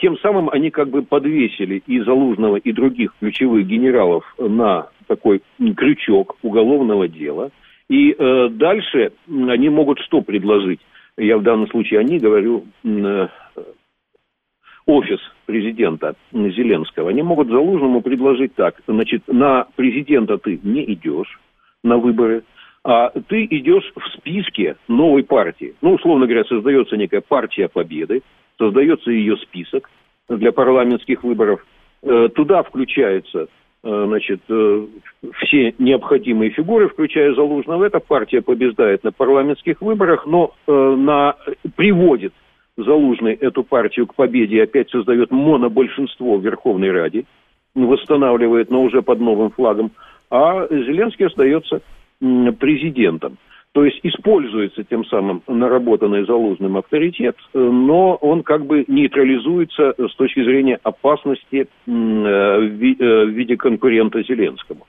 тем 0.00 0.18
самым 0.18 0.48
они 0.48 0.70
как 0.70 0.88
бы 0.88 1.02
подвесили 1.02 1.82
и 1.86 2.00
Залужного, 2.00 2.56
и 2.56 2.72
других 2.72 3.14
ключевых 3.20 3.66
генералов 3.66 4.24
на 4.38 4.88
такой 5.06 5.42
крючок 5.58 6.36
уголовного 6.42 7.06
дела. 7.06 7.50
И 7.88 8.12
э, 8.12 8.48
дальше 8.50 9.12
они 9.28 9.68
могут 9.68 9.98
что 10.00 10.22
предложить? 10.22 10.80
Я 11.16 11.38
в 11.38 11.42
данном 11.42 11.68
случае 11.68 12.00
они 12.00 12.18
говорю 12.18 12.64
э, 12.84 13.28
офис 14.86 15.20
президента 15.46 16.14
Зеленского. 16.32 17.10
Они 17.10 17.22
могут 17.22 17.48
Залужному 17.48 18.00
предложить 18.00 18.54
так. 18.54 18.80
Значит, 18.86 19.22
на 19.28 19.66
президента 19.76 20.38
ты 20.38 20.58
не 20.62 20.84
идешь 20.92 21.38
на 21.82 21.98
выборы, 21.98 22.42
а 22.84 23.10
ты 23.28 23.44
идешь 23.44 23.90
в 23.94 24.18
списке 24.18 24.76
новой 24.88 25.22
партии. 25.22 25.74
Ну, 25.80 25.94
условно 25.94 26.26
говоря, 26.26 26.44
создается 26.44 26.96
некая 26.96 27.20
партия 27.20 27.68
победы, 27.68 28.22
создается 28.58 29.10
ее 29.10 29.36
список 29.38 29.90
для 30.28 30.52
парламентских 30.52 31.22
выборов. 31.22 31.64
Э, 32.02 32.28
туда 32.34 32.62
включаются 32.62 33.42
э, 33.42 33.46
значит, 33.84 34.40
э, 34.48 34.86
все 35.34 35.74
необходимые 35.78 36.50
фигуры, 36.50 36.88
включая 36.88 37.34
Залужного. 37.34 37.84
Эта 37.84 38.00
партия 38.00 38.40
побеждает 38.40 39.04
на 39.04 39.12
парламентских 39.12 39.80
выборах, 39.80 40.26
но 40.26 40.54
на, 40.66 41.36
приводит 41.76 42.32
Залужный 42.76 43.34
эту 43.34 43.62
партию 43.62 44.06
к 44.08 44.16
победе 44.16 44.56
и 44.56 44.60
опять 44.60 44.90
создает 44.90 45.30
монобольшинство 45.30 46.36
в 46.36 46.44
Верховной 46.44 46.90
Раде, 46.90 47.24
восстанавливает, 47.74 48.70
но 48.70 48.82
уже 48.82 49.00
под 49.00 49.20
новым 49.20 49.50
флагом. 49.50 49.92
А 50.28 50.66
Зеленский 50.68 51.26
остается 51.26 51.82
президентом. 52.58 53.38
То 53.74 53.84
есть 53.84 53.98
используется 54.04 54.84
тем 54.84 55.04
самым 55.06 55.42
наработанный 55.48 56.24
залужным 56.24 56.76
авторитет, 56.76 57.36
э, 57.52 57.58
но 57.58 58.14
он 58.14 58.44
как 58.44 58.66
бы 58.66 58.84
нейтрализуется 58.86 59.94
с 59.98 60.14
точки 60.14 60.44
зрения 60.44 60.78
опасности 60.84 61.66
э, 61.66 61.90
в 61.90 63.28
виде 63.30 63.56
конкурента 63.56 64.22
Зеленскому. 64.22 64.86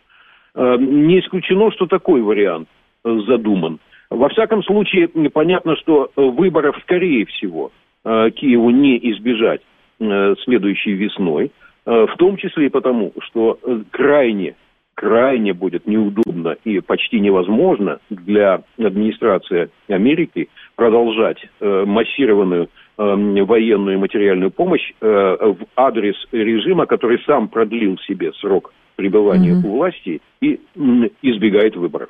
Э, 0.53 0.77
не 0.77 1.19
исключено, 1.19 1.71
что 1.71 1.87
такой 1.87 2.21
вариант 2.21 2.67
задуман. 3.03 3.79
Во 4.11 4.29
всяком 4.29 4.63
случае, 4.63 5.07
понятно, 5.33 5.75
что 5.77 6.11
выборов, 6.15 6.77
скорее 6.83 7.25
всего, 7.25 7.71
Киеву 8.03 8.69
не 8.69 8.97
избежать 9.11 9.61
следующей 9.99 10.93
весной, 10.93 11.51
в 11.85 12.13
том 12.17 12.37
числе 12.37 12.67
и 12.67 12.69
потому, 12.69 13.13
что 13.19 13.59
крайне 13.91 14.55
крайне 14.95 15.53
будет 15.53 15.85
неудобно 15.85 16.55
и 16.63 16.79
почти 16.79 17.19
невозможно 17.19 17.99
для 18.09 18.63
администрации 18.79 19.69
Америки 19.87 20.49
продолжать 20.75 21.37
э, 21.59 21.83
массированную 21.85 22.69
э, 22.97 23.03
военную 23.43 23.97
и 23.97 23.99
материальную 23.99 24.51
помощь 24.51 24.91
э, 25.01 25.05
в 25.05 25.57
адрес 25.75 26.15
режима, 26.31 26.85
который 26.85 27.19
сам 27.25 27.49
продлил 27.49 27.97
себе 28.07 28.31
срок 28.33 28.73
пребывания 28.95 29.51
mm-hmm. 29.51 29.67
у 29.67 29.75
власти 29.75 30.21
и 30.41 30.53
э, 30.53 30.79
избегает 31.21 31.75
выборов. 31.75 32.09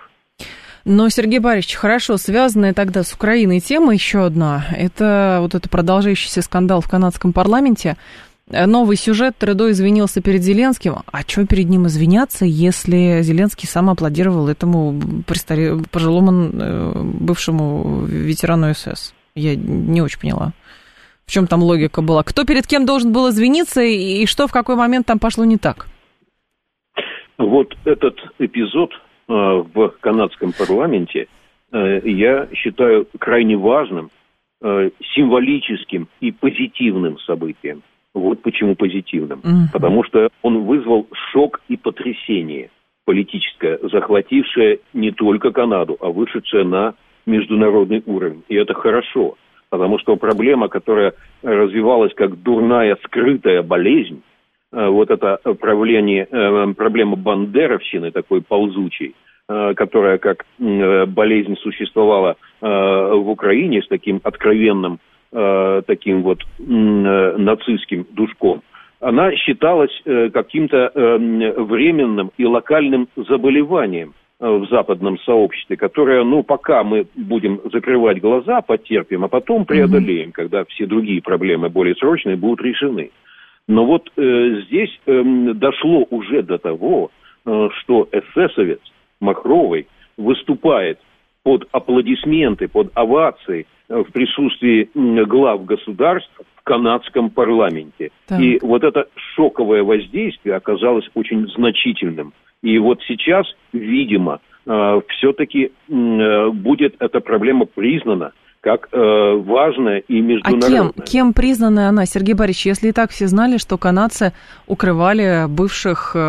Но, 0.86 1.10
Сергей 1.10 1.40
Борисович, 1.40 1.78
хорошо, 1.78 2.18
связанная 2.18 2.76
тогда 2.76 3.02
с 3.02 3.12
Украиной 3.14 3.60
тема 3.60 3.92
еще 3.92 4.24
одна, 4.24 4.66
это 4.78 5.40
вот 5.42 5.56
это 5.56 5.68
продолжающийся 5.68 6.44
скандал 6.44 6.82
в 6.82 6.88
канадском 6.88 7.34
парламенте. 7.34 7.98
Э, 8.52 8.66
новый 8.66 8.96
сюжет. 8.96 9.36
Трудо 9.38 9.72
извинился 9.72 10.22
перед 10.22 10.42
Зеленским. 10.42 10.94
А 11.12 11.22
что 11.22 11.46
перед 11.48 11.70
ним 11.70 11.88
извиняться, 11.88 12.46
если 12.46 13.22
Зеленский 13.22 13.68
сам 13.68 13.90
аплодировал 13.90 14.48
этому 14.48 15.00
пожилому 15.92 16.32
э, 16.32 16.92
бывшему 17.22 18.06
ветерану 18.06 18.74
СС? 18.74 19.14
Я 19.36 19.56
не 19.56 20.02
очень 20.02 20.20
поняла. 20.20 20.54
В 21.26 21.32
чем 21.32 21.48
там 21.48 21.64
логика 21.64 22.02
была? 22.02 22.24
Кто 22.24 22.46
перед 22.46 22.68
кем 22.68 22.86
должен 22.86 23.12
был 23.12 23.30
извиниться 23.30 23.82
и 23.82 24.26
что 24.28 24.48
в 24.48 24.52
какой 24.52 24.76
момент 24.76 25.08
там 25.08 25.18
пошло 25.18 25.44
не 25.44 25.58
так? 25.58 25.88
Вот 27.38 27.76
этот 27.84 28.16
эпизод 28.38 28.92
э, 28.94 29.34
в 29.34 29.90
канадском 30.00 30.54
парламенте 30.54 31.28
я 31.72 32.48
считаю 32.54 33.06
крайне 33.20 33.58
важным, 33.58 34.10
символическим 34.62 36.08
и 36.22 36.32
позитивным 36.32 37.20
событием. 37.20 37.82
Вот 38.16 38.42
почему 38.42 38.76
позитивным. 38.76 39.42
Uh-huh. 39.42 39.72
Потому 39.74 40.04
что 40.06 40.30
он 40.42 40.64
вызвал 40.64 41.08
шок 41.32 41.62
и 41.68 41.76
потрясение 41.76 42.70
политическое, 43.06 43.78
захватившее 43.84 44.80
не 44.94 45.12
только 45.12 45.52
Канаду, 45.52 45.98
а 46.00 46.10
вышедшее 46.10 46.64
на 46.64 46.96
международный 47.26 48.02
уровень. 48.06 48.44
И 48.48 48.56
это 48.56 48.74
хорошо, 48.74 49.36
потому 49.70 50.00
что 50.00 50.16
проблема, 50.16 50.70
которая 50.70 51.14
развивалась 51.44 52.14
как 52.14 52.42
дурная 52.42 52.98
скрытая 53.04 53.62
болезнь, 53.62 54.22
э, 54.72 54.88
вот 54.88 55.12
это 55.12 55.40
правление, 55.60 56.28
э, 56.30 56.74
проблема 56.76 57.18
бандеровщины 57.18 58.12
такой 58.12 58.42
ползучей, 58.42 59.14
э, 59.50 59.74
которая 59.76 60.18
как 60.18 60.46
болезнь 60.58 61.56
существовала 61.58 62.38
в 62.62 63.30
Украине 63.30 63.84
с 63.84 63.88
таким 63.88 64.20
откровенным 64.24 65.00
э, 65.32 65.82
таким 65.86 66.24
вот 66.24 66.42
э, 66.42 66.64
нацистским 66.64 68.06
душком, 68.12 68.62
она 69.00 69.36
считалась 69.36 69.92
э, 70.06 70.30
каким-то 70.30 70.92
э, 70.94 71.18
временным 71.58 72.32
и 72.38 72.46
локальным 72.46 73.08
заболеванием 73.16 74.14
в 74.38 74.68
западном 74.70 75.18
сообществе, 75.20 75.78
которое, 75.78 76.26
ну, 76.26 76.44
пока 76.44 76.84
мы 76.84 77.08
будем 77.16 77.62
закрывать 77.72 78.20
глаза, 78.20 78.62
потерпим, 78.62 79.24
а 79.24 79.30
потом 79.30 79.64
преодолеем, 79.66 80.30
mm-hmm. 80.30 80.34
когда 80.34 80.66
все 80.66 80.86
другие 80.86 81.22
проблемы 81.22 81.70
более 81.70 81.96
срочные 81.96 82.36
будут 82.36 82.62
решены. 82.62 83.12
Но 83.68 83.86
вот 83.86 84.12
э, 84.16 84.62
здесь 84.68 84.92
э, 85.06 85.24
дошло 85.56 86.06
уже 86.10 86.44
до 86.44 86.58
того, 86.58 87.12
э, 87.46 87.70
что 87.80 88.08
эсэсовец 88.12 88.82
Махровый 89.20 89.88
выступает 90.18 91.00
под 91.46 91.70
аплодисменты, 91.72 92.68
под 92.68 92.92
овации 92.94 93.66
Э, 93.88 94.04
в 94.04 94.12
присутствии 94.12 94.90
глав 94.96 95.66
государств 95.66 96.32
в 96.56 96.64
канадском 96.64 97.30
парламенте. 97.30 98.10
Так. 98.28 98.40
И 98.40 98.60
вот 98.62 98.84
это 98.84 99.08
шоковое 99.36 99.84
воздействие 99.84 100.56
оказалось 100.56 101.08
очень 101.14 101.48
значительным. 101.50 102.34
И 102.64 102.80
вот 102.80 103.02
сейчас, 103.08 103.46
видимо, 103.74 104.40
э, 104.66 105.02
все-таки 105.10 105.72
э, 105.88 106.50
будет 106.50 106.96
эта 107.00 107.20
проблема 107.20 107.66
признана 107.66 108.32
как 108.66 108.90
э, 108.92 108.98
важная 109.46 110.00
и 110.00 110.22
международная. 110.22 110.68
А 110.68 110.92
кем, 110.92 111.04
кем 111.04 111.34
признана 111.34 111.88
она, 111.88 112.08
Сергей 112.08 112.34
Борисович, 112.34 112.66
если 112.66 112.88
и 112.88 112.92
так 112.94 113.12
все 113.12 113.28
знали, 113.28 113.58
что 113.58 113.78
канадцы 113.78 114.34
укрывали 114.66 115.46
бывших 115.48 116.14
э, 116.16 116.20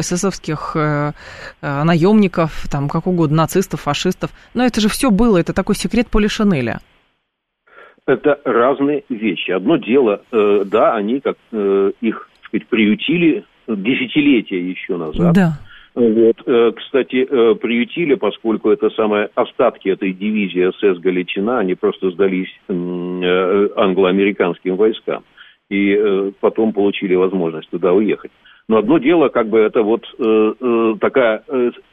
эсэсовских 0.00 0.72
э, 0.74 1.12
э, 1.62 1.82
наемников, 1.82 2.66
там, 2.70 2.90
как 2.90 3.06
угодно, 3.06 3.38
нацистов, 3.38 3.80
фашистов, 3.80 4.32
но 4.52 4.66
это 4.66 4.82
же 4.82 4.90
все 4.90 5.10
было, 5.10 5.38
это 5.38 5.54
такой 5.54 5.76
секрет 5.76 6.08
Поли 6.10 6.28
Шанеля. 6.28 6.80
Это 8.06 8.38
разные 8.44 9.04
вещи. 9.08 9.50
Одно 9.50 9.78
дело, 9.78 10.20
э, 10.30 10.64
да, 10.66 10.94
они 10.94 11.20
как 11.20 11.38
э, 11.52 11.92
их, 12.02 12.28
так 12.34 12.48
сказать, 12.48 12.68
приютили 12.68 13.46
десятилетия 13.66 14.60
еще 14.60 14.98
назад. 14.98 15.32
Да 15.32 15.58
вот, 15.94 16.36
э, 16.44 16.72
кстати, 16.74 17.26
э, 17.28 17.54
приютили, 17.54 18.14
поскольку 18.14 18.70
это 18.70 18.90
самые 18.90 19.30
остатки 19.36 19.88
этой 19.88 20.12
дивизии 20.12 20.70
СС 20.72 20.98
Галичина, 20.98 21.60
они 21.60 21.74
просто 21.74 22.10
сдались 22.10 22.48
э, 22.68 23.68
англо-американским 23.76 24.76
войскам. 24.76 25.22
И 25.70 26.30
потом 26.40 26.74
получили 26.74 27.14
возможность 27.14 27.70
туда 27.70 27.94
уехать. 27.94 28.30
Но 28.68 28.76
одно 28.78 28.98
дело, 28.98 29.30
как 29.30 29.48
бы 29.48 29.60
это 29.60 29.82
вот 29.82 30.06
такая, 31.00 31.42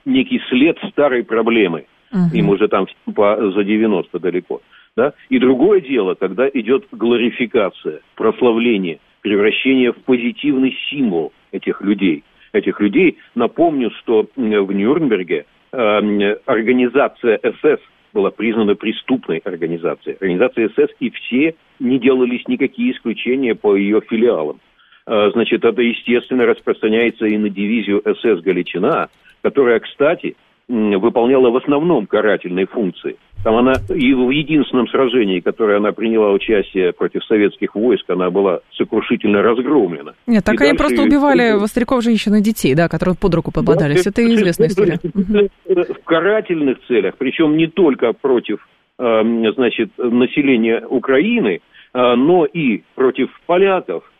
некий 0.04 0.42
след 0.50 0.78
старой 0.92 1.24
проблемы. 1.24 1.86
Угу. 2.12 2.36
Им 2.38 2.50
уже 2.50 2.68
там 2.68 2.86
по, 3.16 3.52
за 3.52 3.64
90 3.64 4.20
далеко. 4.20 4.62
Да? 4.98 5.14
И 5.30 5.40
другое 5.40 5.80
дело, 5.80 6.16
когда 6.16 6.50
идет 6.50 6.84
глорификация, 6.92 8.02
прославление, 8.16 9.00
превращение 9.22 9.94
в 9.94 10.04
позитивный 10.04 10.76
символ 10.90 11.32
этих 11.54 11.82
людей– 11.82 12.26
этих 12.54 12.80
людей. 12.80 13.18
Напомню, 13.36 13.92
что 14.00 14.28
в 14.36 14.40
Нюрнберге 14.40 15.46
э, 15.72 16.36
организация 16.46 17.40
СС 17.44 17.82
была 18.14 18.30
признана 18.30 18.76
преступной 18.76 19.38
организацией. 19.40 20.18
Организация 20.20 20.70
СС, 20.70 20.94
и 21.00 21.10
все 21.12 21.56
не 21.80 22.00
делались 22.00 22.48
никакие 22.48 22.92
исключения 22.92 23.56
по 23.56 23.76
ее 23.76 24.02
филиалам. 24.02 24.60
Э, 25.08 25.32
значит, 25.34 25.64
это, 25.64 25.82
естественно, 25.82 26.46
распространяется 26.46 27.26
и 27.26 27.38
на 27.38 27.50
дивизию 27.50 28.04
СС 28.06 28.42
«Галичина», 28.42 29.10
которая, 29.42 29.80
кстати, 29.80 30.36
выполняла 30.72 31.50
в 31.50 31.58
основном 31.58 32.08
карательные 32.08 32.66
функции. 32.66 33.18
Там 33.44 33.56
она 33.56 33.74
и 33.90 34.14
в 34.14 34.30
единственном 34.30 34.88
сражении, 34.88 35.40
которое 35.40 35.78
она 35.78 35.92
приняла 35.92 36.32
участие 36.32 36.94
против 36.94 37.24
советских 37.26 37.76
войск, 37.76 38.10
она 38.10 38.30
была 38.30 38.60
сокрушительно 38.78 39.42
разгромлена. 39.42 40.14
Нет, 40.28 40.46
так 40.46 40.62
и 40.62 40.66
они 40.66 40.78
просто 40.78 41.02
убивали 41.02 41.42
ее... 41.42 41.68
стариков, 41.68 42.04
женщин 42.04 42.36
и 42.36 42.42
детей, 42.42 42.76
да, 42.76 42.88
которые 42.88 43.16
под 43.20 43.34
руку 43.34 43.52
попадались. 43.52 44.04
Да, 44.04 44.12
это 44.12 44.24
известная 44.26 44.68
история. 44.68 45.00
В 45.66 46.04
карательных 46.06 46.78
целях, 46.88 47.16
причем 47.18 47.58
не 47.58 47.68
только 47.68 48.14
против 48.14 48.66
эм, 49.00 49.52
значит, 49.54 49.90
населения 49.98 50.86
Украины, 50.88 51.62
э, 51.94 52.16
но 52.16 52.46
и 52.46 52.84
против 52.96 53.30
поляков, 53.48 54.04
э, 54.04 54.11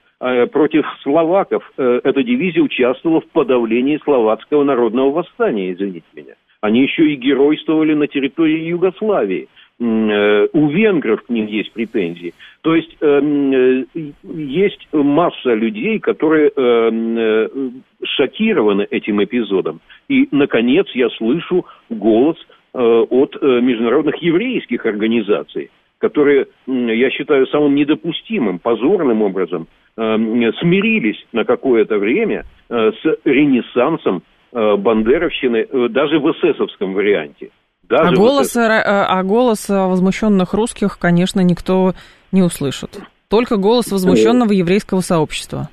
против 0.52 0.86
словаков. 1.02 1.72
Э, 1.78 2.02
эта 2.04 2.24
дивизия 2.24 2.62
участвовала 2.62 3.22
в 3.22 3.28
подавлении 3.28 4.00
словацкого 4.04 4.64
народного 4.64 5.12
восстания, 5.12 5.72
извините 5.74 6.06
меня. 6.14 6.34
Они 6.62 6.84
еще 6.84 7.12
и 7.12 7.16
геройствовали 7.16 7.96
на 7.96 8.08
территории 8.08 8.66
Югославии. 8.66 9.48
Э, 9.80 10.48
у 10.54 10.68
венгров 10.68 11.24
к 11.24 11.30
ним 11.30 11.48
есть 11.48 11.72
претензии. 11.72 12.36
То 12.62 12.76
есть 12.76 12.96
э, 13.02 13.84
есть 14.24 14.88
масса 14.94 15.56
людей, 15.56 15.98
которые 15.98 16.52
э, 16.56 17.70
шокированы 18.04 18.86
этим 18.92 19.24
эпизодом. 19.24 19.82
И, 20.08 20.28
наконец, 20.32 20.86
я 20.94 21.10
слышу 21.10 21.66
голос 21.90 22.38
от 22.74 23.36
международных 23.42 24.16
еврейских 24.22 24.86
организаций, 24.86 25.72
которые, 25.98 26.48
я 26.68 27.10
считаю, 27.10 27.46
самым 27.48 27.76
недопустимым, 27.76 28.60
позорным 28.60 29.22
образом 29.24 29.68
смирились 29.96 31.24
на 31.32 31.44
какое-то 31.44 31.98
время 31.98 32.46
с 32.70 33.18
ренессансом 33.26 34.24
Э, 34.54 34.76
бандеровщины 34.76 35.66
э, 35.70 35.88
даже 35.90 36.20
в 36.20 36.30
эсэсовском 36.30 36.94
варианте. 36.94 37.52
Даже 37.84 38.12
а, 38.12 38.16
голос, 38.16 38.56
э, 38.58 38.62
а 38.62 39.24
голос 39.24 39.70
возмущенных 39.70 40.54
русских, 40.54 41.00
конечно, 41.00 41.40
никто 41.40 41.94
не 42.34 42.42
услышит. 42.42 43.00
Только 43.30 43.56
голос 43.56 43.94
возмущенного 43.94 44.52
еврейского 44.52 45.00
сообщества. 45.00 45.70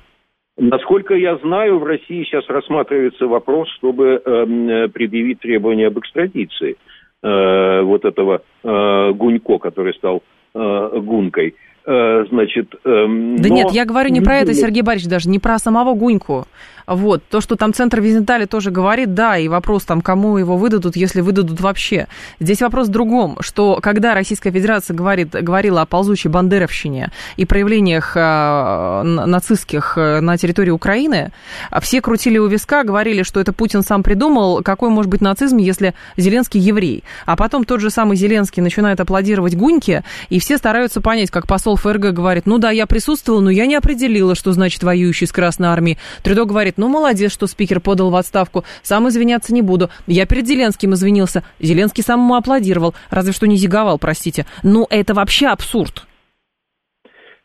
Насколько 0.57 1.15
я 1.15 1.35
знаю, 1.37 1.79
в 1.79 1.83
России 1.83 2.23
сейчас 2.23 2.47
рассматривается 2.47 3.27
вопрос, 3.27 3.67
чтобы 3.77 4.21
э, 4.23 4.87
предъявить 4.87 5.41
требования 5.41 5.87
об 5.87 5.99
экстрадиции 5.99 6.77
э, 7.21 7.81
вот 7.81 8.05
этого 8.05 8.43
э, 8.63 9.11
Гунько, 9.11 9.57
который 9.57 9.93
стал 9.95 10.23
э, 10.53 10.99
Гункой. 11.01 11.55
Э, 11.91 12.23
значит, 12.29 12.75
э, 12.75 12.77
да 12.85 13.49
но... 13.49 13.55
нет, 13.55 13.71
я 13.71 13.83
говорю 13.83 14.11
не 14.11 14.21
про 14.21 14.37
это, 14.37 14.53
Сергей 14.53 14.83
Борисович, 14.83 15.09
даже 15.09 15.27
не 15.27 15.39
про 15.39 15.57
самого 15.57 15.95
Гуньку. 15.95 16.45
Вот, 16.89 17.21
то, 17.29 17.39
что 17.39 17.55
там 17.55 17.71
центр 17.71 18.01
Визентали 18.01 18.45
тоже 18.45 18.71
говорит, 18.71 19.13
да, 19.13 19.37
и 19.37 19.47
вопрос 19.47 19.83
там, 19.83 20.01
кому 20.01 20.37
его 20.37 20.57
выдадут, 20.57 20.95
если 20.95 21.21
выдадут 21.21 21.61
вообще. 21.61 22.07
Здесь 22.39 22.61
вопрос 22.61 22.87
в 22.87 22.91
другом, 22.91 23.37
что 23.41 23.77
когда 23.79 24.15
Российская 24.15 24.49
Федерация 24.49 24.95
говорит, 24.95 25.29
говорила 25.29 25.81
о 25.81 25.85
ползучей 25.85 26.31
бандеровщине 26.31 27.11
и 27.37 27.45
проявлениях 27.45 28.13
э, 28.15 29.03
нацистских 29.03 29.99
э, 29.99 30.19
на 30.19 30.35
территории 30.37 30.71
Украины, 30.71 31.31
все 31.79 32.01
крутили 32.01 32.39
у 32.39 32.47
виска, 32.47 32.83
говорили, 32.83 33.21
что 33.21 33.39
это 33.39 33.53
Путин 33.53 33.83
сам 33.83 34.01
придумал, 34.01 34.63
какой 34.63 34.89
может 34.89 35.11
быть 35.11 35.21
нацизм, 35.21 35.57
если 35.57 35.93
Зеленский 36.17 36.59
еврей. 36.59 37.03
А 37.27 37.35
потом 37.35 37.65
тот 37.65 37.81
же 37.81 37.91
самый 37.91 38.17
Зеленский 38.17 38.63
начинает 38.63 38.99
аплодировать 38.99 39.55
Гуньке, 39.55 40.03
и 40.29 40.39
все 40.39 40.57
стараются 40.57 41.01
понять, 41.01 41.29
как 41.29 41.45
посол 41.45 41.75
ФРГ 41.75 42.13
говорит, 42.13 42.47
ну 42.47 42.57
да, 42.57 42.71
я 42.71 42.87
присутствовал, 42.87 43.41
но 43.41 43.51
я 43.51 43.67
не 43.67 43.75
определила, 43.75 44.33
что 44.33 44.53
значит 44.53 44.81
воюющий 44.81 45.27
с 45.27 45.31
Красной 45.31 45.67
Армией. 45.67 45.99
Трюдо 46.23 46.45
говорит, 46.45 46.78
ну, 46.79 46.89
молодец, 46.89 47.31
что 47.31 47.45
спикер 47.45 47.79
подал 47.81 48.09
в 48.09 48.15
отставку. 48.15 48.63
Сам 48.81 49.07
извиняться 49.09 49.53
не 49.53 49.61
буду. 49.61 49.89
Я 50.07 50.25
перед 50.25 50.47
Зеленским 50.47 50.93
извинился. 50.93 51.43
Зеленский 51.59 52.03
сам 52.03 52.21
ему 52.21 52.35
аплодировал. 52.35 52.95
Разве 53.11 53.33
что 53.33 53.47
не 53.47 53.57
зиговал, 53.57 53.99
простите. 53.99 54.45
Ну, 54.63 54.87
это 54.89 55.13
вообще 55.13 55.47
абсурд. 55.47 56.05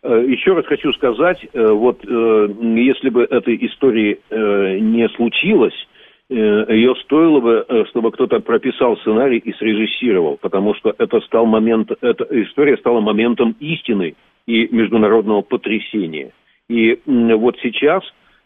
Э, 0.05 0.24
еще 0.28 0.53
раз 0.53 0.66
хочу 0.66 0.93
сказать, 0.93 1.39
э, 1.53 1.66
вот 1.66 2.05
э, 2.07 2.49
если 2.76 3.09
бы 3.09 3.22
этой 3.22 3.57
истории 3.66 4.20
не 4.80 5.09
случилось, 5.11 5.74
ее 6.30 6.95
стоило 7.05 7.41
бы, 7.41 7.66
чтобы 7.91 8.11
кто-то 8.11 8.41
прописал 8.41 8.97
сценарий 8.97 9.39
и 9.39 9.53
срежиссировал, 9.53 10.39
потому 10.41 10.74
что 10.74 10.95
это 10.97 11.20
стал 11.20 11.45
момент, 11.45 11.91
эта 12.01 12.26
история 12.43 12.78
стала 12.78 13.01
моментом 13.01 13.55
истины 13.61 14.14
и 14.47 14.66
международного 14.74 15.43
потрясения. 15.43 16.32
И 16.70 16.99
вот 17.07 17.57
сейчас 17.62 18.03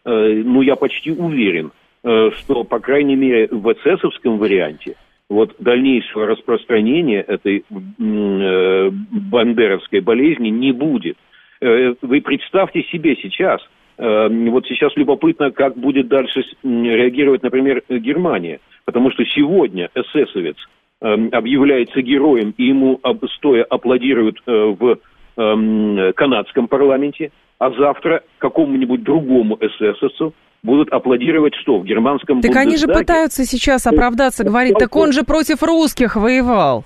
ну, 0.09 0.61
я 0.61 0.75
почти 0.75 1.11
уверен, 1.11 1.71
э, 2.03 2.31
что, 2.37 2.63
по 2.63 2.79
крайней 2.79 3.15
мере, 3.15 3.47
в 3.51 3.71
эсэсовском 3.71 4.37
варианте 4.37 4.95
вот 5.29 5.55
дальнейшего 5.59 6.25
распространения 6.25 7.21
этой 7.21 7.63
э, 7.69 8.89
бандеровской 8.91 9.99
болезни 9.99 10.49
не 10.49 10.71
будет. 10.71 11.17
Вы 11.61 12.21
представьте 12.21 12.83
себе 12.83 13.17
сейчас, 13.17 13.59
вот 13.97 14.65
сейчас 14.65 14.95
любопытно, 14.95 15.51
как 15.51 15.75
будет 15.75 16.07
дальше 16.07 16.41
реагировать, 16.63 17.43
например, 17.43 17.83
Германия. 17.89 18.61
Потому 18.85 19.11
что 19.11 19.25
сегодня 19.25 19.89
эсэсовец 19.93 20.55
объявляется 21.01 22.01
героем, 22.01 22.53
и 22.57 22.63
ему 22.63 23.01
стоя 23.35 23.65
аплодируют 23.65 24.41
в 24.45 24.99
канадском 25.35 26.69
парламенте 26.69 27.31
а 27.59 27.71
завтра 27.71 28.23
какому-нибудь 28.39 29.03
другому 29.03 29.57
эсэсовцу 29.59 30.33
будут 30.63 30.91
аплодировать 30.91 31.53
что, 31.55 31.79
в 31.79 31.85
германском 31.85 32.41
Так 32.41 32.55
они 32.55 32.77
же 32.77 32.87
пытаются 32.87 33.45
сейчас 33.45 33.85
оправдаться, 33.85 34.43
говорить, 34.43 34.75
так 34.79 34.95
он 34.95 35.11
же 35.11 35.23
против 35.23 35.61
русских 35.61 36.15
воевал. 36.15 36.85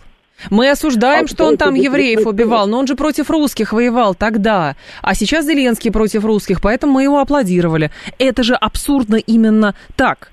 Мы 0.49 0.69
осуждаем, 0.69 1.25
а 1.25 1.27
что 1.27 1.45
он 1.45 1.57
там 1.57 1.75
евреев 1.75 2.25
убивал, 2.25 2.67
но 2.67 2.79
он 2.79 2.87
же 2.87 2.95
против 2.95 3.29
русских 3.29 3.71
воевал 3.71 4.15
тогда. 4.15 4.75
А 5.01 5.13
сейчас 5.13 5.45
Зеленский 5.45 5.91
против 5.91 6.25
русских, 6.25 6.59
поэтому 6.61 6.93
мы 6.93 7.03
его 7.03 7.19
аплодировали. 7.19 7.91
Это 8.19 8.43
же 8.43 8.55
абсурдно 8.55 9.15
именно 9.15 9.75
так. 9.95 10.31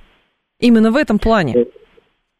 Именно 0.59 0.91
в 0.91 0.97
этом 0.97 1.19
плане. 1.19 1.67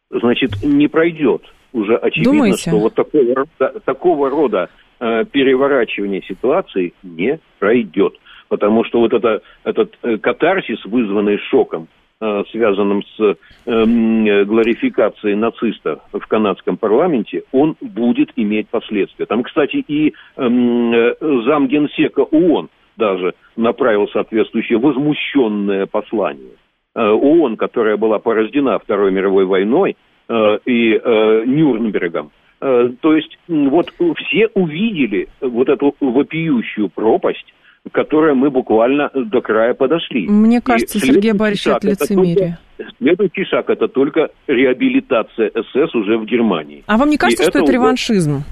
Значит, 0.09 0.63
не 0.63 0.87
пройдет. 0.87 1.43
Уже 1.71 1.95
очевидно, 1.95 2.33
Думаете? 2.33 2.69
что 2.69 2.79
вот 2.79 2.95
такого, 2.95 3.45
такого 3.85 4.29
рода 4.29 4.69
Э, 5.03 5.25
переворачивание 5.25 6.21
ситуации 6.21 6.93
не 7.01 7.39
пройдет. 7.57 8.13
Потому 8.49 8.83
что 8.83 8.99
вот 8.99 9.13
это, 9.13 9.41
этот 9.63 9.97
э, 10.03 10.19
катарсис, 10.19 10.85
вызванный 10.85 11.39
шоком, 11.49 11.87
э, 12.21 12.43
связанным 12.51 13.01
с 13.17 13.35
эм, 13.65 14.45
глорификацией 14.45 15.33
нациста 15.33 16.01
в 16.13 16.27
канадском 16.27 16.77
парламенте, 16.77 17.41
он 17.51 17.75
будет 17.81 18.29
иметь 18.35 18.69
последствия. 18.69 19.25
Там, 19.25 19.41
кстати, 19.41 19.77
и 19.77 20.13
замгенсека 20.37 22.19
ООН 22.19 22.69
даже 22.95 23.33
направил 23.55 24.07
соответствующее 24.09 24.77
возмущенное 24.77 25.87
послание. 25.87 26.53
ООН, 26.93 27.57
которая 27.57 27.97
была 27.97 28.19
порождена 28.19 28.77
Второй 28.77 29.11
мировой 29.11 29.45
войной 29.45 29.97
и 30.29 31.01
Нюрнбергом, 31.47 32.31
То 32.61 33.15
есть 33.15 33.39
вот 33.47 33.91
все 34.17 34.47
увидели 34.53 35.27
вот 35.41 35.67
эту 35.67 35.95
вопиющую 35.99 36.89
пропасть, 36.89 37.53
к 37.89 37.91
которой 37.91 38.35
мы 38.35 38.51
буквально 38.51 39.09
до 39.13 39.41
края 39.41 39.73
подошли. 39.73 40.27
Мне 40.27 40.61
кажется, 40.61 40.99
И 40.99 41.01
Сергей 41.01 41.33
Борисович, 41.33 41.77
это 41.77 41.87
лицемерие. 41.87 42.57
Только, 42.77 42.93
следующий 42.99 43.45
шаг– 43.45 43.65
это 43.69 43.87
только 43.87 44.29
реабилитация 44.47 45.49
СС 45.49 45.95
уже 45.95 46.19
в 46.19 46.25
Германии. 46.25 46.83
А 46.85 46.97
вам 46.97 47.09
не 47.09 47.17
кажется, 47.17 47.43
И 47.43 47.47
что 47.47 47.57
это, 47.57 47.63
это 47.63 47.73
реваншизм? 47.73 48.43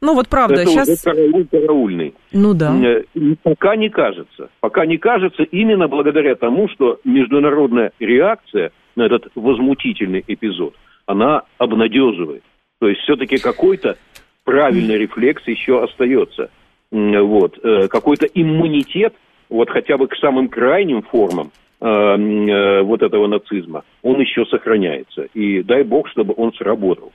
Ну 0.00 0.14
вот 0.14 0.28
правда, 0.28 0.62
это 0.62 0.70
сейчас... 0.70 0.88
Это 0.88 1.12
карауль 1.12 1.46
караульный. 1.46 2.14
Ну 2.32 2.54
да. 2.54 2.74
Э, 2.76 3.04
пока 3.44 3.76
не 3.76 3.88
кажется. 3.88 4.50
Пока 4.58 4.84
не 4.84 4.98
кажется 4.98 5.44
именно 5.44 5.86
благодаря 5.86 6.34
тому, 6.34 6.68
что 6.68 6.98
международная 7.04 7.92
реакция 8.00 8.72
на 8.96 9.02
этот 9.02 9.28
возмутительный 9.36 10.24
эпизод, 10.26 10.74
она 11.06 11.42
обнадеживает. 11.58 12.42
То 12.82 12.88
есть 12.88 13.00
все-таки 13.02 13.38
какой-то 13.38 13.96
правильный 14.42 14.98
рефлекс 14.98 15.46
еще 15.46 15.84
остается. 15.84 16.50
Вот. 16.90 17.56
Э, 17.62 17.86
какой-то 17.86 18.26
иммунитет, 18.26 19.14
вот 19.48 19.70
хотя 19.70 19.96
бы 19.96 20.08
к 20.08 20.16
самым 20.16 20.48
крайним 20.48 21.02
формам 21.02 21.52
э, 21.80 22.82
вот 22.82 23.02
этого 23.02 23.28
нацизма, 23.28 23.84
он 24.02 24.20
еще 24.20 24.44
сохраняется. 24.46 25.28
И 25.32 25.62
дай 25.62 25.84
бог, 25.84 26.08
чтобы 26.08 26.34
он 26.36 26.52
сработал. 26.54 27.12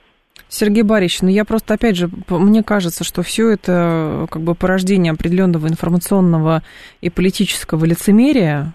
Сергей 0.48 0.84
Борисович, 0.84 1.20
ну 1.20 1.28
я 1.28 1.44
просто, 1.44 1.74
опять 1.74 1.96
же, 1.96 2.08
мне 2.30 2.62
кажется, 2.62 3.04
что 3.04 3.20
все 3.20 3.50
это 3.50 4.26
как 4.30 4.40
бы 4.40 4.54
порождение 4.54 5.12
определенного 5.12 5.66
информационного 5.66 6.62
и 7.02 7.10
политического 7.10 7.84
лицемерия, 7.84 8.72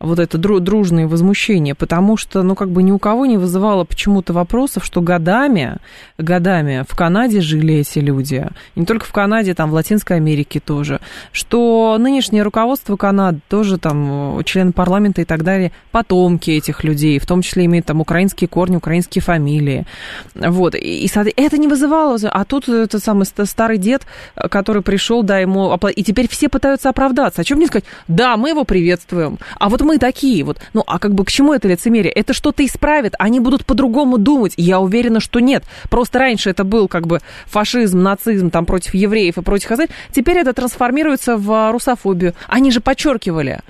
вот 0.00 0.18
это 0.18 0.38
дружное 0.38 1.06
возмущение, 1.06 1.74
потому 1.74 2.16
что, 2.16 2.42
ну, 2.42 2.54
как 2.54 2.70
бы 2.70 2.82
ни 2.82 2.90
у 2.90 2.98
кого 2.98 3.26
не 3.26 3.36
вызывало 3.36 3.84
почему-то 3.84 4.32
вопросов, 4.32 4.82
что 4.82 5.02
годами, 5.02 5.76
годами 6.16 6.86
в 6.88 6.96
Канаде 6.96 7.42
жили 7.42 7.74
эти 7.74 7.98
люди, 7.98 8.48
не 8.76 8.86
только 8.86 9.04
в 9.04 9.12
Канаде, 9.12 9.54
там, 9.54 9.70
в 9.70 9.74
Латинской 9.74 10.16
Америке 10.16 10.58
тоже, 10.58 11.00
что 11.32 11.98
нынешнее 12.00 12.42
руководство 12.42 12.96
Канады 12.96 13.40
тоже 13.50 13.76
там, 13.76 14.42
члены 14.44 14.72
парламента 14.72 15.20
и 15.20 15.26
так 15.26 15.44
далее, 15.44 15.70
потомки 15.92 16.50
этих 16.50 16.82
людей, 16.82 17.18
в 17.18 17.26
том 17.26 17.42
числе 17.42 17.66
имеют 17.66 17.84
там 17.84 18.00
украинские 18.00 18.48
корни, 18.48 18.76
украинские 18.76 19.20
фамилии, 19.20 19.86
вот, 20.34 20.74
и, 20.76 21.04
и 21.04 21.10
это 21.36 21.58
не 21.58 21.68
вызывало, 21.68 22.16
а 22.30 22.44
тут 22.46 22.70
этот 22.70 23.04
самый 23.04 23.26
старый 23.26 23.76
дед, 23.76 24.06
который 24.34 24.80
пришел, 24.80 25.22
да, 25.22 25.38
ему, 25.38 25.76
и 25.94 26.02
теперь 26.02 26.26
все 26.26 26.48
пытаются 26.48 26.88
оправдаться, 26.88 27.42
о 27.42 27.44
чем 27.44 27.58
мне 27.58 27.66
сказать? 27.66 27.84
Да, 28.08 28.38
мы 28.38 28.48
его 28.48 28.64
приветствуем, 28.64 29.38
а 29.58 29.68
вот 29.68 29.82
мы 29.82 29.89
такие 29.98 30.44
вот. 30.44 30.58
Ну, 30.74 30.82
а 30.86 30.98
как 30.98 31.14
бы 31.14 31.24
к 31.24 31.30
чему 31.30 31.52
это 31.52 31.68
лицемерие? 31.68 32.12
Это 32.12 32.32
что-то 32.32 32.64
исправит, 32.64 33.14
они 33.18 33.40
будут 33.40 33.64
по-другому 33.66 34.18
думать. 34.18 34.54
Я 34.56 34.80
уверена, 34.80 35.20
что 35.20 35.40
нет. 35.40 35.64
Просто 35.90 36.18
раньше 36.18 36.50
это 36.50 36.64
был 36.64 36.88
как 36.88 37.06
бы 37.06 37.20
фашизм, 37.46 38.02
нацизм 38.02 38.50
там 38.50 38.66
против 38.66 38.94
евреев 38.94 39.38
и 39.38 39.42
против 39.42 39.68
хазарь. 39.68 39.88
Теперь 40.10 40.38
это 40.38 40.52
трансформируется 40.52 41.36
в 41.36 41.50
а, 41.52 41.72
русофобию. 41.72 42.34
Они 42.48 42.70
же 42.70 42.80
подчеркивали. 42.80 43.60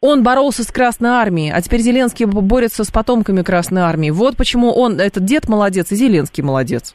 Он 0.00 0.22
боролся 0.22 0.64
с 0.64 0.70
Красной 0.70 1.10
Армией, 1.10 1.50
а 1.50 1.62
теперь 1.62 1.80
Зеленский 1.80 2.26
борется 2.26 2.84
с 2.84 2.90
потомками 2.90 3.40
Красной 3.40 3.82
Армии. 3.82 4.10
Вот 4.10 4.36
почему 4.36 4.70
он, 4.70 5.00
этот 5.00 5.24
дед 5.24 5.48
молодец, 5.48 5.90
и 5.92 5.94
Зеленский 5.94 6.42
молодец. 6.42 6.94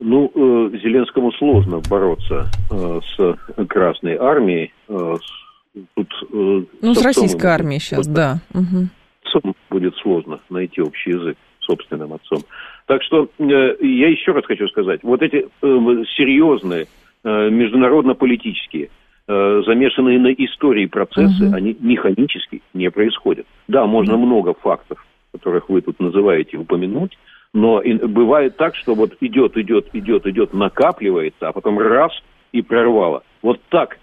Ну, 0.00 0.26
э, 0.26 0.78
Зеленскому 0.78 1.32
сложно 1.32 1.80
бороться 1.88 2.46
э, 2.70 3.00
с 3.16 3.66
Красной 3.66 4.16
Армией, 4.16 4.72
э, 4.88 5.14
Тут, 5.94 6.08
э, 6.32 6.62
ну, 6.82 6.94
с 6.94 7.02
российской 7.02 7.46
армией 7.46 7.80
сейчас, 7.80 8.06
вот, 8.06 8.14
да. 8.14 8.38
Угу. 8.54 9.52
Будет 9.70 9.94
сложно 9.96 10.40
найти 10.48 10.80
общий 10.80 11.10
язык 11.10 11.36
собственным 11.60 12.14
отцом. 12.14 12.42
Так 12.86 13.02
что 13.02 13.28
э, 13.38 13.44
я 13.80 14.08
еще 14.08 14.32
раз 14.32 14.44
хочу 14.46 14.66
сказать, 14.68 15.00
вот 15.02 15.22
эти 15.22 15.36
э, 15.44 16.04
серьезные 16.16 16.86
э, 17.24 17.50
международно-политические, 17.50 18.88
э, 19.28 19.62
замешанные 19.66 20.18
на 20.18 20.32
истории 20.32 20.86
процессы, 20.86 21.46
угу. 21.46 21.54
они 21.54 21.76
механически 21.78 22.62
не 22.72 22.90
происходят. 22.90 23.46
Да, 23.68 23.86
можно 23.86 24.14
угу. 24.14 24.26
много 24.26 24.54
фактов, 24.54 25.04
которых 25.32 25.68
вы 25.68 25.82
тут 25.82 26.00
называете, 26.00 26.56
упомянуть, 26.56 27.18
но 27.52 27.82
бывает 28.04 28.56
так, 28.56 28.74
что 28.74 28.94
вот 28.94 29.14
идет, 29.20 29.56
идет, 29.56 29.88
идет, 29.92 30.26
идет, 30.26 30.54
накапливается, 30.54 31.48
а 31.48 31.52
потом 31.52 31.78
раз 31.78 32.12
и 32.52 32.62
прорвало. 32.62 33.22
Вот 33.42 33.60
так 33.68 33.98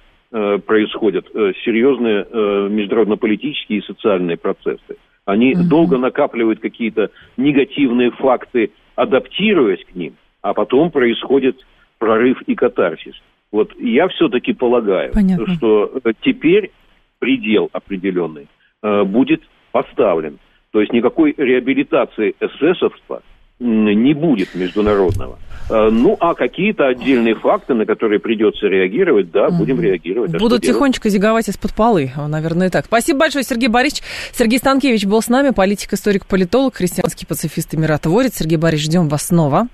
происходят 0.58 1.28
э, 1.34 1.54
серьезные 1.64 2.26
э, 2.30 2.68
международно-политические 2.70 3.80
и 3.80 3.86
социальные 3.86 4.38
процессы. 4.38 4.98
Они 5.26 5.54
mm 5.54 5.64
долго 5.70 5.98
накапливают 5.98 6.60
какие-то 6.60 7.10
негативные 7.38 8.12
факты, 8.12 8.72
адаптируясь 8.96 9.84
к 9.86 9.96
ним, 9.96 10.16
а 10.42 10.54
потом 10.54 10.92
происходит 10.92 11.58
прорыв 11.98 12.42
и 12.44 12.56
катарсис. 12.56 13.16
Вот 13.52 13.72
я 13.80 14.08
все-таки 14.10 14.54
полагаю, 14.54 15.14
Понятно. 15.14 15.56
что 15.56 15.92
теперь 16.22 16.72
предел 17.20 17.70
определенный 17.72 18.48
будет 18.84 19.42
поставлен. 19.72 20.38
То 20.72 20.82
есть 20.82 20.92
никакой 20.92 21.34
реабилитации 21.38 22.36
эсэсовства 22.40 23.22
не 23.60 24.14
будет 24.14 24.54
международного. 24.56 25.40
Э, 25.70 25.90
ну, 25.90 26.16
а 26.20 26.36
какие-то 26.36 26.88
отдельные 26.88 27.36
факты, 27.36 27.74
на 27.74 27.86
которые 27.86 28.20
придется 28.20 28.68
реагировать, 28.68 29.32
да, 29.32 29.50
будем 29.50 29.82
реагировать. 29.82 30.34
А 30.36 30.38
Будут 30.38 30.64
тихонечко 30.64 31.10
зиговать 31.10 31.50
из-под 31.50 31.74
полы, 31.74 32.12
наверное, 32.16 32.70
так. 32.70 32.86
Спасибо 32.86 33.20
большое, 33.20 33.44
Сергей 33.44 33.70
Борисович. 33.70 34.04
Сергей 34.32 34.60
Станкевич 34.60 35.06
был 35.06 35.22
с 35.22 35.30
нами, 35.30 35.50
политик, 35.52 35.94
историк, 35.94 36.26
политолог, 36.26 36.76
христианский 36.76 37.26
пацифист 37.26 37.74
и 37.74 37.78
миротворец. 37.78 38.36
Сергей 38.36 38.58
Борисович, 38.58 38.90
ждем 38.92 39.08
вас 39.08 39.28
снова. 39.28 39.68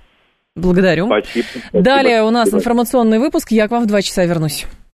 Благодарю. 0.54 1.06
Спасибо. 1.06 1.46
Далее 1.72 2.22
у 2.24 2.30
нас 2.30 2.52
информационный 2.52 3.18
выпуск. 3.18 3.50
Я 3.50 3.68
к 3.68 3.70
вам 3.70 3.84
в 3.84 3.86
два 3.86 4.02
часа 4.02 4.24
вернусь. 4.24 4.66